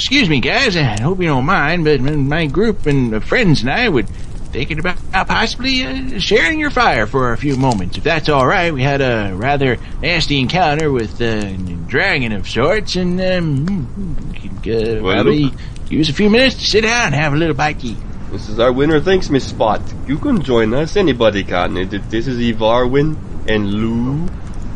Excuse 0.00 0.30
me, 0.30 0.40
guys. 0.40 0.78
I 0.78 0.98
hope 0.98 1.20
you 1.20 1.26
don't 1.26 1.44
mind, 1.44 1.84
but 1.84 2.00
my 2.00 2.46
group 2.46 2.86
and 2.86 3.22
friends 3.22 3.60
and 3.60 3.70
I 3.70 3.86
would 3.86 4.08
thinking 4.08 4.78
about 4.78 4.96
possibly 5.12 5.84
uh, 5.84 6.18
sharing 6.18 6.58
your 6.58 6.70
fire 6.70 7.06
for 7.06 7.34
a 7.34 7.36
few 7.36 7.54
moments, 7.54 7.98
if 7.98 8.02
that's 8.02 8.30
all 8.30 8.46
right. 8.46 8.72
We 8.72 8.82
had 8.82 9.02
a 9.02 9.34
rather 9.34 9.76
nasty 10.00 10.40
encounter 10.40 10.90
with 10.90 11.20
a 11.20 11.54
dragon 11.86 12.32
of 12.32 12.48
sorts, 12.48 12.96
and 12.96 13.20
um, 13.20 14.32
we 14.32 14.48
could 14.48 14.98
uh, 14.98 15.02
Well, 15.02 15.16
probably 15.16 15.52
use 15.90 16.08
a 16.08 16.14
few 16.14 16.30
minutes 16.30 16.54
to 16.54 16.64
sit 16.64 16.80
down 16.80 17.08
and 17.08 17.14
have 17.14 17.34
a 17.34 17.36
little 17.36 17.54
bite 17.54 17.80
to 17.80 17.88
eat. 17.88 17.98
This 18.32 18.48
is 18.48 18.58
our 18.58 18.72
winner 18.72 19.00
thanks 19.00 19.28
me 19.28 19.38
spot. 19.38 19.82
You 20.06 20.16
can 20.16 20.40
join 20.40 20.72
us. 20.72 20.96
Anybody 20.96 21.44
can. 21.44 21.74
This 21.74 22.26
is 22.26 22.38
Ivarwin 22.38 23.18
and 23.46 23.70
Lou. 23.70 24.26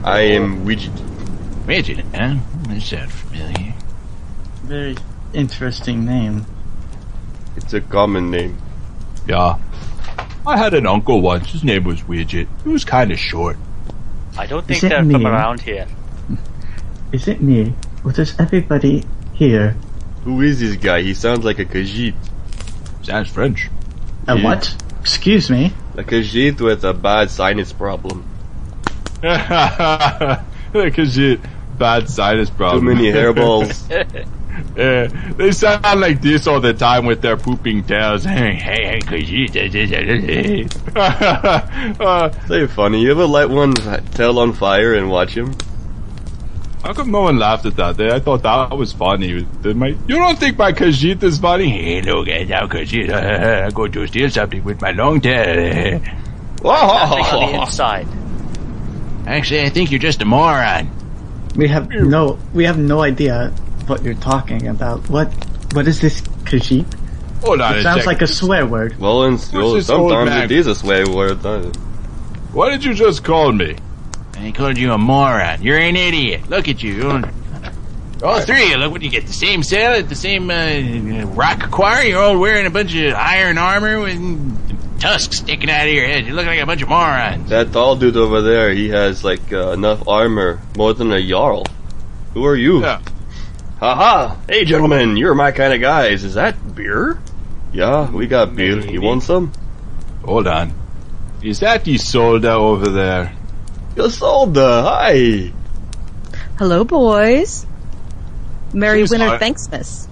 I 0.04 0.20
am 0.20 0.66
Widget. 0.66 1.66
Midget, 1.66 2.04
huh? 2.14 2.36
That 2.68 2.82
sounds 2.82 3.10
familiar. 3.10 3.72
Very 4.64 4.96
interesting 5.34 6.04
name. 6.04 6.46
It's 7.56 7.72
a 7.72 7.80
common 7.80 8.30
name. 8.30 8.56
Yeah. 9.28 9.58
I 10.46 10.56
had 10.58 10.74
an 10.74 10.86
uncle 10.86 11.20
once. 11.20 11.50
His 11.52 11.64
name 11.64 11.84
was 11.84 12.02
Widget. 12.02 12.46
He 12.62 12.68
was 12.68 12.84
kind 12.84 13.10
of 13.12 13.18
short. 13.18 13.56
I 14.36 14.46
don't 14.46 14.66
think 14.66 14.82
it 14.82 14.88
they're 14.88 14.98
from 14.98 15.08
me? 15.08 15.24
around 15.24 15.60
here. 15.60 15.86
Is 17.12 17.28
it 17.28 17.40
me? 17.40 17.74
Or 18.04 18.12
does 18.12 18.38
everybody 18.38 19.04
here? 19.32 19.76
Who 20.24 20.40
is 20.40 20.58
this 20.60 20.76
guy? 20.76 21.02
He 21.02 21.14
sounds 21.14 21.44
like 21.44 21.58
a 21.58 21.64
Khajiit. 21.64 22.14
Sounds 23.02 23.30
French. 23.30 23.68
A 24.26 24.36
Yeah. 24.36 24.44
what? 24.44 24.74
Excuse 25.00 25.50
me. 25.50 25.72
A 25.96 26.02
Khajiit 26.02 26.60
with 26.60 26.84
a 26.84 26.92
bad 26.94 27.30
sinus 27.30 27.72
problem. 27.72 28.24
Because 30.72 31.16
you 31.16 31.40
bad 31.78 32.08
sinus 32.10 32.50
problem. 32.50 32.80
Too 32.86 32.94
many 32.94 33.12
hairballs. 33.12 33.86
Yeah, 34.76 35.06
they 35.36 35.52
sound 35.52 36.00
like 36.00 36.20
this 36.20 36.46
all 36.48 36.60
the 36.60 36.74
time 36.74 37.06
with 37.06 37.20
their 37.22 37.36
pooping 37.36 37.84
tails. 37.84 38.24
Hey, 38.24 38.54
hey, 38.68 38.84
hey, 38.84 39.00
cause 39.00 39.30
you. 39.30 39.46
uh, 40.96 42.28
They're 42.48 42.68
funny. 42.68 43.00
You 43.02 43.12
ever 43.12 43.26
light 43.26 43.48
one's 43.50 43.78
tail 44.14 44.38
on 44.40 44.52
fire 44.52 44.94
and 44.94 45.10
watch 45.10 45.36
him? 45.36 45.54
how 46.82 46.92
come 46.92 47.10
no 47.10 47.22
one 47.22 47.38
laughed 47.38 47.64
at 47.64 47.76
that? 47.76 47.98
I 47.98 48.18
thought 48.20 48.42
that 48.42 48.76
was 48.76 48.92
funny. 48.92 49.46
They 49.62 49.72
might- 49.72 49.96
you 50.06 50.16
don't 50.16 50.38
think 50.38 50.58
my 50.58 50.70
Khajiit 50.72 51.22
is 51.22 51.38
funny? 51.38 51.70
Hey, 51.84 52.02
look 52.02 52.28
at 52.28 52.48
that 52.48 52.64
Khajiit. 52.68 53.10
I'm 53.14 53.70
going 53.72 53.92
to 53.92 54.06
steal 54.06 54.28
something 54.28 54.62
with 54.64 54.82
my 54.82 54.90
long 54.90 55.20
tail. 55.20 56.00
Nothing 56.02 56.04
on 56.64 57.50
the 57.52 57.58
Oh, 57.58 57.62
inside. 57.62 58.06
Actually, 59.26 59.62
I 59.62 59.68
think 59.70 59.90
you're 59.92 60.00
just 60.00 60.20
a 60.20 60.24
moron. 60.26 60.90
We 61.56 61.68
have 61.68 61.88
no 61.88 62.38
we 62.52 62.64
have 62.64 62.76
no 62.78 63.00
idea 63.00 63.52
what 63.88 64.02
you're 64.02 64.14
talking 64.14 64.66
about. 64.68 65.08
What 65.10 65.32
what 65.74 65.86
is 65.88 66.00
this 66.00 66.20
Khajiit? 66.20 66.86
Hold 67.42 67.60
on 67.60 67.78
It 67.78 67.82
sounds 67.82 68.00
sec. 68.00 68.06
like 68.06 68.22
a 68.22 68.26
swear 68.26 68.66
word. 68.66 68.98
well, 68.98 69.24
and 69.24 69.38
well, 69.52 69.72
this 69.74 69.90
old 69.90 70.10
sometimes 70.10 70.30
man? 70.30 70.44
it 70.44 70.52
is 70.52 70.66
a 70.66 70.74
swear 70.74 71.08
word. 71.08 71.42
Why 71.42 71.60
What 72.52 72.70
did 72.70 72.84
you 72.84 72.94
just 72.94 73.22
call 73.24 73.52
me? 73.52 73.76
I 74.38 74.50
called 74.52 74.78
you 74.78 74.92
a 74.92 74.98
moron. 74.98 75.62
You're 75.62 75.78
an 75.78 75.96
idiot. 75.96 76.48
Look 76.48 76.68
at 76.68 76.82
you. 76.82 77.22
All 78.22 78.40
three 78.40 78.64
of 78.64 78.70
you, 78.70 78.76
look 78.78 78.92
what 78.92 79.02
you 79.02 79.10
get. 79.10 79.26
The 79.26 79.32
same 79.32 79.62
sail 79.62 79.92
at 79.92 80.08
the 80.08 80.14
same 80.14 80.50
uh, 80.50 81.26
rock 81.34 81.70
quarry. 81.70 82.08
You're 82.08 82.22
all 82.22 82.38
wearing 82.38 82.64
a 82.66 82.70
bunch 82.70 82.94
of 82.94 83.12
iron 83.14 83.58
armor 83.58 84.00
with 84.00 85.00
tusks 85.00 85.38
sticking 85.38 85.68
out 85.68 85.86
of 85.86 85.92
your 85.92 86.06
head. 86.06 86.26
You 86.26 86.32
look 86.32 86.46
like 86.46 86.58
a 86.60 86.64
bunch 86.64 86.80
of 86.80 86.88
morons. 86.88 87.50
That 87.50 87.72
tall 87.72 87.96
dude 87.96 88.16
over 88.16 88.40
there, 88.40 88.72
he 88.72 88.88
has 88.88 89.22
like 89.24 89.52
uh, 89.52 89.72
enough 89.72 90.08
armor, 90.08 90.60
more 90.76 90.94
than 90.94 91.12
a 91.12 91.20
Jarl. 91.26 91.66
Who 92.32 92.46
are 92.46 92.56
you? 92.56 92.80
Yeah. 92.80 93.02
Haha! 93.80 94.36
Hey 94.48 94.64
gentlemen, 94.64 95.16
you're 95.16 95.34
my 95.34 95.50
kind 95.52 95.72
of 95.74 95.80
guys. 95.80 96.24
Is 96.24 96.34
that 96.34 96.74
beer? 96.74 97.18
Yeah, 97.72 98.10
we 98.10 98.26
got 98.26 98.54
beer. 98.54 98.78
You 98.78 99.02
want 99.02 99.22
some? 99.24 99.52
Hold 100.24 100.46
on. 100.46 100.72
Is 101.42 101.60
that 101.60 101.84
Isolda 101.84 102.52
over 102.54 102.88
there? 102.88 103.34
Isolda, 103.96 104.82
hi! 104.84 105.52
Hello, 106.58 106.84
boys. 106.84 107.66
Merry 108.72 109.00
She's 109.00 109.10
Winter 109.10 109.26
hot. 109.26 109.40
Thanksmas. 109.40 110.08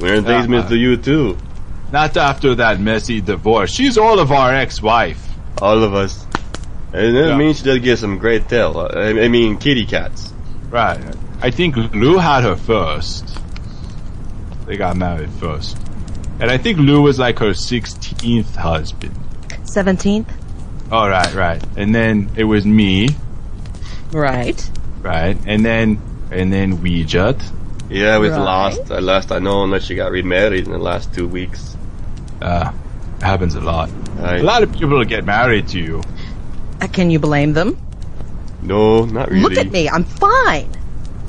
We're 0.00 0.14
in 0.14 0.24
things 0.24 0.68
to 0.68 0.76
you 0.76 0.96
too. 0.96 1.36
Not 1.92 2.16
after 2.16 2.54
that 2.56 2.80
messy 2.80 3.20
divorce. 3.20 3.70
She's 3.72 3.98
all 3.98 4.18
of 4.18 4.32
our 4.32 4.54
ex-wife. 4.54 5.22
All 5.60 5.82
of 5.84 5.94
us. 5.94 6.26
And 6.94 7.14
that 7.16 7.28
Yeah. 7.28 7.36
means 7.36 7.58
she 7.58 7.64
does 7.64 7.78
get 7.78 7.98
some 7.98 8.18
great 8.18 8.48
tail. 8.48 8.78
Uh, 8.78 8.98
I, 8.98 9.24
I 9.24 9.28
mean, 9.28 9.58
kitty 9.58 9.84
cats. 9.86 10.32
Right. 10.72 10.98
I 11.42 11.50
think 11.50 11.76
Lou 11.76 12.16
had 12.18 12.42
her 12.44 12.56
first. 12.56 13.38
They 14.66 14.76
got 14.76 14.96
married 14.96 15.30
first. 15.32 15.76
And 16.40 16.50
I 16.50 16.56
think 16.58 16.78
Lou 16.78 17.02
was 17.02 17.18
like 17.18 17.38
her 17.40 17.50
16th 17.50 18.56
husband. 18.56 19.14
17th. 19.64 20.26
Oh, 20.90 21.06
right, 21.08 21.32
right. 21.34 21.62
And 21.76 21.94
then 21.94 22.30
it 22.36 22.44
was 22.44 22.64
me, 22.66 23.10
Right. 24.12 24.60
right? 25.02 25.36
And 25.46 25.64
then, 25.64 26.00
and 26.30 26.52
then 26.52 26.78
Weejut. 26.78 27.40
Yeah, 27.90 28.16
with 28.18 28.32
Right. 28.32 28.40
last, 28.40 28.90
uh, 28.90 29.00
last 29.00 29.30
I 29.30 29.38
know, 29.40 29.64
unless 29.64 29.84
she 29.84 29.94
got 29.94 30.10
remarried 30.10 30.64
in 30.66 30.72
the 30.72 30.78
last 30.78 31.12
two 31.12 31.28
weeks. 31.28 31.76
Uh, 32.40 32.72
happens 33.20 33.54
a 33.54 33.60
lot. 33.60 33.90
A 34.18 34.42
lot 34.42 34.62
of 34.62 34.72
people 34.72 35.04
get 35.04 35.24
married 35.24 35.68
to 35.68 35.78
you. 35.78 36.02
Uh, 36.80 36.86
can 36.88 37.10
you 37.10 37.18
blame 37.18 37.52
them? 37.52 37.76
No, 38.62 39.04
not 39.04 39.28
really. 39.30 39.42
Look 39.42 39.56
at 39.58 39.70
me. 39.70 39.88
I'm 39.88 40.04
fine. 40.04 40.70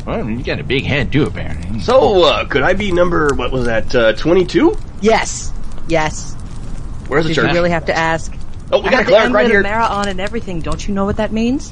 Well, 0.05 0.29
you 0.29 0.43
got 0.43 0.59
a 0.59 0.63
big 0.63 0.83
head 0.83 1.11
too, 1.11 1.23
apparently. 1.23 1.79
So, 1.79 2.23
uh, 2.25 2.45
could 2.45 2.61
I 2.61 2.73
be 2.73 2.91
number, 2.91 3.33
what 3.35 3.51
was 3.51 3.65
that, 3.65 3.95
uh, 3.95 4.13
22? 4.13 4.77
Yes. 5.01 5.51
Yes. 5.87 6.33
Where's 7.07 7.23
the 7.23 7.29
Did 7.29 7.35
church? 7.35 7.47
you 7.49 7.53
really 7.53 7.69
have 7.69 7.85
to 7.85 7.97
ask? 7.97 8.33
oh, 8.71 8.79
we 8.81 8.87
I 8.87 8.91
got 8.91 8.93
a 8.93 8.97
have 8.97 9.05
the 9.05 9.11
cleric 9.11 9.33
right 9.33 9.45
amulet 9.45 9.51
here. 9.51 9.59
of 9.59 9.65
Mara 9.65 9.85
on 9.85 10.07
and 10.09 10.19
everything. 10.19 10.59
Don't 10.61 10.85
you 10.87 10.93
know 10.93 11.05
what 11.05 11.17
that 11.17 11.31
means? 11.31 11.71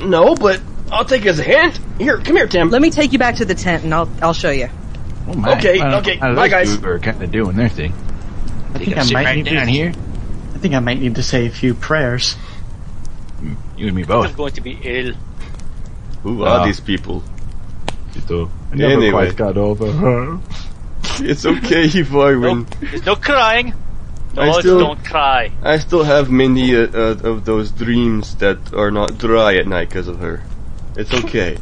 No, 0.00 0.34
but 0.34 0.60
I'll 0.92 1.04
take 1.04 1.22
it 1.26 1.28
as 1.28 1.38
a 1.38 1.42
hint. 1.42 1.78
Here, 1.98 2.18
come 2.18 2.36
here, 2.36 2.46
Tim. 2.46 2.70
Let 2.70 2.80
me 2.80 2.90
take 2.90 3.12
you 3.12 3.18
back 3.18 3.36
to 3.36 3.44
the 3.44 3.54
tent 3.54 3.84
and 3.84 3.92
I'll 3.92 4.08
I'll 4.22 4.32
show 4.32 4.50
you. 4.50 4.68
Oh 5.26 5.34
my. 5.34 5.56
Okay, 5.58 5.78
Well, 5.78 5.96
okay, 5.96 6.18
well, 6.18 6.34
bye, 6.36 6.48
guys. 6.48 6.78
two 6.78 6.86
are 6.86 6.98
kind 6.98 7.22
of 7.22 7.30
doing 7.30 7.56
their 7.56 7.68
thing. 7.68 7.92
I 8.74 8.78
think 8.78 8.88
I 8.90 8.94
gotta 8.94 9.06
sit 9.06 9.14
might 9.14 9.24
right 9.24 9.36
need 9.36 9.44
down 9.52 9.66
to, 9.66 9.72
here. 9.72 9.92
I 10.54 10.58
think 10.58 10.74
I 10.74 10.78
might 10.78 10.98
need 11.00 11.16
to 11.16 11.22
say 11.22 11.46
a 11.46 11.50
few 11.50 11.74
prayers. 11.74 12.36
You 13.78 13.86
and 13.86 13.96
me 13.96 14.02
I'm 14.02 14.08
both. 14.08 14.36
going 14.36 14.52
to 14.54 14.60
be 14.60 14.78
ill. 14.82 15.14
Who 16.24 16.42
are 16.44 16.60
Ah. 16.60 16.64
these 16.66 16.80
people? 16.80 17.22
Ito. 18.16 18.50
I 18.72 18.74
never 18.76 18.92
Anyway. 18.92 19.10
quite 19.12 19.36
got 19.36 19.56
over 19.56 19.90
her. 19.92 20.38
It's 21.20 21.46
okay, 21.46 21.86
Ivarwin. 21.88 22.66
There's 22.80 23.06
no 23.06 23.16
crying. 23.16 23.74
No, 24.34 24.42
I 24.42 24.60
still- 24.60 24.78
don't 24.78 25.02
cry. 25.04 25.50
I 25.62 25.78
still 25.78 26.04
have 26.04 26.30
many 26.30 26.74
uh, 26.76 26.86
uh, 26.94 27.30
of 27.30 27.44
those 27.44 27.70
dreams 27.72 28.34
that 28.36 28.58
are 28.74 28.90
not 28.90 29.18
dry 29.18 29.56
at 29.56 29.66
night 29.66 29.88
because 29.88 30.06
of 30.06 30.18
her. 30.20 30.42
It's 30.96 31.12
okay. 31.22 31.56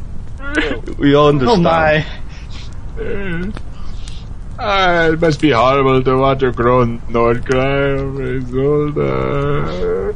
we 0.99 1.13
all 1.15 1.29
understand. 1.29 1.65
Oh 1.65 1.69
my! 1.69 2.05
Ah, 4.59 5.07
it 5.13 5.21
must 5.21 5.39
be 5.39 5.51
horrible 5.51 6.01
to 6.03 6.17
watch 6.17 6.41
a 6.43 6.51
grown 6.51 7.01
Nord 7.09 7.45
cry 7.45 7.91
over 7.97 8.21
his 8.23 8.49
shoulder. 8.49 10.15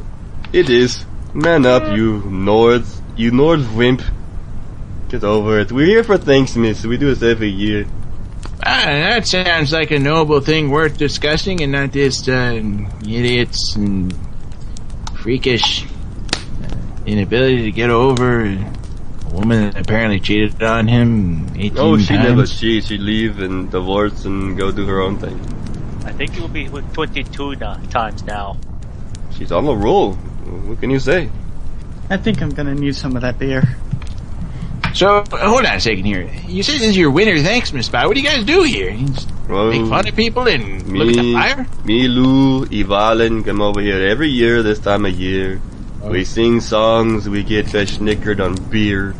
It 0.52 0.68
is. 0.68 1.04
Man 1.34 1.64
up, 1.66 1.96
you 1.96 2.20
Nords. 2.22 3.00
You 3.16 3.30
Nord 3.30 3.60
wimp. 3.74 4.02
Get 5.08 5.24
over 5.24 5.60
it. 5.60 5.72
We're 5.72 5.86
here 5.86 6.04
for 6.04 6.16
Thanksmas. 6.18 6.86
We 6.86 6.96
do 6.96 7.14
this 7.14 7.22
every 7.22 7.48
year. 7.48 7.86
Ah, 8.64 8.84
that 8.86 9.26
sounds 9.26 9.72
like 9.72 9.90
a 9.90 9.98
noble 9.98 10.40
thing 10.40 10.70
worth 10.70 10.96
discussing 10.96 11.62
and 11.62 11.72
not 11.72 11.92
just 11.92 12.28
uh, 12.28 12.60
idiots 13.02 13.74
and 13.76 14.14
freakish 15.18 15.84
inability 17.06 17.62
to 17.64 17.72
get 17.72 17.90
over 17.90 18.44
a 18.44 18.58
woman 19.32 19.70
that 19.70 19.80
apparently 19.80 20.20
cheated 20.20 20.62
on 20.62 20.86
him 20.86 21.48
18 21.56 21.78
Oh, 21.78 21.98
she 21.98 22.06
times. 22.14 22.28
never 22.28 22.46
cheats. 22.46 22.86
She 22.86 22.98
leave 22.98 23.40
and 23.40 23.70
divorce 23.70 24.24
and 24.24 24.56
go 24.56 24.70
do 24.70 24.86
her 24.86 25.00
own 25.00 25.18
thing. 25.18 25.38
I 26.04 26.12
think 26.12 26.36
it 26.36 26.40
will 26.40 26.48
be 26.48 26.68
with 26.68 26.90
22 26.92 27.56
times 27.56 28.22
now. 28.24 28.56
She's 29.36 29.50
on 29.50 29.64
the 29.64 29.74
roll. 29.76 30.16
What 30.66 30.80
can 30.80 30.90
you 30.90 30.98
say? 31.00 31.30
I 32.10 32.16
think 32.16 32.42
I'm 32.42 32.50
gonna 32.50 32.74
need 32.74 32.94
some 32.96 33.16
of 33.16 33.22
that 33.22 33.38
beer. 33.38 33.62
So, 34.94 35.24
hold 35.32 35.64
on 35.64 35.76
a 35.76 35.80
second 35.80 36.04
here. 36.04 36.28
You 36.46 36.62
said 36.62 36.74
this 36.74 36.90
is 36.90 36.96
your 36.98 37.10
winter 37.10 37.38
Thanksmas 37.42 37.86
spot. 37.86 38.06
What 38.08 38.14
do 38.14 38.20
you 38.20 38.28
guys 38.28 38.44
do 38.44 38.62
here? 38.62 38.90
You 38.90 39.08
just 39.08 39.28
Well, 39.48 39.70
make 39.70 39.86
fun 39.88 40.06
of 40.06 40.14
people 40.14 40.46
and 40.46 40.86
look 40.92 41.08
at 41.08 41.22
the 41.22 41.32
fire? 41.32 41.66
me, 41.84 42.08
Lou, 42.08 42.66
Evalin 42.66 43.42
come 43.44 43.62
over 43.62 43.80
here 43.80 44.06
every 44.06 44.28
year 44.28 44.62
this 44.62 44.78
time 44.80 45.06
of 45.06 45.12
year. 45.18 45.60
Oh. 46.02 46.10
We 46.10 46.24
sing 46.24 46.60
songs, 46.60 47.26
we 47.28 47.42
get 47.42 47.68
snickered 47.68 48.40
on 48.40 48.54
beer. 48.68 49.14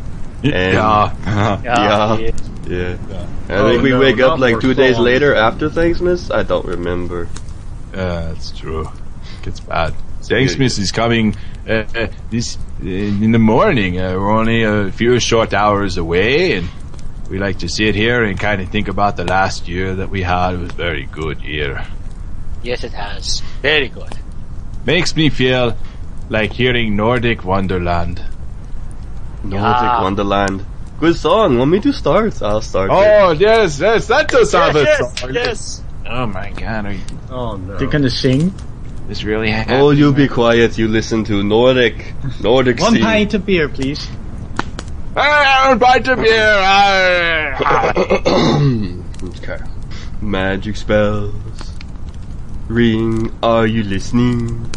And 0.45 0.53
yeah. 0.74 1.12
Yeah, 1.24 1.61
Yeah. 1.64 2.16
yeah. 2.18 2.33
Yeah. 2.68 3.26
I 3.49 3.55
Oh, 3.55 3.68
think 3.70 3.83
we 3.83 3.91
no, 3.91 4.01
wake 4.01 4.20
up 4.20 4.39
like 4.39 4.53
more 4.53 4.61
two 4.61 4.74
days 4.74 4.97
songs. 4.97 5.05
later 5.07 5.35
after 5.35 5.70
Thanksmas. 5.70 6.30
I 6.30 6.43
don't 6.43 6.66
remember. 6.66 7.28
Yeah, 7.95 8.28
that's 8.28 8.51
true. 8.51 8.87
Gets 9.43 9.61
bad. 9.61 9.95
Thanksmas 10.29 10.79
is 10.79 10.93
coming 10.93 11.35
uh, 11.68 11.85
uh, 11.95 12.07
this 12.31 12.57
uh, 12.83 12.87
in 12.87 13.33
the 13.33 13.39
morning. 13.39 13.99
Uh, 14.01 14.12
we're 14.14 14.31
only 14.31 14.62
a 14.62 14.91
few 14.93 15.18
short 15.20 15.53
hours 15.53 15.97
away, 15.97 16.53
and 16.57 16.68
we 17.31 17.39
like 17.39 17.59
to 17.61 17.68
sit 17.68 17.95
here 17.95 18.25
and 18.25 18.39
kind 18.39 18.61
of 18.61 18.68
think 18.70 18.89
about 18.89 19.16
the 19.16 19.25
last 19.25 19.68
year 19.68 19.95
that 19.97 20.11
we 20.11 20.23
had. 20.23 20.55
It 20.55 20.59
was 20.59 20.70
a 20.70 20.75
very 20.75 21.07
good 21.07 21.43
year. 21.43 21.85
Yes, 22.62 22.85
it 22.85 22.93
has. 22.93 23.41
Very 23.62 23.89
good. 23.89 24.12
Makes 24.87 25.16
me 25.16 25.29
feel 25.31 25.77
like 26.29 26.53
hearing 26.53 26.97
Nordic 26.97 27.45
Wonderland. 27.45 28.23
Nordic 29.45 29.83
Yeah. 29.83 30.03
Wonderland. 30.03 30.64
Good 31.01 31.16
song. 31.16 31.59
Want 31.59 31.70
me 31.70 31.81
to 31.81 31.93
start? 31.93 32.41
I'll 32.43 32.61
start. 32.62 32.91
it. 32.91 32.95
Oh 32.95 33.33
yes, 33.33 33.81
yes, 33.81 34.07
that 34.07 34.29
does 34.29 34.53
have 34.53 34.77
a 34.77 34.83
yes, 34.83 35.20
song. 35.20 35.35
yes. 35.35 35.83
Oh 36.07 36.27
my 36.27 36.51
god, 36.51 36.87
are 36.87 36.93
you, 36.93 37.01
Oh 37.31 37.57
no. 37.57 37.77
They're 37.77 37.89
gonna 37.89 38.11
sing. 38.11 38.55
This 39.09 39.24
really 39.24 39.50
happened? 39.50 39.80
Oh, 39.80 39.90
you 39.90 40.12
be 40.12 40.28
quiet. 40.28 40.78
You 40.78 40.88
listen 40.88 41.24
to 41.24 41.42
Nordic. 41.42 42.14
Nordic 42.40 42.80
One 42.80 42.94
Sea. 42.94 43.00
pint 43.03 43.34
of 43.34 43.44
beer, 43.46 43.68
please. 43.68 44.09
Ah, 45.16 45.76
bite 45.78 46.09
of 46.09 46.18
beer. 46.18 46.57
Ah. 46.59 47.92
okay. 49.24 49.59
Magic 50.20 50.76
spells. 50.76 51.34
Ring, 52.68 53.30
are 53.42 53.66
you 53.66 53.82
listening? 53.82 54.70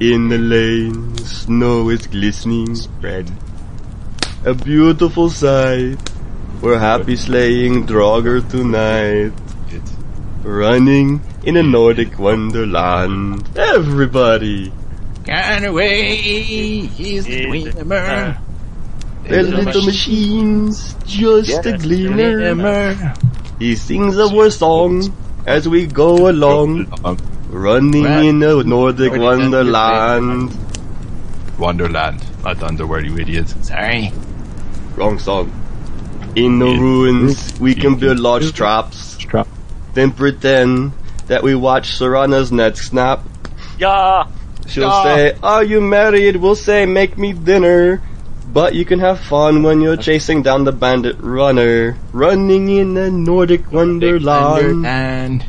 In 0.00 0.28
the 0.28 0.38
lane, 0.38 1.16
snow 1.18 1.88
is 1.90 2.06
glistening 2.06 2.76
red. 3.00 3.30
A 4.44 4.52
beautiful 4.52 5.30
sight. 5.30 5.96
We're 6.60 6.78
happy 6.78 7.16
slaying 7.16 7.86
Draugr 7.86 8.48
tonight. 8.50 9.32
Running 10.46 11.20
in 11.42 11.56
a 11.56 11.62
Nordic 11.64 12.20
wonderland. 12.20 13.48
Everybody! 13.56 14.70
Gone 15.24 15.64
away, 15.64 16.14
he's 16.86 16.88
the 16.96 17.02
He's 17.02 17.24
the- 17.24 17.46
gleamer. 17.72 18.38
They're 19.24 19.42
little 19.42 19.82
machines, 19.84 20.94
just 21.04 21.66
a 21.66 21.76
gleamer. 21.76 22.38
Gleamer. 22.54 23.14
He 23.58 23.74
sings 23.74 24.16
our 24.20 24.48
song 24.50 25.12
as 25.46 25.68
we 25.68 25.84
go 25.86 26.30
along. 26.30 26.86
Running 27.50 28.04
Right. 28.04 28.26
in 28.26 28.40
a 28.44 28.62
Nordic 28.62 28.66
Nordic 28.66 29.12
wonderland. 29.20 30.56
Wonderland, 31.58 32.22
not 32.44 32.62
Underwear, 32.62 33.00
you 33.04 33.18
idiot. 33.18 33.52
Sorry. 33.62 34.12
Wrong 34.94 35.18
song. 35.18 35.50
In 36.36 36.60
the 36.60 36.66
ruins, 36.66 37.52
we 37.58 37.74
can 37.74 37.96
build 37.96 38.20
large 38.20 38.52
traps. 38.52 39.15
Trap. 39.96 40.04
Then 40.04 40.12
pretend 40.12 40.92
that 41.26 41.42
we 41.42 41.54
watch 41.54 41.98
Serana's 41.98 42.52
net 42.52 42.76
snap. 42.76 43.20
Yeah. 43.78 44.24
She'll 44.68 44.88
Ah. 44.88 45.04
say, 45.04 45.36
Are 45.42 45.64
you 45.64 45.80
married? 45.80 46.36
We'll 46.36 46.54
say, 46.56 46.86
Make 46.86 47.16
me 47.18 47.32
dinner. 47.32 48.00
But 48.52 48.74
you 48.74 48.84
can 48.84 49.00
have 49.00 49.20
fun 49.20 49.62
when 49.62 49.80
you're 49.82 49.96
chasing 49.96 50.42
down 50.42 50.64
the 50.64 50.72
bandit 50.72 51.16
runner. 51.20 51.96
Running 52.12 52.68
in 52.68 52.96
a 52.96 53.10
Nordic 53.10 53.70
wonderland. 53.72 54.86
And 54.86 55.44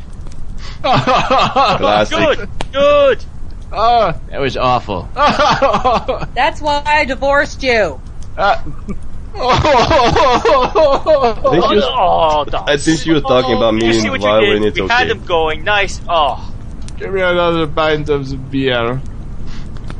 Classic. 0.82 2.18
Good. 2.18 2.48
Good. 2.72 3.24
Oh, 3.72 4.12
that 4.30 4.40
was 4.40 4.56
awful. 4.56 5.08
That's 5.14 6.60
why 6.60 6.82
I 6.84 7.04
divorced 7.04 7.62
you. 7.62 8.00
I 9.40 11.34
think 11.50 11.64
she 11.64 11.74
was, 11.76 11.84
Oh, 11.86 12.44
oh, 12.52 12.64
I 12.66 12.76
think 12.76 13.00
she 13.00 13.10
was 13.12 13.22
talking 13.22 13.56
about 13.56 13.74
me 13.74 13.86
you 13.86 13.92
see 13.94 14.08
and 14.08 14.10
what 14.22 14.42
you 14.42 14.48
when 14.50 14.62
did? 14.62 14.68
it's 14.68 14.80
we 14.80 14.88
had 14.88 15.08
okay. 15.10 15.18
them 15.18 15.26
going. 15.26 15.64
Nice. 15.64 16.00
Oh. 16.08 16.54
Give 16.96 17.12
me 17.12 17.20
another 17.20 17.66
pint 17.66 18.08
of 18.08 18.28
the 18.28 18.36
beer. 18.36 19.00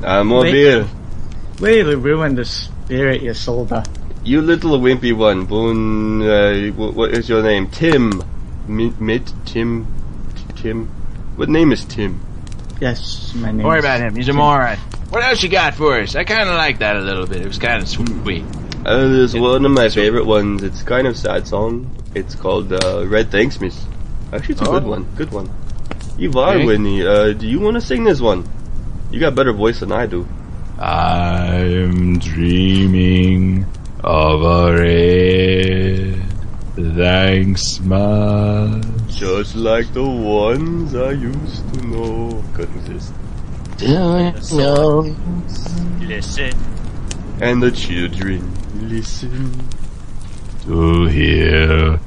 Uh, 0.02 0.24
more 0.24 0.42
Wait. 0.42 0.52
beer. 0.52 0.86
Way 1.60 1.82
to 1.82 1.96
ruin 1.96 2.34
the 2.34 2.44
spirit, 2.44 3.22
you 3.22 3.34
soldier. 3.34 3.82
You 4.24 4.42
little 4.42 4.78
wimpy 4.78 5.12
one, 5.16 5.44
Boone. 5.46 6.22
Uh, 6.22 6.70
wh- 6.72 6.96
what 6.96 7.12
is 7.12 7.28
your 7.28 7.42
name? 7.42 7.68
Tim. 7.68 8.22
Mit, 8.66 9.00
Mit, 9.00 9.32
Tim, 9.46 9.86
Tim. 10.56 10.86
What 11.36 11.48
name 11.48 11.72
is 11.72 11.84
Tim? 11.84 12.20
Yes, 12.80 13.32
my 13.34 13.48
name. 13.48 13.58
Don't 13.58 13.66
worry 13.66 13.78
about 13.78 14.00
him. 14.00 14.14
He's 14.14 14.28
a 14.28 14.32
moron. 14.32 14.76
What 15.10 15.24
else 15.24 15.42
you 15.42 15.48
got 15.48 15.74
for 15.74 15.98
us? 16.00 16.14
I 16.14 16.24
kind 16.24 16.48
of 16.48 16.54
like 16.56 16.78
that 16.80 16.96
a 16.96 17.00
little 17.00 17.26
bit. 17.26 17.40
It 17.40 17.46
was 17.48 17.58
kind 17.58 17.80
of 17.82 17.88
sweet. 17.88 18.44
Uh, 18.86 19.08
there's 19.08 19.34
one 19.36 19.64
of 19.64 19.72
my 19.72 19.88
favorite 19.88 20.24
ones. 20.26 20.62
It's 20.62 20.82
kind 20.82 21.06
of 21.06 21.16
sad 21.16 21.46
song. 21.46 21.90
It's 22.14 22.34
called 22.34 22.72
uh, 22.72 23.06
Red 23.06 23.30
Thanksmas. 23.30 23.84
Actually, 24.32 24.52
it's 24.54 24.62
a 24.62 24.66
good 24.66 24.84
Oh. 24.84 24.88
one. 24.90 25.04
Good 25.16 25.30
one. 25.32 25.50
Ivar 26.18 26.54
Okay. 26.56 26.64
Whitney, 26.66 27.06
uh, 27.06 27.32
do 27.32 27.46
you 27.46 27.60
want 27.60 27.74
to 27.74 27.80
sing 27.80 28.04
this 28.04 28.20
one? 28.20 28.48
You 29.10 29.20
got 29.20 29.34
better 29.34 29.52
voice 29.52 29.80
than 29.80 29.92
I 29.92 30.06
do. 30.06 30.26
I'm 30.78 32.18
dreaming 32.18 33.66
of 34.04 34.42
a 34.42 34.72
red 34.78 36.22
thanks 36.96 37.80
much. 37.80 38.84
Just 39.08 39.56
like 39.56 39.92
the 39.92 40.04
ones 40.04 40.94
I 40.94 41.10
used 41.12 41.74
to 41.74 41.86
know. 41.86 42.44
Couldn't 42.54 42.88
resist. 42.88 43.12
No. 44.52 45.14
Listen. 46.00 46.52
And 47.40 47.62
the 47.62 47.70
children 47.70 48.52
listen. 48.88 49.68
To 50.64 51.06
hear 51.06 52.00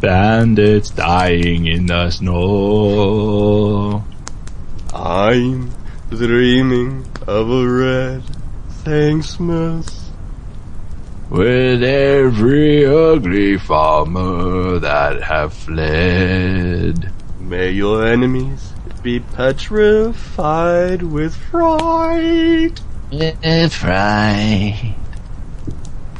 bandits 0.00 0.90
dying 0.90 1.66
in 1.66 1.86
the 1.86 2.10
snow. 2.10 4.02
I'm 4.94 5.70
dreaming 6.10 7.06
of 7.26 7.50
a 7.50 7.68
red 7.68 8.22
Thanksmas. 8.82 10.10
With 11.30 11.82
every 11.82 12.84
ugly 12.84 13.58
farmer 13.58 14.78
that 14.78 15.22
have 15.22 15.52
fled. 15.52 17.12
May 17.38 17.70
your 17.70 18.06
enemies 18.06 18.72
be 19.02 19.20
petrified 19.20 21.02
with 21.02 21.36
fright. 21.36 22.80
It's 23.14 23.82
right. 23.82 24.94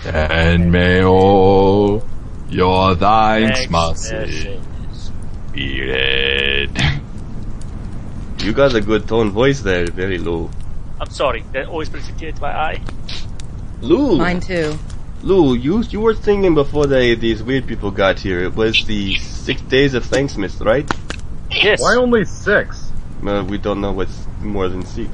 And 0.04 0.70
may 0.70 1.02
all 1.02 2.06
your 2.50 2.94
thanks 2.96 3.60
Thanks, 3.60 3.70
must 3.70 4.12
be 5.52 5.80
read. 5.80 7.00
You 8.40 8.52
got 8.52 8.74
a 8.74 8.82
good 8.82 9.08
tone 9.08 9.30
voice 9.30 9.60
there, 9.60 9.86
very 9.86 10.18
low. 10.18 10.50
I'm 11.00 11.08
sorry. 11.08 11.44
That 11.52 11.68
always 11.68 11.88
brings 11.88 12.10
a 12.10 12.12
tear 12.12 12.32
to 12.32 12.40
my 12.42 12.54
eye. 12.54 12.82
Lou, 13.80 14.18
Mine 14.18 14.40
too. 14.40 14.78
Lou, 15.22 15.54
you 15.54 15.82
you 15.84 16.00
were 16.00 16.14
singing 16.14 16.54
before 16.54 16.86
they, 16.86 17.14
these 17.14 17.42
weird 17.42 17.66
people 17.66 17.90
got 17.90 18.18
here. 18.18 18.44
It 18.44 18.54
was 18.54 18.84
the 18.84 19.14
six 19.16 19.62
days 19.62 19.94
of 19.94 20.04
Thanksmas, 20.04 20.60
right? 20.60 20.90
Yes. 21.50 21.80
Why 21.80 21.96
only 21.96 22.26
six? 22.26 22.92
Uh, 23.26 23.46
we 23.48 23.56
don't 23.56 23.80
know 23.80 23.92
what's 23.92 24.26
more 24.42 24.68
than 24.68 24.84
six. 24.84 25.08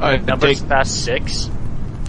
I 0.00 0.16
Numbers 0.18 0.60
take, 0.60 0.68
past 0.68 1.04
six. 1.04 1.50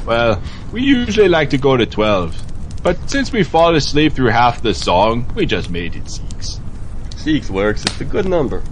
well, 0.06 0.42
we 0.72 0.82
usually 0.84 1.28
like 1.30 1.50
to 1.52 1.58
go 1.58 1.76
to 1.76 1.86
12. 1.86 2.36
But 2.84 3.10
since 3.10 3.32
we 3.32 3.44
fall 3.44 3.76
asleep 3.76 4.14
through 4.14 4.30
half 4.30 4.62
the 4.62 4.74
song, 4.74 5.26
we 5.36 5.46
just 5.46 5.70
made 5.70 5.96
it 5.96 6.10
6. 6.10 6.60
Six 7.18 7.50
works. 7.50 7.84
It's 7.84 8.00
a 8.00 8.06
good 8.06 8.26
number. 8.26 8.64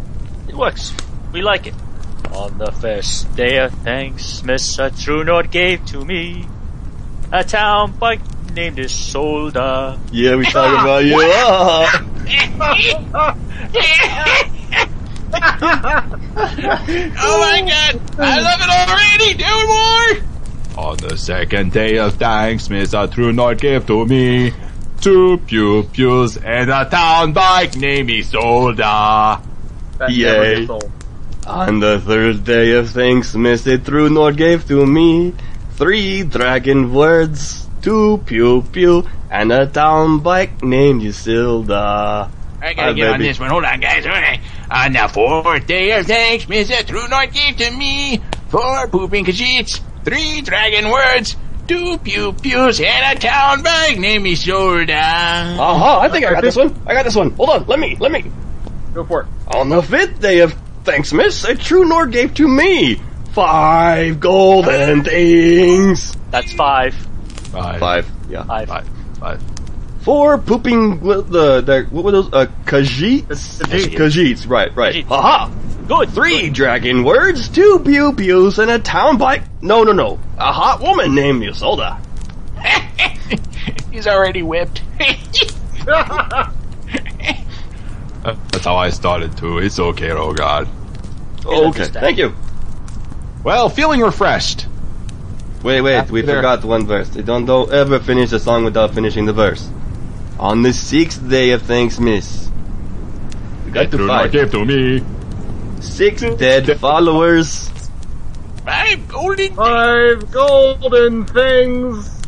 It 0.48 0.56
works. 0.56 0.94
We 1.34 1.42
like 1.42 1.68
it. 1.68 1.74
On 2.32 2.58
the 2.58 2.72
first 2.72 3.36
day 3.36 3.58
of 3.58 3.74
Thanksmas, 3.84 4.80
a 4.80 4.92
true 4.92 5.24
Nord 5.24 5.52
gave 5.52 5.86
to 5.88 6.06
me 6.06 6.46
a 7.32 7.44
town 7.44 7.98
bike 7.98 8.22
named 8.54 8.78
Isolda. 8.78 10.00
Yeah, 10.12 10.36
we 10.36 10.46
talk 10.46 10.80
about 10.80 11.04
you. 11.04 11.18
Oh 15.34 15.40
my 17.42 17.62
god! 17.62 18.02
I 18.20 18.40
love 18.40 18.60
it 18.62 18.70
already! 18.70 19.34
Do 19.38 19.68
more! 19.68 20.88
On 20.92 20.98
the 20.98 21.18
second 21.18 21.72
day 21.72 21.98
of 21.98 22.16
Thanksmas, 22.16 22.94
a 22.94 23.08
true 23.08 23.34
Nord 23.34 23.60
gave 23.60 23.86
to 23.88 24.06
me 24.06 24.54
two 25.02 25.38
pew 25.48 25.84
pews 25.92 26.38
and 26.38 26.70
a 26.70 26.86
town 26.86 27.34
bike 27.34 27.76
named 27.76 28.10
Isolda. 28.10 29.42
That 29.98 30.10
Yay. 30.12 30.26
never 30.32 30.56
gets 30.56 30.70
old. 30.70 30.92
On 31.48 31.80
the 31.80 32.00
third 32.00 32.44
day 32.44 32.74
of 32.74 32.90
Thanksmas, 32.92 33.66
a 33.68 33.78
true 33.78 34.10
Nord 34.10 34.38
gave 34.38 34.68
to 34.68 34.86
me 34.86 35.34
three 35.72 36.24
dragon 36.24 36.94
words, 36.94 37.68
two 37.82 38.20
pew 38.26 38.62
pew, 38.72 39.08
and 39.32 39.52
a 39.52 39.66
town 39.66 40.20
bike 40.20 40.64
named 40.64 41.02
Isilda. 41.02 42.30
I 42.62 42.74
gotta 42.74 42.82
Hi, 42.82 42.94
get 42.94 43.10
on 43.10 43.20
this 43.22 43.40
one. 43.40 43.50
Hold 43.50 43.66
on, 43.66 43.80
guys. 43.80 44.06
Okay. 44.06 44.36
On 44.36 44.57
the 44.70 45.10
fourth 45.14 45.68
day 45.68 45.98
of 45.98 46.06
Thanksmas, 46.06 46.70
a 46.70 46.84
true 46.84 47.08
North 47.08 47.34
gave 47.34 47.58
to 47.58 47.72
me 47.72 48.22
four 48.50 48.88
pooping 48.88 49.26
Khajiits, 49.26 49.82
three 50.04 50.42
dragon 50.42 50.90
words, 50.92 51.36
two 51.68 51.98
pew 52.00 52.34
pews, 52.34 52.80
and 52.80 53.18
a 53.18 53.20
town 53.20 53.64
bag 53.64 54.00
named 54.00 54.26
Isolda. 54.26 55.58
Aha, 55.60 56.00
I 56.02 56.10
think 56.10 56.26
I 56.26 56.34
got 56.34 56.44
this 56.44 56.56
one. 56.56 56.76
I 56.86 56.94
got 56.94 57.04
this 57.04 57.16
one. 57.16 57.32
Hold 57.32 57.50
on, 57.50 57.68
let 57.68 57.80
me, 57.80 57.98
let 58.00 58.12
me. 58.12 58.26
Go 58.94 59.04
for 59.04 59.22
it. 59.22 59.28
On 59.56 59.70
the 59.70 59.82
fifth 59.82 60.20
day 60.20 60.40
of 60.40 60.54
Thanksmas, 60.84 61.44
a 61.46 61.56
true 61.56 61.86
Nord 61.88 62.12
gave 62.12 62.34
to 62.36 62.48
me 62.48 63.02
five 63.34 64.20
golden 64.20 65.04
things. 65.04 66.16
That's 66.32 66.52
five. 66.54 66.94
Five. 67.52 67.80
Five, 67.80 68.12
yeah. 68.30 68.44
Five. 68.44 68.68
Five. 68.68 68.88
Five. 69.20 69.57
Four 70.08 70.38
pooping, 70.38 71.02
what 71.02 71.30
the, 71.30 71.60
the 71.60 71.84
what 71.92 72.06
were 72.06 72.14
those, 72.14 72.32
uh, 72.32 72.46
Khajiits? 72.64 73.60
Khajiits. 73.60 73.98
Khajiits, 73.98 74.50
right, 74.50 74.74
right. 74.74 74.96
Khajiits. 74.96 75.12
Aha! 75.12 75.52
Good. 75.86 76.12
Three 76.12 76.50
dragon 76.50 77.04
words, 77.04 77.50
two 77.50 77.82
pew 77.84 78.14
pews, 78.14 78.58
and 78.58 78.72
a 78.72 78.80
town 78.80 79.18
bike. 79.18 79.44
No, 79.62 79.84
no, 79.84 79.92
no. 79.92 80.18
A 80.38 80.54
hot 80.54 80.80
woman 80.80 81.14
named 81.14 81.44
Isolda. 81.44 82.00
He's 83.92 84.08
already 84.08 84.44
whipped. 84.44 84.82
That's 88.24 88.64
how 88.64 88.78
I 88.78 88.92
started 88.92 89.36
too. 89.36 89.58
It's 89.58 89.78
okay, 89.78 90.12
oh 90.12 90.32
god. 90.34 90.70
Okay, 91.46 91.84
thank 91.84 92.18
you. 92.18 92.34
Well, 93.44 93.68
feeling 93.68 94.00
refreshed. 94.00 94.68
Wait, 95.64 95.82
wait, 95.82 95.96
After 95.96 96.14
we 96.14 96.22
there. 96.22 96.38
forgot 96.38 96.64
one 96.64 96.86
verse. 96.88 97.10
Don't, 97.10 97.46
don't 97.46 97.74
ever 97.74 98.00
finish 98.00 98.32
a 98.32 98.40
song 98.40 98.64
without 98.64 98.94
finishing 98.94 99.26
the 99.26 99.34
verse. 99.34 99.70
On 100.40 100.62
the 100.62 100.72
sixth 100.72 101.28
day 101.28 101.52
of 101.52 101.64
Thanksmas. 101.64 102.50
We 103.66 103.72
got 103.72 103.92
to 103.92 103.98
True 103.98 104.08
Nord 104.08 104.32
gave 104.32 104.52
to 104.52 104.66
me. 104.66 105.04
Six 105.82 106.22
dead 106.22 106.80
followers. 106.80 107.70
Five 108.64 109.08
golden. 109.08 109.56
Five 109.56 110.32
golden 110.32 111.26
things. 111.26 112.22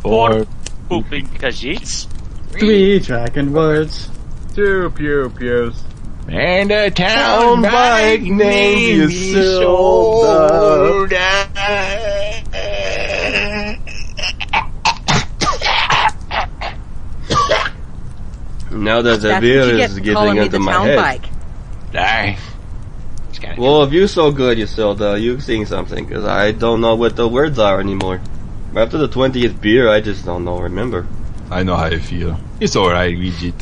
Four. 0.00 0.46
Pooping 0.88 1.26
Khajiits. 1.28 2.06
Three 2.50 3.00
dragon 3.00 3.52
words. 3.52 4.08
Two 4.54 4.90
pew 4.90 5.30
pews. 5.30 5.82
And 6.28 6.70
a 6.70 6.90
town 6.90 7.16
Town 7.16 7.62
bike 7.62 7.72
bike 7.72 8.20
named 8.20 8.30
named 8.30 9.10
Isolda. 9.10 11.12
Now 18.82 19.02
that 19.02 19.20
the 19.20 19.28
That's 19.28 19.40
beer 19.40 19.60
what 19.64 19.74
you 19.74 19.80
is 19.80 19.98
get 19.98 20.06
for 20.06 20.12
calling 20.14 20.34
getting 20.34 20.40
me 20.40 20.46
into 20.46 20.58
the 20.58 20.64
my 20.64 20.72
town 20.72 20.86
head. 20.86 20.96
bike. 20.96 21.24
Die. 21.92 22.36
It's 23.30 23.38
kinda- 23.38 23.60
Well, 23.60 23.82
if 23.84 23.92
you're 23.92 24.08
so 24.08 24.30
good, 24.32 24.58
Isilda, 24.58 25.20
you 25.20 25.40
sing 25.40 25.66
something, 25.66 26.04
because 26.04 26.24
I 26.24 26.52
don't 26.52 26.80
know 26.80 26.94
what 26.96 27.16
the 27.16 27.28
words 27.28 27.58
are 27.58 27.80
anymore. 27.80 28.20
After 28.74 28.98
the 28.98 29.08
20th 29.08 29.60
beer, 29.60 29.88
I 29.88 30.00
just 30.00 30.24
don't 30.24 30.44
know, 30.44 30.58
remember. 30.58 31.06
I 31.50 31.62
know 31.62 31.76
how 31.76 31.86
you 31.86 31.98
feel. 31.98 32.38
It's 32.60 32.74
alright, 32.76 33.16
Vijit. 33.16 33.54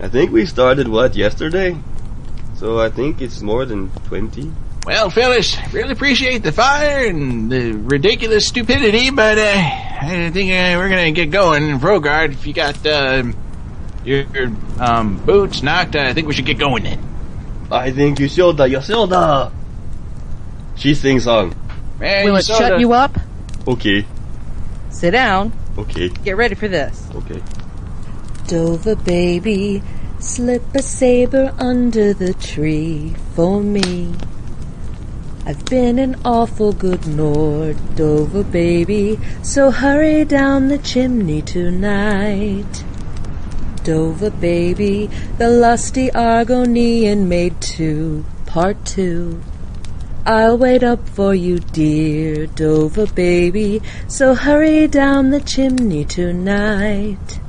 I 0.00 0.08
think 0.08 0.32
we 0.32 0.44
started, 0.46 0.88
what, 0.88 1.14
yesterday? 1.14 1.76
So 2.56 2.80
I 2.80 2.88
think 2.90 3.22
it's 3.22 3.40
more 3.40 3.64
than 3.64 3.90
20. 4.08 4.50
Well, 4.86 5.08
fellas, 5.10 5.56
really 5.72 5.92
appreciate 5.92 6.42
the 6.42 6.52
fire 6.52 7.06
and 7.06 7.50
the 7.50 7.72
ridiculous 7.72 8.46
stupidity, 8.48 9.10
but 9.10 9.38
uh, 9.38 9.42
I 10.02 10.30
think 10.32 10.50
uh, 10.50 10.76
we're 10.78 10.90
gonna 10.90 11.10
get 11.12 11.30
going. 11.30 11.78
Frogard, 11.80 12.32
if 12.32 12.46
you 12.46 12.52
got 12.52 12.84
uh, 12.86 13.22
your, 14.04 14.22
your 14.34 14.52
um, 14.78 15.16
boots 15.24 15.62
knocked, 15.62 15.96
I 15.96 16.12
think 16.12 16.26
we 16.28 16.34
should 16.34 16.46
get 16.46 16.58
going 16.58 16.84
then. 16.84 17.00
I 17.70 17.90
think 17.90 18.18
Isilda, 18.18 18.68
Isilda! 18.70 19.52
She 20.76 20.94
sings 20.94 21.24
song. 21.24 21.54
Man, 21.98 22.24
Will 22.26 22.32
you 22.32 22.38
it 22.38 22.44
shut 22.44 22.72
the- 22.74 22.78
you 22.80 22.92
up? 22.92 23.16
Okay, 23.66 24.04
Sit 24.90 25.12
down. 25.12 25.52
okay, 25.78 26.08
Get 26.08 26.36
ready 26.36 26.54
for 26.54 26.68
this. 26.68 27.08
okay. 27.14 27.40
Dover 28.46 28.94
baby, 28.96 29.82
slip 30.18 30.62
a 30.74 30.82
saber 30.82 31.54
under 31.58 32.12
the 32.12 32.34
tree 32.34 33.14
for 33.34 33.62
me. 33.62 34.12
I've 35.46 35.64
been 35.66 35.98
an 35.98 36.16
awful 36.24 36.72
good 36.72 37.06
Nord, 37.06 37.76
Dover 37.96 38.44
baby, 38.44 39.18
so 39.42 39.70
hurry 39.70 40.24
down 40.24 40.68
the 40.68 40.78
chimney 40.78 41.40
tonight. 41.42 42.84
Dover 43.84 44.30
baby, 44.30 45.10
the 45.36 45.50
lusty 45.50 46.08
Argonian 46.08 47.26
made 47.26 47.60
two, 47.60 48.24
part 48.46 48.82
two. 48.86 49.42
I'll 50.26 50.56
wait 50.56 50.82
up 50.82 51.06
for 51.06 51.34
you, 51.34 51.58
dear 51.58 52.46
Dover 52.46 53.06
baby, 53.06 53.82
so 54.08 54.34
hurry 54.34 54.88
down 54.88 55.30
the 55.30 55.40
chimney 55.40 56.06
tonight. 56.06 57.40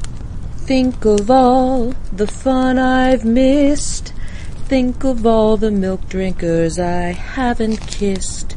Think 0.58 1.06
of 1.06 1.32
all 1.32 1.94
the 2.12 2.28
fun 2.28 2.78
I've 2.78 3.24
missed. 3.24 4.12
Think 4.68 5.06
of 5.06 5.26
all 5.26 5.56
the 5.56 5.72
milk 5.72 6.10
drinkers 6.10 6.78
I 6.78 7.14
haven't 7.14 7.88
kissed. 7.88 8.55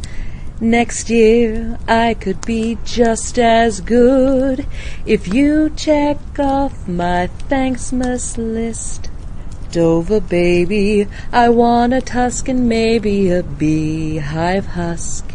Next 0.61 1.09
year 1.09 1.79
I 1.87 2.15
could 2.15 2.45
be 2.45 2.79
just 2.85 3.39
as 3.39 3.81
good 3.81 4.67
if 5.07 5.33
you 5.33 5.71
check 5.77 6.19
off 6.37 6.89
my 6.89 7.29
Thanksmas 7.49 8.37
list. 8.37 9.09
Dover 9.71 10.19
baby, 10.21 11.07
I 11.33 11.49
want 11.51 11.93
a 11.93 12.01
tusk 12.01 12.49
and 12.49 12.69
maybe 12.69 13.31
a 13.31 13.45
beehive 13.45 14.67
husk. 14.67 15.31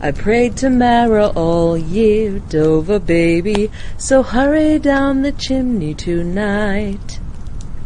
I 0.00 0.10
prayed 0.10 0.56
to 0.56 0.68
Mara 0.68 1.28
all 1.28 1.78
year, 1.78 2.40
Dover 2.40 2.98
baby, 2.98 3.70
so 3.98 4.24
hurry 4.24 4.80
down 4.80 5.22
the 5.22 5.30
chimney 5.30 5.94
tonight. 5.94 7.20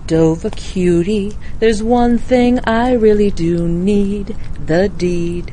Dover 0.07 0.49
cutie, 0.49 1.37
there's 1.59 1.83
one 1.83 2.17
thing 2.17 2.59
I 2.61 2.93
really 2.93 3.31
do 3.31 3.69
need, 3.69 4.35
the 4.65 4.89
deed 4.89 5.53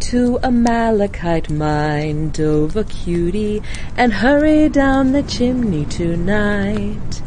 to 0.00 0.38
a 0.42 0.50
malachite 0.50 1.50
mine, 1.50 2.30
Dover 2.30 2.84
cutie, 2.84 3.62
and 3.96 4.12
hurry 4.14 4.68
down 4.68 5.12
the 5.12 5.22
chimney 5.22 5.84
tonight. 5.84 7.22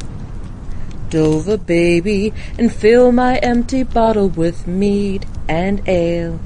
Dover 1.09 1.57
baby, 1.57 2.33
and 2.57 2.73
fill 2.73 3.11
my 3.11 3.37
empty 3.37 3.83
bottle 3.83 4.29
with 4.29 4.65
mead 4.65 5.27
and 5.47 5.87
ale. 5.87 6.39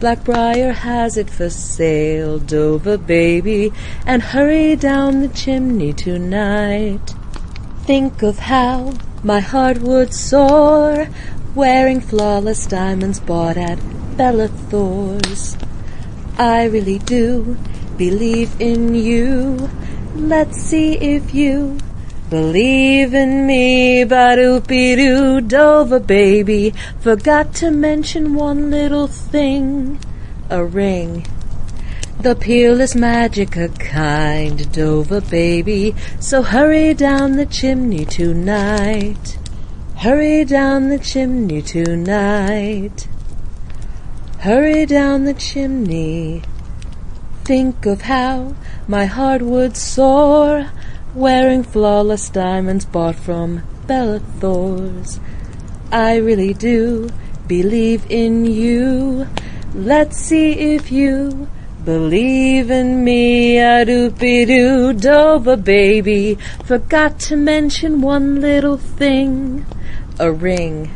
Blackbriar 0.00 0.74
has 0.74 1.16
it 1.16 1.30
for 1.30 1.48
sale, 1.48 2.38
Dover 2.38 2.98
baby, 2.98 3.72
and 4.04 4.22
hurry 4.22 4.76
down 4.76 5.22
the 5.22 5.28
chimney 5.28 5.94
tonight. 5.94 7.14
Think 7.84 8.22
of 8.22 8.38
how 8.40 8.92
my 9.24 9.40
heart 9.40 9.78
would 9.78 10.12
soar, 10.12 11.08
wearing 11.54 12.02
flawless 12.02 12.66
diamonds 12.66 13.20
bought 13.20 13.56
at 13.56 13.78
Belethor's. 14.16 15.56
I 16.38 16.64
really 16.64 16.98
do 16.98 17.56
believe 17.96 18.60
in 18.60 18.94
you. 18.94 19.68
Let's 20.14 20.56
see 20.58 20.94
if 20.94 21.34
you 21.34 21.78
believe 22.30 23.14
in 23.14 23.46
me. 23.46 24.04
Ba-doopy 24.04 24.96
doo, 24.96 25.40
Dover 25.40 26.00
baby. 26.00 26.74
Forgot 27.00 27.54
to 27.56 27.70
mention 27.70 28.34
one 28.34 28.70
little 28.70 29.06
thing. 29.06 29.98
A 30.50 30.64
ring. 30.64 31.26
The 32.20 32.34
peerless 32.34 32.94
magicka 32.94 33.78
kind, 33.78 34.72
Dover 34.72 35.20
baby. 35.20 35.94
So 36.18 36.42
hurry 36.42 36.94
down 36.94 37.36
the 37.36 37.46
chimney 37.46 38.04
tonight. 38.04 39.38
Hurry 39.96 40.44
down 40.44 40.88
the 40.88 40.98
chimney 40.98 41.62
tonight. 41.62 43.08
Hurry 44.46 44.86
down 44.86 45.24
the 45.24 45.34
chimney. 45.34 46.40
Think 47.42 47.84
of 47.84 48.02
how 48.02 48.54
my 48.86 49.04
heart 49.04 49.42
would 49.42 49.76
soar, 49.76 50.70
wearing 51.16 51.64
flawless 51.64 52.28
diamonds 52.28 52.84
bought 52.84 53.16
from 53.16 53.64
Belethor's. 53.88 55.18
I 55.90 56.18
really 56.18 56.54
do 56.54 57.10
believe 57.48 58.06
in 58.08 58.44
you. 58.44 59.26
Let's 59.74 60.16
see 60.16 60.52
if 60.52 60.92
you 60.92 61.48
believe 61.84 62.70
in 62.70 63.02
me. 63.02 63.58
A 63.58 63.84
doopy 63.84 64.46
doo 64.46 64.92
Dover 64.92 65.56
baby. 65.56 66.38
Forgot 66.64 67.18
to 67.30 67.34
mention 67.34 68.00
one 68.00 68.40
little 68.40 68.76
thing. 68.76 69.66
A 70.20 70.30
ring. 70.30 70.92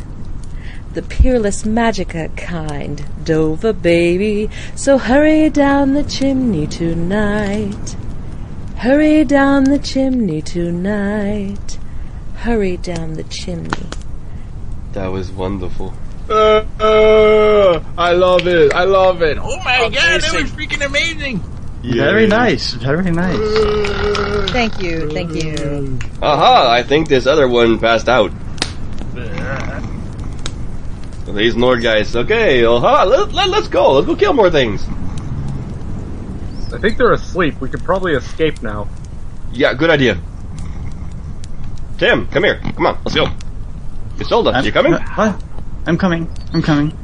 The 0.92 1.02
peerless 1.02 1.62
magicka 1.62 2.36
kind, 2.36 3.04
Dover 3.24 3.72
baby. 3.72 4.50
So 4.74 4.98
hurry 4.98 5.48
down 5.48 5.94
the 5.94 6.02
chimney 6.02 6.66
tonight. 6.66 7.96
Hurry 8.78 9.24
down 9.24 9.64
the 9.64 9.78
chimney 9.78 10.42
tonight. 10.42 11.78
Hurry 12.38 12.76
down 12.76 13.14
the 13.14 13.22
chimney. 13.24 13.86
That 14.92 15.12
was 15.12 15.30
wonderful. 15.30 15.94
Uh, 16.28 16.64
uh, 16.80 17.82
I 17.96 18.12
love 18.12 18.48
it. 18.48 18.72
I 18.74 18.84
love 18.84 19.22
it. 19.22 19.38
Oh 19.38 19.58
my 19.58 19.90
god, 19.90 20.22
that 20.22 20.32
was 20.32 20.50
freaking 20.50 20.84
amazing. 20.84 21.38
Very 21.82 22.26
nice. 22.26 22.72
Very 22.72 23.10
nice. 23.10 24.50
Thank 24.50 24.82
you, 24.82 25.08
thank 25.10 25.34
you. 25.34 25.98
Aha! 26.20 26.68
I 26.70 26.82
think 26.82 27.08
this 27.08 27.26
other 27.26 27.48
one 27.48 27.78
passed 27.78 28.08
out. 28.08 28.32
These 31.34 31.56
Nord 31.56 31.82
guys. 31.82 32.14
Okay, 32.16 32.64
aha! 32.64 33.04
Let, 33.04 33.32
let, 33.32 33.48
let's 33.48 33.68
go. 33.68 33.92
Let's 33.92 34.06
go 34.06 34.16
kill 34.16 34.32
more 34.32 34.50
things. 34.50 34.82
I 36.72 36.78
think 36.78 36.96
they're 36.98 37.12
asleep. 37.12 37.60
We 37.60 37.68
could 37.68 37.82
probably 37.84 38.14
escape 38.14 38.62
now. 38.62 38.88
Yeah, 39.52 39.74
good 39.74 39.90
idea. 39.90 40.18
Tim, 41.98 42.26
come 42.28 42.44
here. 42.44 42.60
Come 42.74 42.86
on, 42.86 42.98
let's 43.04 43.14
go. 43.14 43.26
Isolda, 44.16 44.54
I'm- 44.54 44.64
you 44.64 44.72
coming? 44.72 44.94
uh, 44.94 45.00
What? 45.14 45.42
I'm 45.86 45.98
coming. 45.98 46.30
I'm 46.52 46.62
coming. 46.62 46.96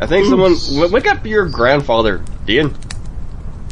I 0.00 0.06
think 0.06 0.26
someone 0.26 0.56
wake 0.90 1.06
up 1.06 1.24
your 1.26 1.48
grandfather, 1.48 2.22
Dean. 2.46 2.74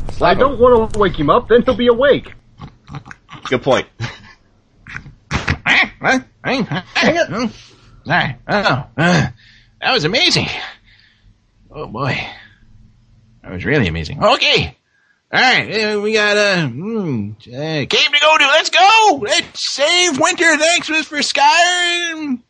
I 0.08 0.12
Slap 0.12 0.32
him. 0.34 0.38
don't 0.40 0.58
want 0.60 0.92
to 0.92 0.98
wake 0.98 1.18
him 1.18 1.30
up, 1.30 1.48
then 1.48 1.62
he'll 1.62 1.76
be 1.76 1.88
awake. 1.88 2.32
Good 3.48 3.62
point. 3.62 3.86
What? 5.98 6.24
Hang 6.44 6.66
it. 6.66 7.52
Oh, 8.08 8.86
uh, 8.96 9.28
that 9.82 9.92
was 9.92 10.04
amazing. 10.04 10.46
Oh 11.70 11.86
boy, 11.86 12.18
that 13.42 13.52
was 13.52 13.64
really 13.64 13.88
amazing. 13.88 14.22
Okay, 14.22 14.76
all 15.32 15.40
right, 15.40 15.96
we 15.96 16.12
got 16.12 16.36
a 16.36 16.40
uh, 16.40 16.68
mm, 16.68 17.32
uh, 17.48 17.86
cave 17.86 18.12
to 18.12 18.20
go 18.20 18.38
to. 18.38 18.44
Let's 18.44 18.70
go. 18.70 19.20
Let's 19.22 19.74
save 19.74 20.20
winter. 20.20 20.56
Thanks 20.56 20.86
for 20.86 21.16
Skyrim. 21.18 22.42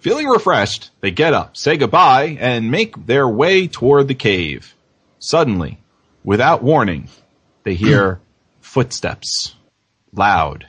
Feeling 0.00 0.26
refreshed, 0.26 0.90
they 1.00 1.10
get 1.10 1.34
up, 1.34 1.56
say 1.56 1.76
goodbye, 1.76 2.36
and 2.38 2.70
make 2.70 3.06
their 3.06 3.26
way 3.26 3.66
toward 3.66 4.06
the 4.06 4.14
cave. 4.14 4.74
Suddenly, 5.18 5.80
without 6.22 6.62
warning, 6.62 7.08
they 7.64 7.74
hear 7.74 8.20
footsteps, 8.60 9.54
loud 10.12 10.66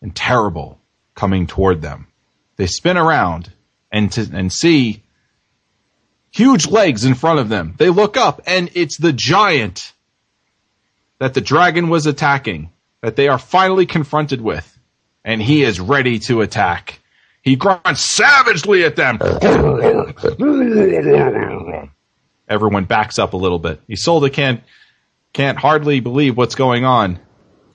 and 0.00 0.14
terrible, 0.14 0.78
coming 1.14 1.46
toward 1.46 1.80
them. 1.80 2.06
They 2.56 2.66
spin 2.66 2.98
around 2.98 3.50
and 3.94 4.10
to, 4.10 4.28
and 4.32 4.52
see 4.52 5.02
huge 6.32 6.66
legs 6.66 7.04
in 7.04 7.14
front 7.14 7.38
of 7.38 7.48
them. 7.48 7.74
They 7.78 7.90
look 7.90 8.16
up 8.16 8.42
and 8.44 8.68
it's 8.74 8.98
the 8.98 9.12
giant 9.12 9.92
that 11.20 11.32
the 11.32 11.40
dragon 11.40 11.88
was 11.88 12.06
attacking, 12.06 12.70
that 13.02 13.14
they 13.14 13.28
are 13.28 13.38
finally 13.38 13.86
confronted 13.86 14.40
with, 14.40 14.78
and 15.24 15.40
he 15.40 15.62
is 15.62 15.78
ready 15.78 16.18
to 16.18 16.40
attack. 16.40 17.00
He 17.40 17.54
grunts 17.54 18.00
savagely 18.00 18.84
at 18.84 18.96
them. 18.96 19.18
Everyone 22.48 22.84
backs 22.86 23.18
up 23.20 23.32
a 23.32 23.36
little 23.36 23.60
bit. 23.60 23.80
Isolde 23.88 24.32
can't 24.32 24.64
can't 25.32 25.58
hardly 25.58 26.00
believe 26.00 26.36
what's 26.36 26.56
going 26.56 26.84
on. 26.84 27.20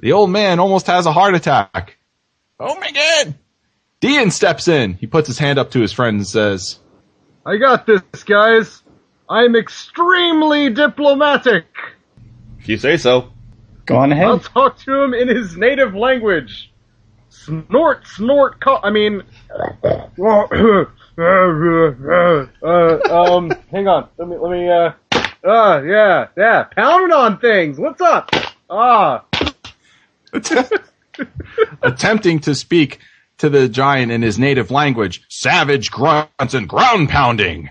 The 0.02 0.12
old 0.12 0.32
man 0.32 0.60
almost 0.60 0.88
has 0.88 1.06
a 1.06 1.14
heart 1.14 1.36
attack. 1.36 1.98
Oh 2.60 2.78
my 2.78 2.92
god. 2.92 3.36
Dean 4.00 4.32
steps 4.32 4.68
in. 4.68 4.94
He 4.94 5.08
puts 5.08 5.28
his 5.28 5.38
hand 5.38 5.60
up 5.60 5.72
to 5.72 5.82
his 5.82 5.92
friend 5.92 6.18
and 6.18 6.28
says, 6.28 6.80
I 7.46 7.58
got 7.58 7.86
this, 7.86 8.02
guys. 8.26 8.82
I'm 9.30 9.56
extremely 9.56 10.70
diplomatic. 10.70 11.66
If 12.60 12.70
you 12.70 12.78
say 12.78 12.98
so. 12.98 13.32
Go 13.86 13.98
on 13.98 14.12
ahead. 14.12 14.26
I'll 14.28 14.40
talk 14.40 14.78
to 14.80 15.04
him 15.04 15.14
in 15.14 15.28
his 15.28 15.58
native 15.58 15.96
language. 15.96 16.72
Snort, 17.30 18.06
snort, 18.08 18.60
co- 18.62 18.80
I 18.84 18.92
mean, 18.92 19.24
uh, 19.52 19.68
um, 23.12 23.52
hang 23.72 23.88
on. 23.88 24.10
Let 24.18 24.28
me, 24.28 24.38
let 24.38 24.52
me, 24.52 24.70
uh, 24.70 24.92
uh, 25.44 25.82
yeah, 25.84 26.28
yeah, 26.38 26.64
pounding 26.64 27.12
on 27.12 27.40
things. 27.40 27.80
What's 27.80 28.02
up? 28.02 28.30
Ah, 28.70 29.24
attempting 31.82 32.40
to 32.42 32.54
speak 32.54 33.00
to 33.40 33.50
the 33.50 33.68
giant 33.70 34.12
in 34.12 34.22
his 34.22 34.38
native 34.40 34.72
language, 34.72 35.24
savage 35.30 35.92
grunts 35.92 36.54
and 36.54 36.68
ground 36.70 37.10
pounding. 37.10 37.70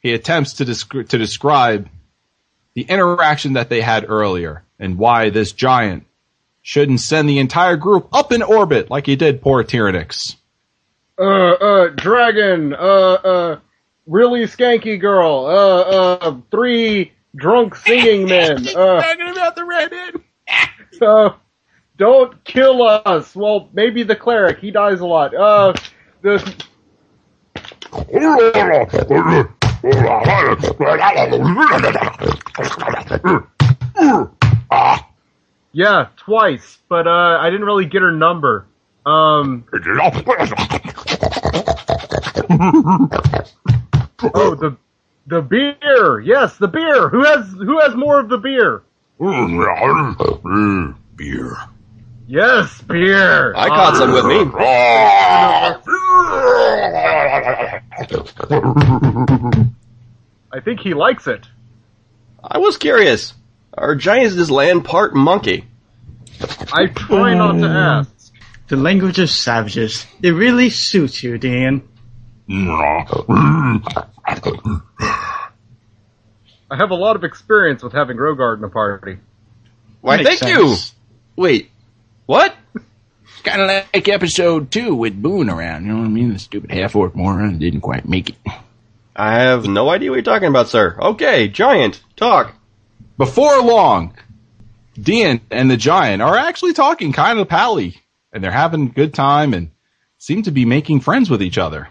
He 0.00 0.12
attempts 0.12 0.54
to, 0.54 0.64
descri- 0.64 1.08
to 1.08 1.18
describe 1.18 1.88
the 2.74 2.82
interaction 2.82 3.54
that 3.54 3.68
they 3.68 3.80
had 3.80 4.08
earlier 4.08 4.64
and 4.78 4.96
why 4.98 5.30
this 5.30 5.52
giant 5.52 6.06
shouldn't 6.62 7.00
send 7.00 7.28
the 7.28 7.38
entire 7.38 7.76
group 7.76 8.08
up 8.12 8.32
in 8.32 8.42
orbit 8.42 8.90
like 8.90 9.06
he 9.06 9.16
did 9.16 9.42
poor 9.42 9.64
Tyrannix. 9.64 10.36
uh, 11.18 11.22
uh, 11.24 11.88
dragon, 11.88 12.72
uh, 12.74 12.76
uh, 12.78 13.58
really 14.06 14.44
skanky 14.44 14.98
girl, 15.00 15.46
uh, 15.46 15.80
uh, 15.80 16.36
three 16.50 17.12
drunk 17.36 17.74
singing 17.74 18.24
men, 18.28 18.66
uh, 18.68 19.02
Talking 19.02 19.28
about 19.30 19.56
the 19.56 19.64
redhead. 19.64 20.14
uh, 21.02 21.30
don't 22.00 22.42
kill 22.44 22.82
us. 22.82 23.36
Well, 23.36 23.68
maybe 23.74 24.02
the 24.02 24.16
cleric, 24.16 24.58
he 24.58 24.70
dies 24.70 25.00
a 25.00 25.06
lot. 25.06 25.34
Uh, 25.34 25.74
the, 26.22 26.64
yeah, 35.72 36.06
twice, 36.16 36.78
but, 36.88 37.06
uh, 37.06 37.38
I 37.38 37.50
didn't 37.50 37.66
really 37.66 37.84
get 37.84 38.00
her 38.00 38.12
number. 38.12 38.66
Um, 39.04 39.64
oh, 44.34 44.54
the, 44.54 44.76
the 45.26 45.42
beer! 45.42 46.20
Yes, 46.20 46.56
the 46.56 46.68
beer! 46.68 47.10
Who 47.10 47.24
has, 47.24 47.46
who 47.52 47.78
has 47.80 47.94
more 47.94 48.20
of 48.20 48.30
the 48.30 48.38
beer? 48.38 48.84
Beer. 51.16 51.58
Yes, 52.30 52.80
beer! 52.82 53.52
I 53.56 53.66
caught 53.66 53.96
some 53.96 54.12
with 54.12 54.24
me. 54.24 54.36
I 60.52 60.60
think 60.60 60.78
he 60.78 60.94
likes 60.94 61.26
it. 61.26 61.48
I 62.40 62.58
was 62.58 62.76
curious. 62.76 63.34
Are 63.76 63.96
giants 63.96 64.36
this 64.36 64.48
land 64.48 64.84
part 64.84 65.12
monkey? 65.12 65.66
I 66.72 66.86
try 66.86 67.34
not 67.34 67.54
to 67.54 67.66
ask. 67.66 68.32
The 68.68 68.76
language 68.76 69.18
of 69.18 69.28
savages. 69.28 70.06
It 70.22 70.30
really 70.30 70.70
suits 70.70 71.24
you, 71.24 71.36
Dan. 71.36 71.82
I 72.48 73.80
have 76.70 76.92
a 76.92 76.94
lot 76.94 77.16
of 77.16 77.24
experience 77.24 77.82
with 77.82 77.92
having 77.92 78.18
Rogard 78.18 78.58
in 78.58 78.64
a 78.64 78.68
party. 78.68 79.18
Why, 80.00 80.18
Makes 80.18 80.38
thank 80.38 80.56
you. 80.56 80.76
Wait, 81.34 81.69
what? 82.30 82.54
Kind 83.42 83.60
of 83.60 83.66
like 83.66 84.08
episode 84.08 84.70
two 84.70 84.94
with 84.94 85.20
Boone 85.20 85.50
around. 85.50 85.84
You 85.84 85.92
know 85.92 85.98
what 85.98 86.04
I 86.04 86.10
mean? 86.10 86.32
The 86.32 86.38
stupid 86.38 86.70
half 86.70 86.94
orc 86.94 87.16
moron 87.16 87.58
didn't 87.58 87.80
quite 87.80 88.08
make 88.08 88.30
it. 88.30 88.36
I 89.16 89.40
have 89.40 89.66
no 89.66 89.88
idea 89.88 90.10
what 90.10 90.14
you're 90.14 90.22
talking 90.22 90.46
about, 90.46 90.68
sir. 90.68 90.96
Okay, 90.96 91.48
giant, 91.48 92.00
talk. 92.14 92.54
Before 93.18 93.60
long, 93.60 94.14
Dean 94.94 95.40
and 95.50 95.68
the 95.68 95.76
giant 95.76 96.22
are 96.22 96.36
actually 96.36 96.72
talking 96.72 97.12
kind 97.12 97.40
of 97.40 97.48
pally, 97.48 98.00
and 98.32 98.44
they're 98.44 98.52
having 98.52 98.86
a 98.86 98.90
good 98.90 99.12
time 99.12 99.52
and 99.52 99.72
seem 100.18 100.44
to 100.44 100.52
be 100.52 100.64
making 100.64 101.00
friends 101.00 101.28
with 101.28 101.42
each 101.42 101.58
other. 101.58 101.88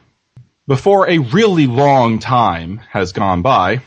Before 0.67 1.09
a 1.09 1.17
really 1.17 1.67
long 1.67 2.17
time 2.17 2.77
has 2.91 3.11
gone 3.11 3.41
by, 3.41 3.81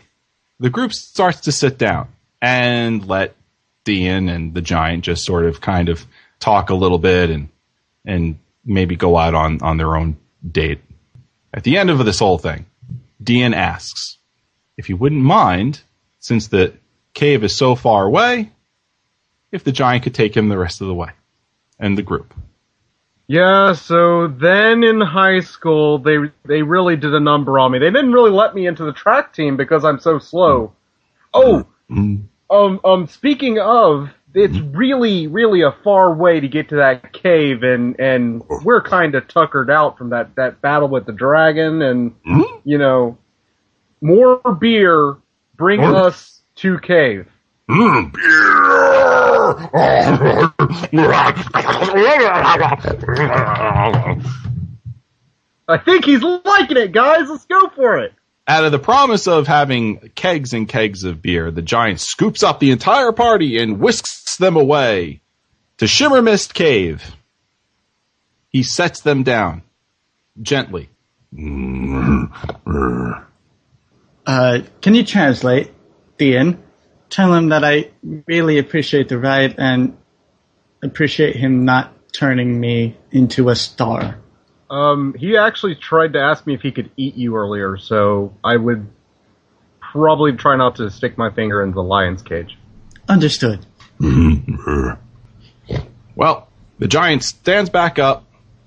the 0.60 0.68
group 0.68 0.92
starts 0.92 1.40
to 1.40 1.52
sit 1.52 1.78
down 1.78 2.08
and 2.42 3.08
let 3.08 3.36
Dean 3.84 4.28
and 4.28 4.52
the 4.52 4.60
giant 4.60 5.04
just 5.04 5.24
sort 5.24 5.46
of 5.46 5.62
kind 5.62 5.88
of 5.88 6.04
talk 6.42 6.70
a 6.70 6.74
little 6.74 6.98
bit 6.98 7.30
and 7.30 7.48
and 8.04 8.38
maybe 8.64 8.96
go 8.96 9.16
out 9.16 9.34
on, 9.34 9.60
on 9.62 9.76
their 9.76 9.96
own 9.96 10.16
date. 10.48 10.80
At 11.54 11.64
the 11.64 11.78
end 11.78 11.90
of 11.90 12.04
this 12.04 12.18
whole 12.18 12.38
thing, 12.38 12.66
Dean 13.22 13.54
asks 13.54 14.18
if 14.76 14.88
you 14.88 14.96
wouldn't 14.96 15.22
mind, 15.22 15.80
since 16.18 16.48
the 16.48 16.74
cave 17.14 17.44
is 17.44 17.54
so 17.56 17.74
far 17.74 18.04
away, 18.06 18.50
if 19.52 19.62
the 19.64 19.72
giant 19.72 20.02
could 20.04 20.14
take 20.14 20.36
him 20.36 20.48
the 20.48 20.58
rest 20.58 20.80
of 20.80 20.86
the 20.88 20.94
way 20.94 21.10
and 21.78 21.96
the 21.96 22.02
group. 22.02 22.34
Yeah, 23.28 23.74
so 23.74 24.26
then 24.26 24.82
in 24.82 25.00
high 25.00 25.40
school 25.40 25.98
they 25.98 26.16
they 26.44 26.62
really 26.62 26.96
did 26.96 27.14
a 27.14 27.20
number 27.20 27.58
on 27.58 27.70
me. 27.72 27.78
They 27.78 27.90
didn't 27.90 28.12
really 28.12 28.30
let 28.32 28.54
me 28.54 28.66
into 28.66 28.84
the 28.84 28.92
track 28.92 29.32
team 29.32 29.56
because 29.56 29.84
I'm 29.84 30.00
so 30.00 30.18
slow. 30.18 30.72
Oh, 31.32 31.66
Mm. 31.90 32.24
um 32.50 32.80
um 32.84 33.06
speaking 33.06 33.58
of, 33.58 34.08
it's 34.34 34.58
really 34.58 35.26
really 35.26 35.62
a 35.62 35.72
far 35.84 36.14
way 36.14 36.40
to 36.40 36.48
get 36.48 36.68
to 36.70 36.76
that 36.76 37.12
cave 37.12 37.62
and 37.62 37.98
and 38.00 38.42
we're 38.64 38.82
kind 38.82 39.14
of 39.14 39.28
tuckered 39.28 39.70
out 39.70 39.98
from 39.98 40.10
that 40.10 40.34
that 40.36 40.60
battle 40.60 40.88
with 40.88 41.06
the 41.06 41.12
dragon 41.12 41.82
and 41.82 42.14
hmm? 42.24 42.42
you 42.64 42.78
know 42.78 43.18
more 44.00 44.40
beer 44.58 45.16
bring 45.56 45.80
us 45.80 46.40
to 46.56 46.78
cave. 46.80 47.28
Hmm, 47.68 48.10
beer 48.12 48.62
I 55.68 55.78
think 55.78 56.04
he's 56.04 56.22
liking 56.22 56.76
it, 56.76 56.92
guys. 56.92 57.30
Let's 57.30 57.44
go 57.44 57.68
for 57.70 57.98
it. 57.98 58.12
Out 58.48 58.64
of 58.64 58.72
the 58.72 58.78
promise 58.78 59.28
of 59.28 59.46
having 59.46 60.10
kegs 60.16 60.52
and 60.52 60.68
kegs 60.68 61.04
of 61.04 61.22
beer, 61.22 61.50
the 61.52 61.62
giant 61.62 62.00
scoops 62.00 62.42
up 62.42 62.58
the 62.58 62.72
entire 62.72 63.12
party 63.12 63.58
and 63.58 63.78
whisks 63.78 64.36
them 64.36 64.56
away 64.56 65.20
to 65.78 65.86
Shimmer 65.86 66.22
Mist 66.22 66.52
Cave. 66.52 67.14
He 68.48 68.64
sets 68.64 69.00
them 69.00 69.22
down 69.22 69.62
gently. 70.40 70.88
Uh, 74.26 74.60
can 74.80 74.94
you 74.94 75.04
translate, 75.04 75.72
Dean? 76.18 76.62
Tell 77.10 77.32
him 77.34 77.50
that 77.50 77.64
I 77.64 77.90
really 78.26 78.58
appreciate 78.58 79.08
the 79.08 79.18
ride 79.18 79.54
and 79.58 79.96
appreciate 80.82 81.36
him 81.36 81.64
not 81.64 81.92
turning 82.12 82.58
me 82.58 82.96
into 83.10 83.48
a 83.50 83.56
star. 83.56 84.21
Um, 84.72 85.14
he 85.18 85.36
actually 85.36 85.74
tried 85.74 86.14
to 86.14 86.18
ask 86.18 86.46
me 86.46 86.54
if 86.54 86.62
he 86.62 86.72
could 86.72 86.90
eat 86.96 87.14
you 87.14 87.36
earlier, 87.36 87.76
so 87.76 88.32
I 88.42 88.56
would 88.56 88.88
probably 89.80 90.32
try 90.32 90.56
not 90.56 90.76
to 90.76 90.90
stick 90.90 91.18
my 91.18 91.30
finger 91.30 91.62
in 91.62 91.72
the 91.72 91.82
lion's 91.82 92.22
cage. 92.22 92.58
Understood. 93.08 93.66
Well, 96.14 96.48
the 96.78 96.88
giant 96.88 97.24
stands 97.24 97.70
back 97.70 97.98
up, 97.98 98.26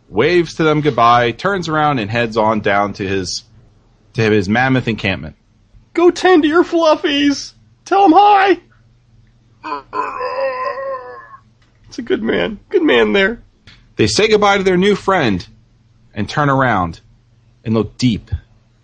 waves 0.10 0.56
to 0.56 0.64
them 0.64 0.82
goodbye, 0.82 1.30
turns 1.32 1.70
around 1.70 2.00
and 2.00 2.10
heads 2.10 2.38
on 2.38 2.62
down 2.62 2.94
to 2.94 3.08
his 3.08 3.44
to 4.14 4.24
his 4.24 4.50
mammoth 4.50 4.88
encampment. 4.88 5.36
Go 5.94 6.10
tend 6.10 6.42
to 6.42 6.50
your 6.50 6.64
fluffies. 6.64 7.54
Tell 7.86 8.06
him 8.06 8.14
hi. 8.16 8.60
It's 11.88 12.00
a 12.00 12.02
good 12.02 12.24
man. 12.24 12.60
Good 12.70 12.82
man 12.82 13.14
there. 13.14 13.44
They 13.96 14.08
say 14.08 14.28
goodbye 14.28 14.58
to 14.58 14.64
their 14.64 14.76
new 14.76 14.96
friend 14.96 15.48
and 16.16 16.28
turn 16.28 16.50
around 16.50 17.02
and 17.64 17.76
look 17.76 17.98
deep 17.98 18.32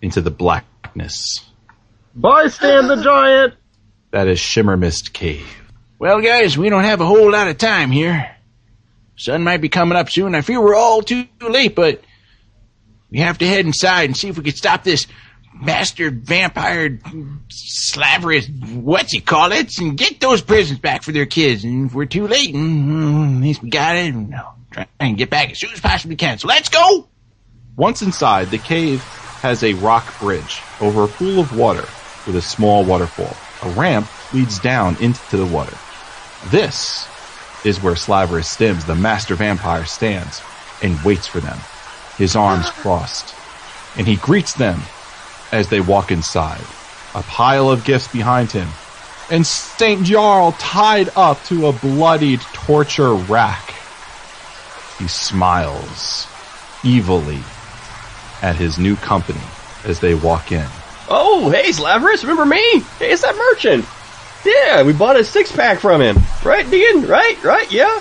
into 0.00 0.20
the 0.20 0.30
blackness 0.30 1.40
Bye, 2.14 2.48
Stan 2.48 2.88
the 2.88 2.96
Giant! 2.96 3.54
that 4.10 4.28
is 4.28 4.38
Shimmer 4.38 4.76
Mist 4.76 5.12
Cave. 5.12 5.46
Well, 5.98 6.20
guys, 6.20 6.58
we 6.58 6.68
don't 6.68 6.84
have 6.84 7.00
a 7.00 7.06
whole 7.06 7.30
lot 7.30 7.48
of 7.48 7.56
time 7.56 7.90
here. 7.90 8.30
Sun 9.16 9.42
might 9.42 9.60
be 9.62 9.68
coming 9.68 9.96
up 9.96 10.10
soon. 10.10 10.34
I 10.34 10.42
fear 10.42 10.60
we're 10.60 10.74
all 10.74 11.00
too 11.02 11.26
late, 11.40 11.74
but 11.74 12.02
we 13.10 13.20
have 13.20 13.38
to 13.38 13.46
head 13.46 13.64
inside 13.64 14.04
and 14.04 14.16
see 14.16 14.28
if 14.28 14.36
we 14.36 14.44
can 14.44 14.54
stop 14.54 14.84
this 14.84 15.06
bastard 15.64 16.26
vampire 16.26 16.98
slaverous, 17.48 18.48
what's 18.48 19.12
he 19.12 19.20
call 19.20 19.52
it, 19.52 19.78
and 19.78 19.96
get 19.96 20.20
those 20.20 20.42
prisons 20.42 20.80
back 20.80 21.02
for 21.02 21.12
their 21.12 21.26
kids. 21.26 21.64
And 21.64 21.86
if 21.86 21.94
we're 21.94 22.06
too 22.06 22.26
late, 22.26 22.54
mm, 22.54 23.36
at 23.36 23.42
least 23.42 23.62
we 23.62 23.70
got 23.70 23.96
it. 23.96 24.12
And 24.12 24.30
no, 24.30 24.52
try 24.70 24.86
and 24.98 25.16
get 25.16 25.30
back 25.30 25.50
as 25.50 25.60
soon 25.60 25.72
as 25.72 25.80
possibly 25.80 26.16
can. 26.16 26.38
So 26.38 26.48
let's 26.48 26.68
go. 26.68 27.08
Once 27.76 28.02
inside, 28.02 28.50
the 28.50 28.58
cave 28.58 29.02
has 29.40 29.62
a 29.62 29.72
rock 29.74 30.18
bridge 30.20 30.60
over 30.80 31.04
a 31.04 31.08
pool 31.08 31.40
of 31.40 31.56
water 31.56 31.86
with 32.26 32.36
a 32.36 32.42
small 32.42 32.84
waterfall. 32.84 33.34
A 33.62 33.74
ramp 33.74 34.06
leads 34.34 34.58
down 34.58 34.96
into 35.00 35.38
the 35.38 35.46
water. 35.46 35.76
This 36.50 37.08
is 37.64 37.82
where 37.82 37.94
Slaverus 37.94 38.54
Stims, 38.54 38.86
the 38.86 38.94
master 38.94 39.34
vampire, 39.36 39.86
stands 39.86 40.42
and 40.82 41.02
waits 41.02 41.26
for 41.26 41.40
them, 41.40 41.58
his 42.18 42.36
arms 42.36 42.66
ah. 42.68 42.74
crossed. 42.76 43.34
And 43.96 44.06
he 44.06 44.16
greets 44.16 44.52
them 44.52 44.80
as 45.50 45.70
they 45.70 45.80
walk 45.80 46.12
inside. 46.12 46.64
A 47.14 47.22
pile 47.22 47.70
of 47.70 47.84
gifts 47.84 48.08
behind 48.08 48.52
him, 48.52 48.68
and 49.30 49.46
St. 49.46 50.02
Jarl 50.02 50.52
tied 50.52 51.10
up 51.16 51.42
to 51.44 51.66
a 51.66 51.72
bloodied 51.72 52.40
torture 52.52 53.14
rack. 53.14 53.74
He 54.98 55.08
smiles 55.08 56.26
evilly 56.84 57.42
at 58.42 58.56
his 58.56 58.78
new 58.78 58.96
company 58.96 59.40
as 59.84 60.00
they 60.00 60.14
walk 60.14 60.52
in. 60.52 60.66
Oh, 61.08 61.50
hey, 61.50 61.70
Slaverus, 61.70 62.22
remember 62.22 62.44
me? 62.46 62.80
Hey, 62.98 63.10
it's 63.12 63.22
that 63.22 63.36
merchant. 63.36 63.84
Yeah, 64.44 64.82
we 64.82 64.92
bought 64.92 65.16
a 65.16 65.24
six 65.24 65.52
pack 65.52 65.78
from 65.78 66.00
him. 66.00 66.16
Right, 66.44 66.68
Dean? 66.68 67.06
Right, 67.06 67.42
right, 67.44 67.70
yeah? 67.70 68.00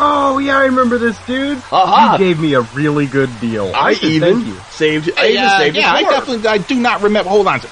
Oh, 0.00 0.38
yeah, 0.38 0.58
I 0.58 0.64
remember 0.66 0.98
this 0.98 1.18
dude. 1.26 1.58
Aha. 1.72 2.12
You 2.12 2.18
gave 2.18 2.38
me 2.40 2.54
a 2.54 2.60
really 2.60 3.06
good 3.06 3.30
deal. 3.40 3.72
I 3.74 3.94
should 3.94 4.10
even 4.10 4.34
thank 4.42 4.46
you. 4.46 4.54
saved, 4.70 5.10
I 5.16 5.28
even 5.28 5.42
Uh, 5.44 5.58
saved 5.58 5.76
yeah, 5.76 5.92
I 5.92 6.02
his 6.04 6.08
definitely 6.12 6.46
I 6.48 6.58
do 6.58 6.74
not 6.76 7.02
remember. 7.02 7.30
Hold 7.30 7.48
on. 7.48 7.60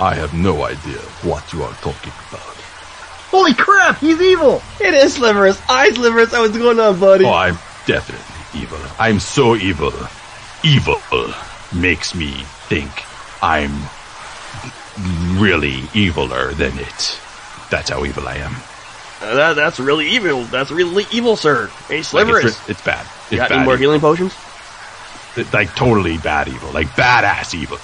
I 0.00 0.14
have 0.14 0.34
no 0.34 0.64
idea 0.64 0.98
what 1.22 1.50
you 1.52 1.62
are 1.62 1.72
talking 1.74 2.12
about. 2.30 2.42
Holy 3.30 3.54
crap, 3.54 3.98
he's 3.98 4.20
evil! 4.20 4.62
It 4.80 4.94
is 4.94 5.16
Sliverus. 5.18 5.60
I, 5.68 5.90
Sliverus, 5.90 6.32
what's 6.32 6.56
going 6.56 6.78
on, 6.78 6.98
buddy? 7.00 7.24
Oh, 7.24 7.32
I'm 7.32 7.58
definitely 7.86 8.24
evil. 8.54 8.78
I'm 8.98 9.20
so 9.20 9.56
evil. 9.56 9.92
Evil 10.64 11.00
makes 11.74 12.14
me 12.14 12.30
think 12.68 12.90
I'm 13.42 13.70
really 15.40 15.82
eviler 15.94 16.52
than 16.54 16.78
it. 16.78 17.20
That's 17.70 17.90
how 17.90 18.04
evil 18.04 18.26
I 18.26 18.36
am. 18.36 18.54
Uh, 19.20 19.34
that, 19.34 19.54
that's 19.54 19.78
really 19.80 20.08
evil. 20.08 20.44
That's 20.44 20.70
really 20.70 21.04
evil, 21.12 21.36
sir. 21.36 21.68
Hey, 21.88 22.02
Like, 22.12 22.44
it's, 22.44 22.68
it's 22.68 22.82
bad. 22.82 23.06
It's 23.30 23.36
got 23.36 23.48
bad. 23.50 23.56
any 23.58 23.64
more 23.64 23.74
evil. 23.74 23.82
healing 23.82 24.00
potions? 24.00 24.34
It's 25.36 25.52
like 25.52 25.74
totally 25.76 26.18
bad 26.18 26.48
evil. 26.48 26.70
Like 26.72 26.86
badass 26.88 27.54
evil. 27.54 27.78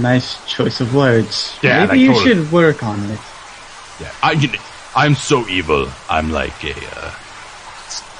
Nice 0.00 0.44
choice 0.46 0.80
of 0.80 0.94
words. 0.94 1.58
Yeah, 1.62 1.80
Maybe 1.86 1.88
like 1.88 2.00
you 2.00 2.06
totally. 2.14 2.24
should 2.44 2.52
work 2.52 2.82
on 2.82 2.98
it. 3.10 3.20
Yeah, 4.00 4.10
I, 4.22 4.32
you 4.32 4.48
know, 4.48 4.58
I'm 4.96 5.14
so 5.14 5.46
evil. 5.48 5.88
I'm 6.08 6.30
like 6.30 6.64
a 6.64 6.74
uh, 6.96 7.10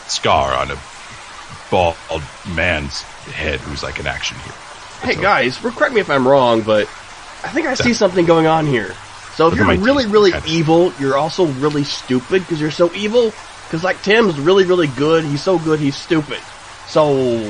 scar 0.06 0.52
on 0.54 0.70
a 0.70 0.76
bald 1.72 1.96
man's 2.54 3.00
head 3.32 3.58
who's 3.60 3.82
like 3.82 3.98
an 3.98 4.06
action 4.06 4.36
hero. 4.40 4.54
Hey, 5.00 5.16
guys, 5.20 5.56
correct 5.56 5.94
me 5.94 6.00
if 6.00 6.10
I'm 6.10 6.28
wrong, 6.28 6.60
but 6.60 6.82
I 7.42 7.48
think 7.48 7.66
I 7.66 7.74
see 7.74 7.94
something 7.94 8.26
going 8.26 8.46
on 8.46 8.66
here. 8.66 8.94
So 9.34 9.48
if 9.48 9.56
you're 9.56 9.66
really, 9.78 10.04
teeth. 10.04 10.12
really 10.12 10.32
evil, 10.46 10.92
you're 11.00 11.16
also 11.16 11.46
really 11.46 11.84
stupid 11.84 12.42
because 12.42 12.60
you're 12.60 12.70
so 12.70 12.92
evil. 12.92 13.32
Because 13.64 13.82
like 13.82 14.00
Tim's 14.02 14.38
really, 14.38 14.66
really 14.66 14.86
good. 14.86 15.24
He's 15.24 15.42
so 15.42 15.58
good, 15.58 15.80
he's 15.80 15.96
stupid. 15.96 16.38
So 16.88 17.40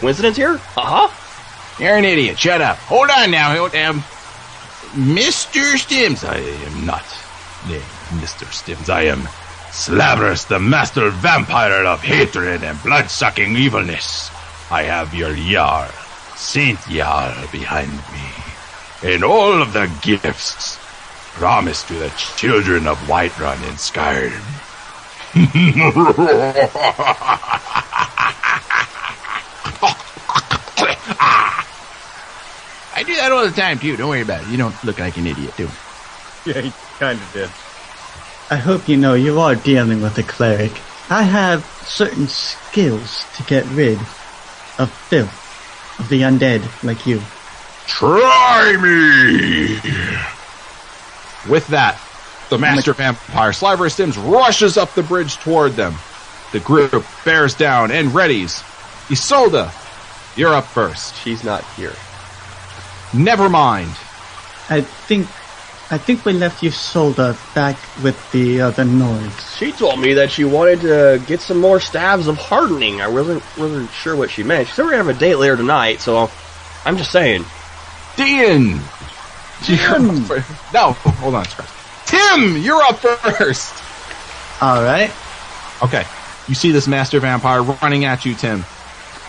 coincidence 0.00 0.36
here? 0.36 0.60
Uh 0.76 1.08
huh. 1.08 1.82
You're 1.82 1.96
an 1.96 2.04
idiot. 2.04 2.38
Shut 2.38 2.60
up. 2.60 2.78
Hold 2.78 3.10
on 3.10 3.30
now. 3.30 3.54
Hold, 3.56 3.74
um, 3.76 4.00
Mr. 4.92 5.76
Stims. 5.78 6.28
I 6.28 6.38
am 6.38 6.84
not 6.84 7.04
named 7.68 7.82
Mr. 8.20 8.44
Stims. 8.50 8.92
I 8.92 9.04
am 9.04 9.28
Slaverus, 9.72 10.46
the 10.48 10.60
master 10.60 11.08
vampire 11.10 11.84
of 11.84 12.02
hatred 12.02 12.62
and 12.62 12.80
blood-sucking 12.82 13.56
evilness. 13.56 14.30
I 14.70 14.82
have 14.82 15.14
your 15.14 15.34
Jarl, 15.34 15.90
Saint 16.36 16.78
Jarl, 16.88 17.34
behind 17.50 17.90
me, 17.90 19.12
and 19.14 19.24
all 19.24 19.60
of 19.60 19.72
the 19.72 19.90
gifts 20.02 20.78
promised 21.34 21.88
to 21.88 21.94
the 21.94 22.10
children 22.36 22.86
of 22.86 22.98
Whiterun 23.08 23.56
and 23.66 23.78
Skyrim. 23.78 24.42
I 32.94 33.02
do 33.04 33.16
that 33.16 33.32
all 33.32 33.44
the 33.46 33.52
time 33.52 33.78
too. 33.78 33.96
Don't 33.96 34.10
worry 34.10 34.20
about 34.20 34.42
it. 34.42 34.48
You 34.48 34.58
don't 34.58 34.84
look 34.84 34.98
like 34.98 35.16
an 35.16 35.26
idiot, 35.26 35.54
do? 35.56 35.64
You? 35.64 35.70
Yeah, 36.44 36.60
he 36.60 36.72
kinda 36.98 37.22
did. 37.32 37.48
I 38.52 38.56
hope 38.56 38.86
you 38.86 38.98
know 38.98 39.14
you 39.14 39.40
are 39.40 39.54
dealing 39.54 40.02
with 40.02 40.18
a 40.18 40.22
cleric. 40.22 40.72
I 41.08 41.22
have 41.22 41.64
certain 41.86 42.28
skills 42.28 43.24
to 43.36 43.42
get 43.44 43.64
rid 43.70 43.98
of 44.78 44.92
filth, 45.08 45.98
of 45.98 46.10
the 46.10 46.20
undead 46.20 46.60
like 46.84 47.06
you. 47.06 47.22
Try 47.86 48.76
me! 48.76 49.76
With 51.50 51.66
that, 51.68 51.98
the 52.50 52.58
master 52.58 52.92
vampire, 52.92 53.54
Slaver 53.54 53.88
Sims, 53.88 54.18
rushes 54.18 54.76
up 54.76 54.92
the 54.92 55.02
bridge 55.02 55.38
toward 55.38 55.72
them. 55.72 55.94
The 56.52 56.60
group 56.60 57.06
bears 57.24 57.54
down 57.54 57.90
and 57.90 58.10
readies. 58.10 58.60
Isolda, 59.08 59.72
you're 60.36 60.52
up 60.52 60.66
first. 60.66 61.16
She's 61.16 61.42
not 61.42 61.64
here. 61.72 61.94
Never 63.14 63.48
mind. 63.48 63.92
I 64.68 64.82
think, 64.82 65.26
I 65.92 65.98
think 65.98 66.24
we 66.24 66.32
left 66.32 66.62
Isolda 66.62 67.36
back 67.54 67.76
with 68.02 68.32
the 68.32 68.62
other 68.62 68.82
Nords. 68.84 69.58
She 69.58 69.72
told 69.72 70.00
me 70.00 70.14
that 70.14 70.30
she 70.30 70.42
wanted 70.42 70.80
to 70.80 71.22
get 71.26 71.40
some 71.40 71.58
more 71.58 71.80
stabs 71.80 72.28
of 72.28 72.38
hardening. 72.38 73.02
I 73.02 73.08
wasn't 73.08 73.42
wasn't 73.58 73.90
sure 73.90 74.16
what 74.16 74.30
she 74.30 74.42
meant. 74.42 74.68
She 74.68 74.74
said 74.74 74.84
we're 74.84 74.92
gonna 74.92 75.04
have 75.04 75.14
a 75.14 75.20
date 75.20 75.36
later 75.36 75.54
tonight, 75.56 76.00
so 76.00 76.30
I'm 76.86 76.96
just 76.96 77.12
saying. 77.12 77.44
Dean! 78.16 78.80
No, 80.72 80.92
hold 80.92 81.34
on, 81.34 81.44
Tim, 82.06 82.56
you're 82.56 82.82
up 82.82 82.98
first. 82.98 83.74
All 84.62 84.82
right. 84.82 85.12
Okay, 85.82 86.04
you 86.48 86.54
see 86.54 86.72
this 86.72 86.88
master 86.88 87.20
vampire 87.20 87.62
running 87.62 88.06
at 88.06 88.24
you, 88.24 88.34
Tim. 88.34 88.64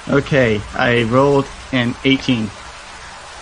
Okay. 0.07 0.61
I 0.73 1.03
rolled 1.03 1.45
an 1.71 1.93
18, 2.03 2.49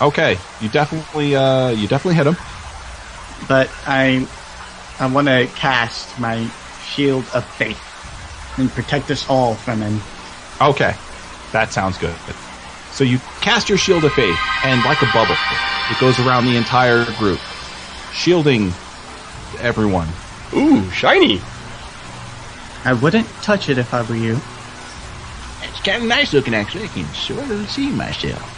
Okay, 0.02 0.36
you 0.60 0.68
definitely, 0.68 1.36
uh, 1.36 1.68
you 1.68 1.86
definitely 1.86 2.16
hit 2.16 2.26
him. 2.26 2.36
But 3.48 3.70
I, 3.86 4.26
I 4.98 5.06
want 5.06 5.28
to 5.28 5.46
cast 5.56 6.18
my 6.18 6.48
shield 6.84 7.24
of 7.34 7.44
faith 7.44 7.80
and 8.58 8.70
protect 8.70 9.10
us 9.10 9.28
all 9.28 9.54
from 9.54 9.80
him. 9.80 10.00
Okay, 10.60 10.94
that 11.52 11.72
sounds 11.72 11.98
good. 11.98 12.14
So 12.92 13.04
you 13.04 13.18
cast 13.40 13.68
your 13.68 13.78
shield 13.78 14.04
of 14.04 14.12
faith, 14.12 14.38
and 14.64 14.84
like 14.84 15.00
a 15.02 15.10
bubble, 15.12 15.36
it 15.90 15.98
goes 15.98 16.20
around 16.20 16.44
the 16.44 16.56
entire 16.56 17.04
group, 17.18 17.40
shielding 18.12 18.72
everyone. 19.60 20.08
Ooh, 20.54 20.88
shiny. 20.90 21.40
I 22.84 22.92
wouldn't 22.92 23.26
touch 23.42 23.68
it 23.68 23.78
if 23.78 23.94
I 23.94 24.02
were 24.02 24.16
you. 24.16 24.38
It's 25.62 25.80
kind 25.80 26.02
of 26.02 26.08
nice 26.08 26.32
looking, 26.32 26.54
actually. 26.54 26.84
I 26.84 26.88
can 26.88 27.06
sort 27.14 27.50
of 27.50 27.70
see 27.70 27.90
myself. 27.90 28.51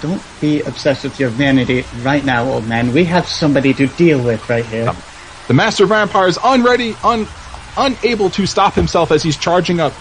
Don't 0.00 0.22
be 0.40 0.62
obsessed 0.62 1.04
with 1.04 1.18
your 1.18 1.30
vanity 1.30 1.84
right 2.02 2.24
now, 2.24 2.44
old 2.44 2.66
man. 2.66 2.92
We 2.92 3.04
have 3.04 3.26
somebody 3.26 3.74
to 3.74 3.86
deal 3.86 4.22
with 4.22 4.48
right 4.48 4.64
here. 4.64 4.88
Um, 4.88 4.96
the 5.48 5.54
master 5.54 5.86
vampire 5.86 6.28
is 6.28 6.38
unready, 6.42 6.94
un, 7.02 7.26
unable 7.76 8.30
to 8.30 8.46
stop 8.46 8.74
himself 8.74 9.10
as 9.10 9.22
he's 9.22 9.36
charging 9.36 9.80
up, 9.80 9.92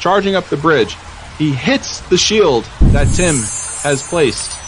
charging 0.00 0.34
up 0.34 0.46
the 0.46 0.56
bridge. 0.56 0.96
He 1.38 1.52
hits 1.52 2.00
the 2.08 2.18
shield 2.18 2.64
that 2.92 3.06
Tim 3.14 3.36
has 3.82 4.02
placed 4.02 4.58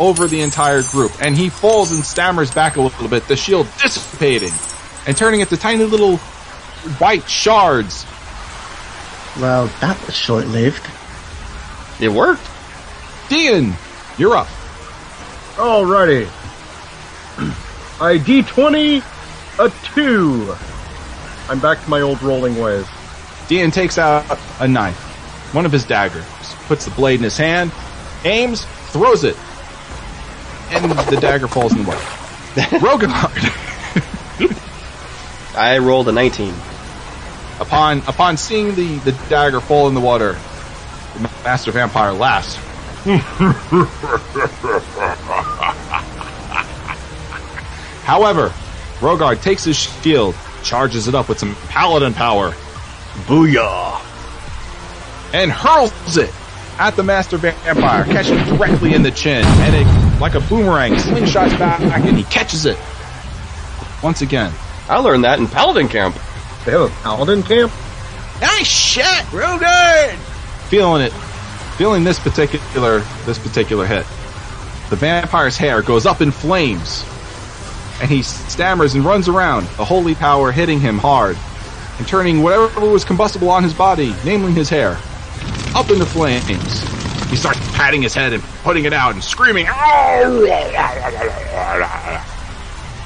over 0.00 0.26
the 0.26 0.40
entire 0.40 0.82
group, 0.82 1.12
and 1.22 1.36
he 1.36 1.48
falls 1.48 1.92
and 1.92 2.04
stammers 2.04 2.50
back 2.50 2.76
a 2.76 2.80
little 2.80 3.08
bit. 3.08 3.28
The 3.28 3.36
shield 3.36 3.68
dissipating 3.80 4.52
and 5.06 5.16
turning 5.16 5.40
into 5.40 5.56
tiny 5.56 5.84
little 5.84 6.16
white 6.98 7.28
shards. 7.28 8.06
Well, 9.38 9.66
that 9.80 10.00
was 10.06 10.16
short-lived. 10.16 10.86
It 12.00 12.08
worked. 12.08 12.48
Dean, 13.30 13.74
you're 14.18 14.36
up. 14.36 14.48
Alrighty. 15.54 16.26
I 18.00 18.18
D20 18.18 19.04
a 19.60 19.70
2. 19.94 20.54
I'm 21.48 21.60
back 21.60 21.80
to 21.80 21.88
my 21.88 22.00
old 22.00 22.20
rolling 22.22 22.58
ways. 22.58 22.86
Dean 23.46 23.70
takes 23.70 23.98
out 23.98 24.24
a 24.58 24.66
knife, 24.66 24.98
one 25.54 25.64
of 25.64 25.70
his 25.70 25.84
daggers, 25.84 26.24
puts 26.66 26.86
the 26.86 26.90
blade 26.90 27.20
in 27.20 27.22
his 27.22 27.36
hand, 27.36 27.70
aims, 28.24 28.64
throws 28.90 29.22
it, 29.22 29.36
and 30.70 30.90
the 30.90 31.20
dagger 31.20 31.46
falls 31.46 31.72
in 31.72 31.84
the 31.84 31.90
way. 31.90 31.96
Rogard, 32.80 33.10
I 35.56 35.78
rolled 35.78 36.08
a 36.08 36.12
19. 36.12 36.52
upon 37.60 37.98
upon 38.08 38.36
seeing 38.36 38.74
the, 38.74 38.98
the 38.98 39.12
dagger 39.28 39.60
fall 39.60 39.86
in 39.86 39.94
the 39.94 40.00
water, 40.00 40.32
the 41.14 41.30
master 41.44 41.70
vampire 41.70 42.12
laughs. 42.12 42.58
However, 48.04 48.52
Rogard 48.98 49.40
takes 49.40 49.64
his 49.64 49.76
shield, 49.78 50.34
charges 50.62 51.08
it 51.08 51.14
up 51.14 51.30
with 51.30 51.38
some 51.38 51.54
paladin 51.68 52.12
power, 52.12 52.50
Booyah! 53.24 54.02
and 55.32 55.50
hurls 55.50 56.18
it 56.18 56.30
at 56.78 56.96
the 56.96 57.02
master 57.02 57.38
vampire, 57.38 58.04
catching 58.04 58.36
it 58.36 58.44
directly 58.44 58.92
in 58.92 59.02
the 59.02 59.10
chin, 59.10 59.44
and 59.46 59.74
it, 59.74 60.20
like 60.20 60.34
a 60.34 60.40
boomerang, 60.40 60.92
slingshots 60.94 61.58
back, 61.58 61.80
and 61.80 62.18
he 62.18 62.24
catches 62.24 62.66
it. 62.66 62.76
Once 64.02 64.20
again, 64.20 64.52
I 64.90 64.98
learned 64.98 65.24
that 65.24 65.38
in 65.38 65.46
Paladin 65.46 65.88
Camp. 65.88 66.16
They 66.66 66.72
have 66.72 66.82
a 66.82 66.88
paladin 67.02 67.42
camp? 67.42 67.72
Nice 68.42 68.66
shot, 68.66 69.24
Rogard! 69.30 70.16
feeling 70.68 71.02
it, 71.02 71.12
feeling 71.80 72.04
this 72.04 72.18
particular 72.18 72.98
this 73.24 73.38
particular 73.38 73.86
hit. 73.86 74.04
The 74.90 74.96
vampire's 74.96 75.56
hair 75.56 75.80
goes 75.80 76.04
up 76.04 76.20
in 76.20 76.30
flames, 76.30 77.06
and 78.02 78.10
he 78.10 78.22
stammers 78.22 78.94
and 78.94 79.02
runs 79.02 79.30
around, 79.30 79.66
the 79.78 79.84
holy 79.86 80.14
power 80.14 80.52
hitting 80.52 80.78
him 80.78 80.98
hard, 80.98 81.38
and 81.96 82.06
turning 82.06 82.42
whatever 82.42 82.86
was 82.86 83.02
combustible 83.02 83.48
on 83.48 83.62
his 83.62 83.72
body, 83.72 84.14
namely 84.26 84.52
his 84.52 84.68
hair, 84.68 84.98
up 85.74 85.88
into 85.88 86.04
flames. 86.04 86.44
He 87.30 87.36
starts 87.36 87.58
patting 87.74 88.02
his 88.02 88.12
head 88.12 88.34
and 88.34 88.42
putting 88.62 88.84
it 88.84 88.92
out 88.92 89.14
and 89.14 89.24
screaming. 89.24 89.64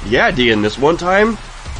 Yeah, 0.05 0.33
Dean, 0.33 0.63
this 0.63 0.77
one 0.77 0.97
time 0.97 1.39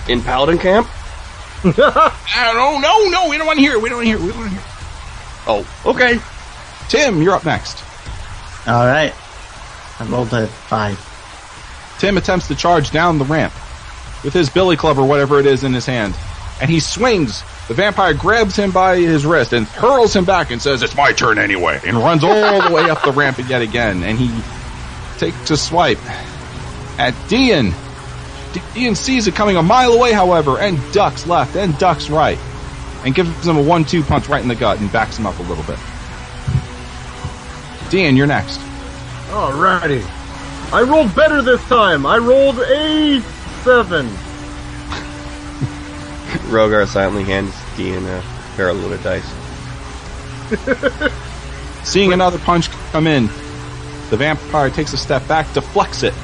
in 0.09 0.23
Paladin 0.23 0.59
Camp. 0.59 0.87
I 1.65 2.53
don't 2.55 2.81
know, 2.81 3.09
no, 3.09 3.29
we 3.29 3.37
don't 3.37 3.49
want 3.49 3.59
to 3.59 3.65
hear 3.65 3.73
it. 3.73 3.83
We 3.83 3.89
don't 3.89 3.99
want 3.99 4.07
to 4.07 4.17
hear 4.17 4.17
it. 4.17 4.23
We 4.23 4.29
don't 4.29 4.39
want 4.39 4.53
to 4.53 4.57
hear 4.57 4.65
it. 4.65 4.75
Oh, 5.47 5.91
okay. 5.91 6.21
Tim, 6.89 7.23
you're 7.23 7.35
up 7.35 7.45
next. 7.45 7.83
All 8.67 8.87
right. 8.87 9.13
I 10.01 10.05
rolled 10.07 10.33
a 10.33 10.47
five. 10.47 10.99
Tim 11.99 12.17
attempts 12.17 12.49
to 12.49 12.55
charge 12.55 12.91
down 12.91 13.19
the 13.19 13.25
ramp 13.25 13.53
with 14.25 14.33
his 14.35 14.51
billy 14.51 14.77
club 14.77 14.99
or 14.99 15.07
whatever 15.07 15.39
it 15.39 15.47
is 15.47 15.65
in 15.65 15.73
his 15.73 15.87
hand. 15.87 16.15
And 16.61 16.71
he 16.71 16.81
swings. 16.81 17.43
The 17.69 17.75
vampire 17.75 18.15
grabs 18.15 18.57
him 18.57 18.71
by 18.71 18.97
his 18.97 19.25
wrist 19.25 19.53
and 19.53 19.67
hurls 19.67 20.15
him 20.15 20.25
back 20.25 20.51
and 20.51 20.61
says, 20.61 20.83
It's 20.83 20.97
my 20.97 21.13
turn 21.13 21.39
anyway. 21.39 21.81
And 21.85 21.97
runs 21.97 22.25
all 22.25 22.63
the 22.63 22.71
way 22.75 22.89
up 22.91 23.03
the 23.03 23.13
ramp 23.13 23.39
yet 23.49 23.63
again. 23.63 24.03
And 24.03 24.19
he 24.19 24.31
takes 25.19 25.51
a 25.51 25.57
swipe 25.57 25.99
at 26.99 27.15
Dean. 27.29 27.75
Dean 28.75 28.95
sees 28.95 29.27
it 29.27 29.35
coming 29.35 29.57
a 29.57 29.63
mile 29.63 29.93
away, 29.93 30.13
however, 30.13 30.59
and 30.59 30.79
ducks 30.93 31.27
left 31.27 31.57
and 31.57 31.77
ducks 31.79 32.09
right. 32.09 32.39
And 33.05 33.15
gives 33.15 33.47
him 33.47 33.57
a 33.57 33.63
one 33.63 33.85
two 33.85 34.03
punch 34.03 34.29
right 34.29 34.43
in 34.43 34.49
the 34.49 34.55
gut 34.55 34.81
and 34.81 34.91
backs 34.93 35.19
him 35.19 35.27
up 35.27 35.39
a 35.39 35.43
little 35.43 35.65
bit. 35.65 35.79
Dean, 37.95 38.17
you're 38.17 38.27
next. 38.27 38.59
Alrighty. 39.29 40.03
I 40.73 40.83
rolled 40.83 41.15
better 41.15 41.43
this 41.43 41.63
time. 41.69 42.05
I 42.07 42.19
rolled 42.19 42.59
a 42.59 43.21
7. 43.63 44.07
Rogar 46.51 46.89
silently 46.89 47.23
hands 47.23 47.55
Dean 47.77 48.05
a 48.05 48.21
pair 48.57 48.71
of 48.71 48.83
loaded 48.83 49.01
dice. 49.05 49.25
Seeing 51.89 52.13
another 52.13 52.41
punch 52.41 52.69
come 52.91 53.07
in, 53.07 53.27
the 54.11 54.17
vampire 54.17 54.71
takes 54.71 54.93
a 54.93 54.97
step 54.97 55.29
back, 55.29 55.53
deflects 55.53 56.03
it 56.03 56.15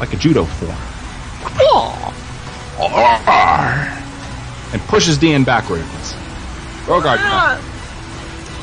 like 0.00 0.12
a 0.14 0.16
judo 0.16 0.46
form, 0.46 0.74
and 4.72 4.82
pushes 4.88 5.16
Dean 5.16 5.44
backwards. 5.44 5.84
Rogard, 6.86 7.18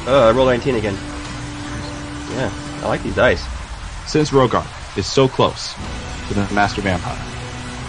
Uh, 0.05 0.27
I 0.27 0.31
rolled 0.31 0.49
19 0.49 0.75
again. 0.75 0.97
Yeah, 2.33 2.51
I 2.83 2.87
like 2.87 3.03
these 3.03 3.15
dice. 3.15 3.45
since 4.05 4.31
Rogard 4.31 4.67
is 4.97 5.05
so 5.05 5.27
close 5.27 5.73
to 6.27 6.33
the 6.33 6.41
master 6.53 6.81
vampire, 6.81 7.17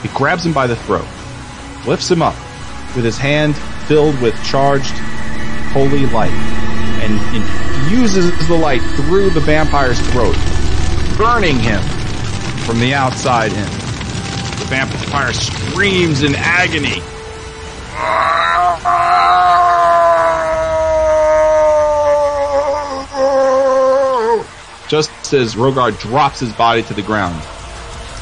he 0.03 0.09
grabs 0.17 0.45
him 0.45 0.53
by 0.53 0.67
the 0.67 0.77
throat, 0.77 1.07
lifts 1.87 2.11
him 2.11 2.23
up 2.23 2.37
with 2.95 3.05
his 3.05 3.19
hand 3.19 3.57
filled 3.87 4.19
with 4.21 4.35
charged 4.45 4.95
holy 5.73 6.07
light, 6.07 6.31
and 7.03 7.13
infuses 7.35 8.31
the 8.49 8.55
light 8.55 8.81
through 8.97 9.31
the 9.31 9.41
vampire's 9.41 10.01
throat, 10.11 10.37
burning 11.19 11.59
him 11.59 11.83
from 12.65 12.79
the 12.81 12.95
outside 12.95 13.53
in. 13.53 13.65
The 14.59 14.67
vampire 14.69 15.33
screams 15.33 16.23
in 16.23 16.35
agony. 16.37 17.03
Just 25.35 25.57
as 25.57 25.61
Rogard 25.61 25.99
drops 25.99 26.39
his 26.39 26.53
body 26.53 26.85
to 26.85 26.95
the 26.95 27.03
ground, 27.03 27.35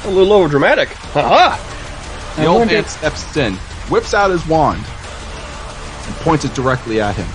A 0.05 0.09
little 0.09 0.33
over 0.33 0.49
dramatic. 0.49 0.89
Haha! 1.13 1.59
the 2.37 2.47
old 2.47 2.67
man 2.69 2.87
steps 2.87 3.37
in, 3.37 3.53
whips 3.91 4.15
out 4.15 4.31
his 4.31 4.47
wand, 4.47 4.79
and 4.79 6.15
points 6.25 6.47
it 6.47 6.55
directly 6.55 7.03
at 7.03 7.15
him. 7.15 7.27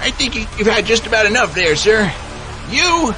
I 0.00 0.12
think 0.12 0.36
you- 0.36 0.46
you've 0.56 0.68
had 0.68 0.86
just 0.86 1.08
about 1.08 1.26
enough 1.26 1.56
there, 1.56 1.74
sir. 1.74 2.04
You, 2.70 3.12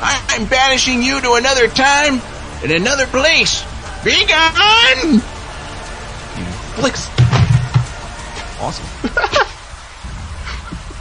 I- 0.00 0.22
I'm 0.28 0.44
banishing 0.44 1.02
you 1.02 1.20
to 1.22 1.32
another 1.32 1.66
time 1.66 2.22
and 2.62 2.70
another 2.70 3.06
place. 3.08 3.64
Be 4.04 4.24
gone! 4.26 5.18
Flicks. 6.76 7.08
Awesome. 8.60 8.86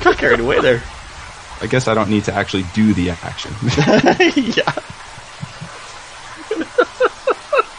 Got 0.04 0.18
carried 0.18 0.40
away 0.40 0.62
there. 0.62 0.82
I 1.64 1.68
guess 1.68 1.88
I 1.88 1.94
don't 1.94 2.10
need 2.10 2.26
to 2.26 2.34
actually 2.34 2.66
do 2.76 2.94
the 2.94 3.12
action. 3.12 3.54
yeah. 3.64 4.74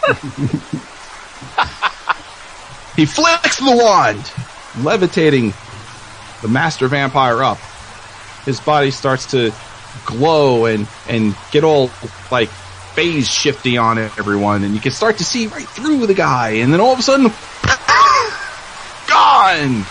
he 2.97 3.05
flicks 3.05 3.59
the 3.59 3.77
wand, 3.77 4.33
levitating 4.83 5.53
the 6.41 6.49
master 6.49 6.89
vampire 6.89 7.43
up. 7.43 7.59
His 8.47 8.59
body 8.59 8.91
starts 8.91 9.33
to 9.33 9.53
glow 10.07 10.65
and 10.65 10.87
and 11.07 11.37
get 11.51 11.63
all 11.63 11.91
like 12.31 12.49
phase 12.49 13.29
shifty 13.29 13.77
on 13.77 13.99
everyone, 13.99 14.65
and 14.65 14.75
you 14.75 14.81
can 14.81 14.93
start 14.93 15.19
to 15.19 15.25
see 15.25 15.49
right 15.49 15.69
through 15.69 16.07
the 16.07 16.15
guy, 16.15 16.53
and 16.53 16.73
then 16.73 16.81
all 16.81 16.95
of 16.95 16.99
a 16.99 17.03
sudden, 17.03 17.31
gone, 19.09 19.85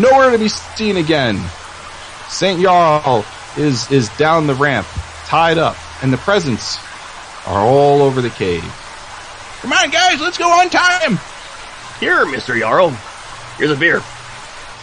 nowhere 0.00 0.30
to 0.30 0.38
be 0.38 0.48
seen 0.48 0.96
again. 0.96 1.40
Saint 2.34 2.60
Jarl 2.60 3.24
is 3.56 3.90
is 3.92 4.08
down 4.16 4.48
the 4.48 4.54
ramp, 4.54 4.86
tied 5.26 5.56
up, 5.56 5.76
and 6.02 6.12
the 6.12 6.16
presents 6.16 6.78
are 7.46 7.60
all 7.60 8.02
over 8.02 8.20
the 8.20 8.30
cave. 8.30 8.64
Come 9.60 9.72
on, 9.72 9.90
guys, 9.90 10.20
let's 10.20 10.36
go 10.36 10.48
on 10.50 10.68
time. 10.68 11.18
Here, 12.00 12.26
Mister 12.26 12.58
Jarl. 12.58 12.90
Here's 13.56 13.70
a 13.70 13.76
beer. 13.76 14.02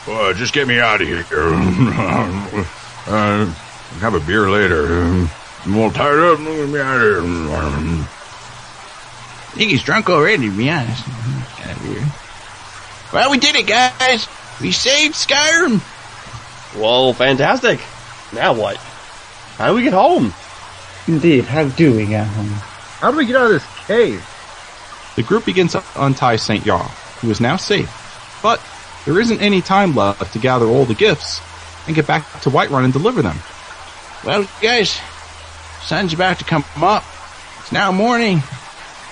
Uh, 0.07 0.33
just 0.33 0.53
get 0.53 0.65
me 0.65 0.79
out 0.79 1.01
of 1.01 1.07
here. 1.07 1.25
uh, 1.29 2.63
I'll 3.07 3.45
have 3.99 4.15
a 4.15 4.21
beer 4.21 4.49
later. 4.49 4.87
I'm 5.65 5.77
all 5.77 5.91
tied 5.91 6.17
up. 6.17 6.39
Get 6.39 6.69
me 6.69 6.79
out 6.79 6.95
of 6.95 7.01
here. 7.01 7.21
I 9.51 9.53
think 9.55 9.71
he's 9.71 9.83
drunk 9.83 10.09
already, 10.09 10.49
to 10.49 10.57
be 10.57 10.69
honest. 10.69 11.03
Kind 11.03 11.97
of. 11.97 13.11
Well, 13.13 13.29
we 13.29 13.37
did 13.39 13.55
it, 13.57 13.67
guys. 13.67 14.25
We 14.61 14.71
saved 14.71 15.15
Skyrim. 15.15 15.81
Whoa, 16.73 17.13
fantastic. 17.13 17.79
Now 18.33 18.53
what? 18.53 18.77
How 19.57 19.69
do 19.69 19.75
we 19.75 19.83
get 19.83 19.93
home? 19.93 20.33
Indeed, 21.07 21.43
how 21.43 21.67
do 21.67 21.95
we 21.95 22.05
get 22.05 22.27
home? 22.27 22.47
How 22.47 23.11
do 23.11 23.17
we 23.17 23.25
get 23.25 23.35
out 23.35 23.47
of 23.47 23.51
this 23.51 23.85
cave? 23.87 24.25
The 25.15 25.23
group 25.23 25.45
begins 25.45 25.73
to 25.73 25.83
untie 25.97 26.37
Saint 26.37 26.63
Jarl, 26.63 26.87
who 27.19 27.29
is 27.29 27.41
now 27.41 27.57
safe. 27.57 27.89
But 28.41 28.61
there 29.05 29.19
isn't 29.19 29.41
any 29.41 29.61
time 29.61 29.95
left 29.95 30.31
to 30.33 30.39
gather 30.39 30.65
all 30.65 30.85
the 30.85 30.95
gifts 30.95 31.41
and 31.87 31.95
get 31.95 32.07
back 32.07 32.23
to 32.41 32.49
Whiterun 32.49 32.85
and 32.85 32.93
deliver 32.93 33.21
them. 33.21 33.37
Well, 34.23 34.47
guys, 34.61 34.99
sun's 35.81 36.13
about 36.13 36.39
to 36.39 36.45
come 36.45 36.63
up. 36.77 37.03
It's 37.59 37.71
now 37.71 37.91
morning. 37.91 38.41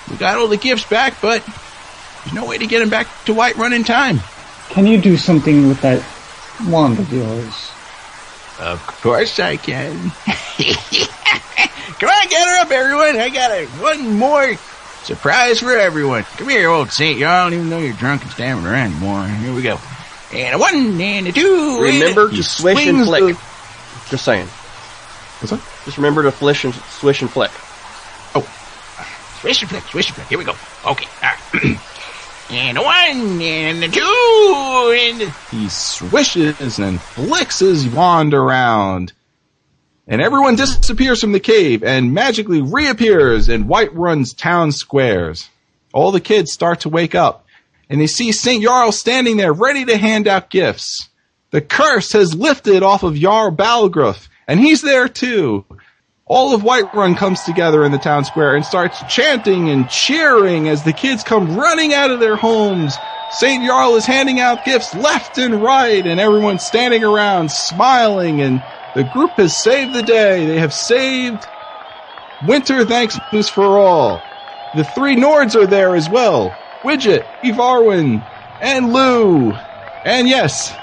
We 0.09 0.15
got 0.15 0.37
all 0.37 0.47
the 0.47 0.57
gifts 0.57 0.85
back, 0.85 1.19
but 1.21 1.43
there's 2.23 2.33
no 2.33 2.45
way 2.45 2.57
to 2.57 2.67
get 2.67 2.79
them 2.79 2.89
back 2.89 3.07
to 3.25 3.33
Whiterun 3.33 3.75
in 3.75 3.83
time. 3.83 4.19
Can 4.69 4.85
you 4.85 5.01
do 5.01 5.17
something 5.17 5.67
with 5.67 5.81
that 5.81 6.03
wand 6.67 6.99
of 6.99 7.11
yours? 7.11 7.71
Of 8.59 8.79
course 9.01 9.39
I 9.39 9.57
can. 9.57 9.93
Come 11.99 12.09
on, 12.09 12.27
gather 12.29 12.61
up, 12.61 12.71
everyone. 12.71 13.19
I 13.19 13.29
got 13.29 13.51
a, 13.51 13.65
one 13.81 14.17
more 14.17 14.55
surprise 15.03 15.59
for 15.59 15.77
everyone. 15.77 16.23
Come 16.23 16.49
here, 16.49 16.69
old 16.69 16.91
Saint 16.91 17.19
Jarl, 17.19 17.53
even 17.53 17.69
know 17.69 17.79
you're 17.79 17.93
drunk 17.93 18.21
and 18.23 18.31
stammering 18.31 18.67
around 18.67 18.91
anymore. 18.93 19.25
Here 19.27 19.53
we 19.53 19.61
go. 19.61 19.79
And 20.33 20.55
a 20.55 20.57
one, 20.57 20.99
and 21.01 21.27
a 21.27 21.31
two. 21.31 21.81
Remember 21.81 22.27
and 22.27 22.35
to 22.37 22.43
swish 22.43 22.85
and 22.87 23.03
flick. 23.05 23.35
the- 23.35 23.41
Just 24.09 24.25
saying. 24.25 24.47
What's 24.47 25.51
that? 25.51 25.61
Just 25.85 25.97
remember 25.97 26.23
to 26.23 26.31
flish 26.31 26.65
and 26.65 26.73
swish 26.73 27.21
and 27.21 27.31
flick. 27.31 27.51
Oh, 28.35 28.41
swish 29.39 29.61
and 29.61 29.69
flick, 29.69 29.83
swish 29.85 30.07
and 30.09 30.15
flick. 30.15 30.27
Here 30.27 30.37
we 30.37 30.43
go. 30.43 30.55
Okay. 30.85 31.07
All 31.23 31.29
right. 31.63 31.77
and 32.49 32.77
a 32.77 32.81
one, 32.81 33.41
and 33.41 33.83
a 33.83 33.87
two, 33.87 34.95
and. 34.97 35.33
He 35.51 35.69
swishes 35.69 36.79
and 36.79 36.99
flicks 36.99 37.59
his 37.59 37.87
wand 37.87 38.33
around. 38.33 39.13
And 40.07 40.21
everyone 40.21 40.55
disappears 40.55 41.21
from 41.21 41.33
the 41.33 41.39
cave 41.39 41.83
and 41.83 42.13
magically 42.13 42.61
reappears 42.61 43.47
in 43.47 43.65
Whiterun's 43.65 44.33
town 44.33 44.71
squares. 44.71 45.47
All 45.93 46.11
the 46.11 46.19
kids 46.19 46.51
start 46.51 46.81
to 46.81 46.89
wake 46.89 47.13
up 47.13 47.45
and 47.89 48.01
they 48.01 48.07
see 48.07 48.31
St. 48.31 48.63
Jarl 48.63 48.91
standing 48.91 49.37
there 49.37 49.53
ready 49.53 49.85
to 49.85 49.97
hand 49.97 50.27
out 50.27 50.49
gifts. 50.49 51.09
The 51.51 51.61
curse 51.61 52.13
has 52.13 52.35
lifted 52.35 52.83
off 52.83 53.03
of 53.03 53.15
Jarl 53.15 53.51
Balgruuf 53.51 54.27
and 54.47 54.59
he's 54.59 54.81
there 54.81 55.07
too. 55.07 55.65
All 56.29 56.53
of 56.53 56.61
Whiterun 56.61 57.17
comes 57.17 57.43
together 57.43 57.83
in 57.83 57.91
the 57.91 57.97
town 57.97 58.23
square 58.23 58.55
and 58.55 58.63
starts 58.63 59.03
chanting 59.03 59.67
and 59.67 59.89
cheering 59.89 60.67
as 60.67 60.83
the 60.83 60.93
kids 60.93 61.23
come 61.23 61.57
running 61.57 61.91
out 61.91 62.11
of 62.11 62.19
their 62.19 62.35
homes. 62.35 62.99
St. 63.31 63.65
Jarl 63.65 63.95
is 63.95 64.05
handing 64.05 64.39
out 64.39 64.63
gifts 64.63 64.93
left 64.93 65.39
and 65.39 65.59
right, 65.59 66.05
and 66.05 66.19
everyone's 66.19 66.63
standing 66.63 67.03
around 67.03 67.49
smiling, 67.49 68.41
and 68.41 68.61
the 68.93 69.03
group 69.03 69.37
has 69.37 69.57
saved 69.57 69.95
the 69.95 70.03
day. 70.03 70.45
They 70.45 70.59
have 70.59 70.71
saved 70.71 71.47
Winter 72.43 72.85
Thanksmas 72.85 73.49
for 73.49 73.79
all. 73.79 74.21
The 74.75 74.83
three 74.83 75.15
Nords 75.15 75.55
are 75.55 75.65
there 75.67 75.95
as 75.95 76.07
well. 76.09 76.53
Widget, 76.85 77.25
Evarwin, 77.43 78.21
and 78.61 78.93
Lou. 78.93 79.57
And 80.05 80.27
yes, 80.29 80.77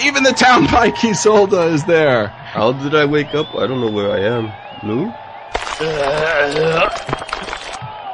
even 0.00 0.22
the 0.22 0.32
town 0.32 0.66
pike 0.68 0.94
Isolde 0.96 1.72
is 1.72 1.84
there. 1.84 2.28
How 2.28 2.72
did 2.72 2.94
I 2.94 3.04
wake 3.04 3.34
up? 3.34 3.54
I 3.54 3.66
don't 3.66 3.80
know 3.80 3.90
where 3.90 4.10
I 4.10 4.20
am. 4.20 4.52
Lou? 4.82 5.12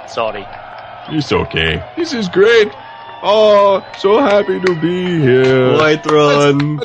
Sorry. 0.08 0.46
It's 1.08 1.32
okay. 1.32 1.82
This 1.96 2.12
is 2.12 2.28
great. 2.28 2.70
Oh, 3.22 3.86
so 3.98 4.20
happy 4.20 4.60
to 4.60 4.80
be 4.80 5.20
here. 5.20 5.76
Whiterun. 5.78 6.82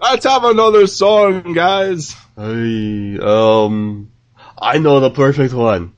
Let's 0.00 0.24
have 0.24 0.44
another 0.44 0.86
song, 0.86 1.52
guys. 1.52 2.16
I, 2.36 3.18
um, 3.20 4.10
I 4.58 4.78
know 4.78 5.00
the 5.00 5.10
perfect 5.10 5.54
one. 5.54 5.92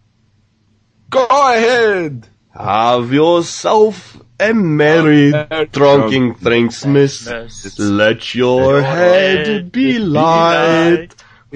Go 1.10 1.24
ahead. 1.24 2.28
Have 2.50 3.12
yourself 3.12 4.18
a 4.50 4.54
merry 4.54 5.32
drunken 5.72 6.34
Thanksmas. 6.34 7.28
Christmas. 7.28 7.78
Let 7.78 8.34
your 8.34 8.82
head 8.82 9.72
be 9.72 9.98
light. 9.98 11.08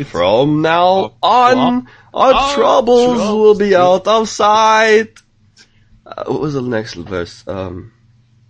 From 0.06 0.62
now 0.62 1.14
on, 1.22 1.88
our 2.14 2.32
our 2.32 2.54
troubles 2.54 3.16
troubles 3.16 3.18
will 3.18 3.54
be 3.56 3.74
out 3.74 4.06
of 4.06 4.28
sight. 4.28 5.18
Uh, 6.06 6.24
what 6.26 6.40
was 6.40 6.54
the 6.54 6.62
next 6.62 6.94
verse? 6.94 7.44
Um, 7.46 7.92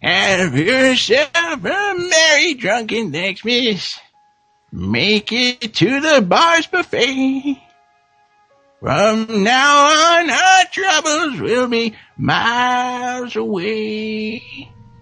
Have 0.02 0.55
yourself 0.55 1.31
a 1.35 1.94
merry 1.97 2.55
drunken 2.55 3.12
Xmas. 3.12 3.98
Make 4.70 5.32
it 5.32 5.74
to 5.74 6.01
the 6.01 6.20
bar's 6.20 6.66
buffet. 6.66 7.59
From 8.81 9.43
now 9.43 10.19
on, 10.19 10.31
our 10.31 10.65
troubles 10.70 11.40
will 11.40 11.66
be 11.66 11.97
miles 12.19 13.36
away. 13.36 14.43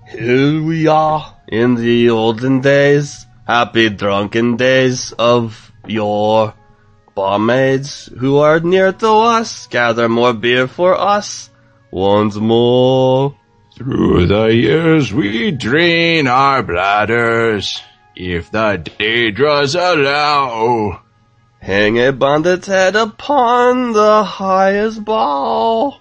here 0.06 0.62
we 0.62 0.86
are 0.86 1.34
in 1.48 1.74
the 1.74 2.10
olden 2.10 2.60
days, 2.60 3.24
happy 3.46 3.88
drunken 3.88 4.56
days 4.56 5.12
of 5.12 5.72
your 5.86 6.54
Barmaids 7.14 8.10
who 8.18 8.36
are 8.36 8.60
near 8.60 8.92
to 8.92 9.08
us, 9.08 9.66
gather 9.68 10.06
more 10.06 10.34
beer 10.34 10.68
for 10.68 10.94
us 10.94 11.48
once 11.90 12.36
more. 12.36 13.34
Through 13.74 14.26
the 14.26 14.54
years 14.54 15.14
we 15.14 15.50
drain 15.50 16.26
our 16.26 16.62
bladders, 16.62 17.80
if 18.14 18.50
the 18.50 18.76
day 18.98 19.30
draws 19.30 19.74
allow. 19.74 21.02
Hang 21.60 21.98
a 21.98 22.12
bandit's 22.12 22.66
head 22.66 22.94
upon 22.96 23.94
the 23.94 24.22
highest 24.22 25.02
bough. 25.02 25.98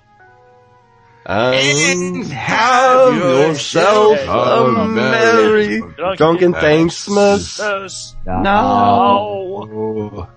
And 1.26 2.18
And 2.18 2.28
have 2.28 3.14
have 3.14 3.18
yourself 3.18 4.20
yourself 4.20 4.76
a 4.78 4.82
a 4.82 4.88
merry 4.88 5.80
Drunken 5.80 6.16
drunken 6.18 6.54
Thanksmas 6.54 7.58
Yes. 7.60 8.16
now. 8.26 8.42
No. 8.44 10.28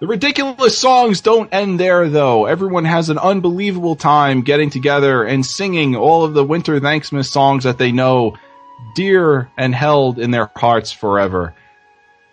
The 0.00 0.06
ridiculous 0.06 0.76
songs 0.76 1.20
don't 1.20 1.52
end 1.52 1.78
there, 1.78 2.08
though. 2.08 2.46
Everyone 2.46 2.84
has 2.84 3.10
an 3.10 3.18
unbelievable 3.18 3.96
time 3.96 4.42
getting 4.42 4.70
together 4.70 5.22
and 5.24 5.44
singing 5.46 5.96
all 5.96 6.24
of 6.24 6.34
the 6.34 6.44
Winter 6.44 6.80
Thanksmas 6.80 7.30
songs 7.30 7.64
that 7.64 7.78
they 7.78 7.92
know, 7.92 8.36
dear 8.94 9.50
and 9.56 9.74
held 9.74 10.18
in 10.18 10.30
their 10.30 10.50
hearts 10.56 10.92
forever. 10.92 11.54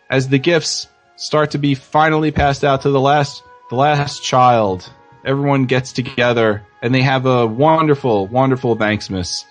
As 0.10 0.28
the 0.28 0.40
gifts 0.40 0.88
start 1.15 1.52
to 1.52 1.57
be 1.57 1.76
finally 1.76 2.32
passed 2.32 2.64
out 2.64 2.82
to 2.82 2.90
the 2.90 2.99
last, 2.99 3.44
the 3.69 3.76
last 3.76 4.23
child, 4.23 4.91
everyone 5.26 5.65
gets 5.65 5.93
together 5.93 6.65
and 6.81 6.93
they 6.93 7.02
have 7.02 7.26
a 7.26 7.45
wonderful, 7.45 8.27
wonderful 8.27 8.76
Thanksmas, 8.76 9.45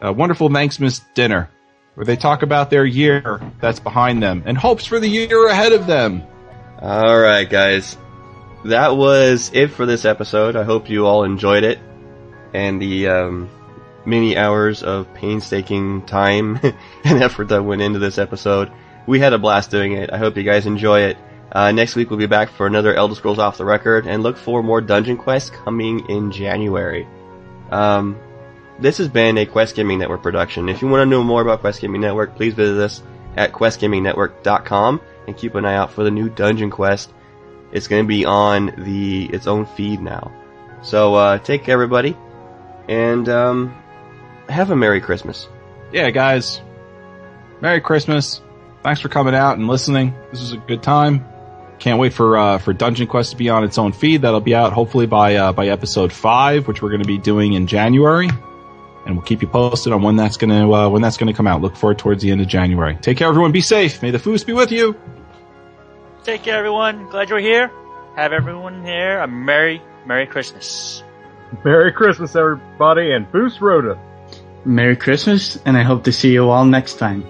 a 0.00 0.12
wonderful 0.12 0.48
Thanksmas 0.48 1.00
dinner 1.14 1.50
where 1.94 2.06
they 2.06 2.16
talk 2.16 2.42
about 2.42 2.70
their 2.70 2.84
year 2.84 3.40
that's 3.60 3.80
behind 3.80 4.22
them 4.22 4.42
and 4.46 4.56
hopes 4.56 4.84
for 4.84 5.00
the 5.00 5.08
year 5.08 5.48
ahead 5.48 5.72
of 5.72 5.86
them. 5.86 6.22
Alright, 6.80 7.48
guys. 7.48 7.96
That 8.66 8.96
was 8.96 9.50
it 9.54 9.68
for 9.68 9.86
this 9.86 10.04
episode. 10.04 10.56
I 10.56 10.64
hope 10.64 10.90
you 10.90 11.06
all 11.06 11.24
enjoyed 11.24 11.64
it. 11.64 11.78
And 12.52 12.80
the, 12.80 13.08
um, 13.08 13.50
many 14.06 14.36
hours 14.36 14.82
of 14.82 15.12
painstaking 15.14 16.02
time 16.06 16.60
and 17.04 17.22
effort 17.22 17.48
that 17.48 17.62
went 17.64 17.82
into 17.82 17.98
this 17.98 18.18
episode. 18.18 18.70
We 19.06 19.20
had 19.20 19.32
a 19.32 19.38
blast 19.38 19.70
doing 19.70 19.92
it. 19.92 20.12
I 20.12 20.18
hope 20.18 20.36
you 20.36 20.42
guys 20.42 20.66
enjoy 20.66 21.00
it. 21.00 21.18
Uh, 21.52 21.72
next 21.72 21.94
week 21.96 22.10
we'll 22.10 22.18
be 22.18 22.26
back 22.26 22.50
for 22.50 22.66
another 22.66 22.94
Elder 22.94 23.14
Scrolls 23.14 23.38
Off 23.38 23.58
the 23.58 23.64
Record, 23.64 24.06
and 24.06 24.22
look 24.22 24.36
for 24.36 24.62
more 24.62 24.80
Dungeon 24.80 25.16
Quests 25.16 25.50
coming 25.50 26.08
in 26.08 26.32
January. 26.32 27.06
Um, 27.70 28.18
this 28.78 28.98
has 28.98 29.08
been 29.08 29.38
a 29.38 29.46
Quest 29.46 29.74
Gaming 29.74 29.98
Network 29.98 30.22
production. 30.22 30.68
If 30.68 30.82
you 30.82 30.88
want 30.88 31.02
to 31.02 31.06
know 31.06 31.22
more 31.22 31.40
about 31.42 31.60
Quest 31.60 31.80
Gaming 31.80 32.00
Network, 32.00 32.36
please 32.36 32.54
visit 32.54 32.78
us 32.78 33.02
at 33.36 33.52
questgamingnetwork.com 33.52 35.00
and 35.26 35.36
keep 35.36 35.54
an 35.54 35.64
eye 35.64 35.74
out 35.76 35.92
for 35.92 36.04
the 36.04 36.10
new 36.10 36.28
Dungeon 36.28 36.70
Quest. 36.70 37.12
It's 37.72 37.88
going 37.88 38.04
to 38.04 38.08
be 38.08 38.24
on 38.24 38.72
the 38.78 39.26
its 39.26 39.46
own 39.46 39.66
feed 39.66 40.00
now. 40.00 40.32
So 40.82 41.14
uh, 41.14 41.38
take 41.38 41.64
care, 41.64 41.74
everybody, 41.74 42.16
and 42.88 43.28
um, 43.28 43.74
have 44.48 44.70
a 44.70 44.76
Merry 44.76 45.00
Christmas. 45.00 45.48
Yeah, 45.92 46.10
guys. 46.10 46.60
Merry 47.60 47.80
Christmas. 47.80 48.40
Thanks 48.82 49.00
for 49.00 49.08
coming 49.08 49.34
out 49.34 49.58
and 49.58 49.66
listening. 49.66 50.14
This 50.30 50.40
was 50.40 50.52
a 50.52 50.58
good 50.58 50.82
time. 50.82 51.24
Can't 51.78 52.00
wait 52.00 52.12
for 52.14 52.36
uh, 52.36 52.58
for 52.58 52.72
Dungeon 52.72 53.06
Quest 53.06 53.32
to 53.32 53.36
be 53.36 53.50
on 53.50 53.62
its 53.64 53.78
own 53.78 53.92
feed. 53.92 54.22
That'll 54.22 54.40
be 54.40 54.54
out 54.54 54.72
hopefully 54.72 55.06
by 55.06 55.36
uh, 55.36 55.52
by 55.52 55.68
episode 55.68 56.12
five, 56.12 56.66
which 56.66 56.82
we're 56.82 56.88
going 56.88 57.02
to 57.02 57.06
be 57.06 57.18
doing 57.18 57.52
in 57.52 57.66
January, 57.66 58.28
and 59.04 59.16
we'll 59.16 59.26
keep 59.26 59.42
you 59.42 59.48
posted 59.48 59.92
on 59.92 60.02
when 60.02 60.16
that's 60.16 60.36
going 60.36 60.50
to 60.50 60.74
uh, 60.74 60.88
when 60.88 61.02
that's 61.02 61.16
going 61.16 61.32
to 61.32 61.36
come 61.36 61.46
out. 61.46 61.60
Look 61.60 61.76
forward 61.76 61.98
towards 61.98 62.22
the 62.22 62.30
end 62.30 62.40
of 62.40 62.48
January. 62.48 62.96
Take 63.00 63.18
care, 63.18 63.28
everyone. 63.28 63.52
Be 63.52 63.60
safe. 63.60 64.02
May 64.02 64.10
the 64.10 64.18
foos 64.18 64.44
be 64.44 64.52
with 64.52 64.72
you. 64.72 64.96
Take 66.24 66.42
care, 66.42 66.56
everyone. 66.58 67.08
Glad 67.10 67.28
you're 67.28 67.38
here. 67.38 67.70
Have 68.16 68.32
everyone 68.32 68.82
here 68.82 69.20
a 69.20 69.28
Merry, 69.28 69.82
Merry 70.06 70.26
Christmas. 70.26 71.02
Merry 71.64 71.92
Christmas, 71.92 72.34
everybody, 72.34 73.12
and 73.12 73.30
Fus 73.30 73.60
Ro 73.60 73.82
Dah. 73.82 74.00
Merry 74.64 74.96
Christmas, 74.96 75.56
and 75.64 75.76
I 75.76 75.82
hope 75.82 76.04
to 76.04 76.12
see 76.12 76.32
you 76.32 76.50
all 76.50 76.64
next 76.64 76.94
time. 76.94 77.24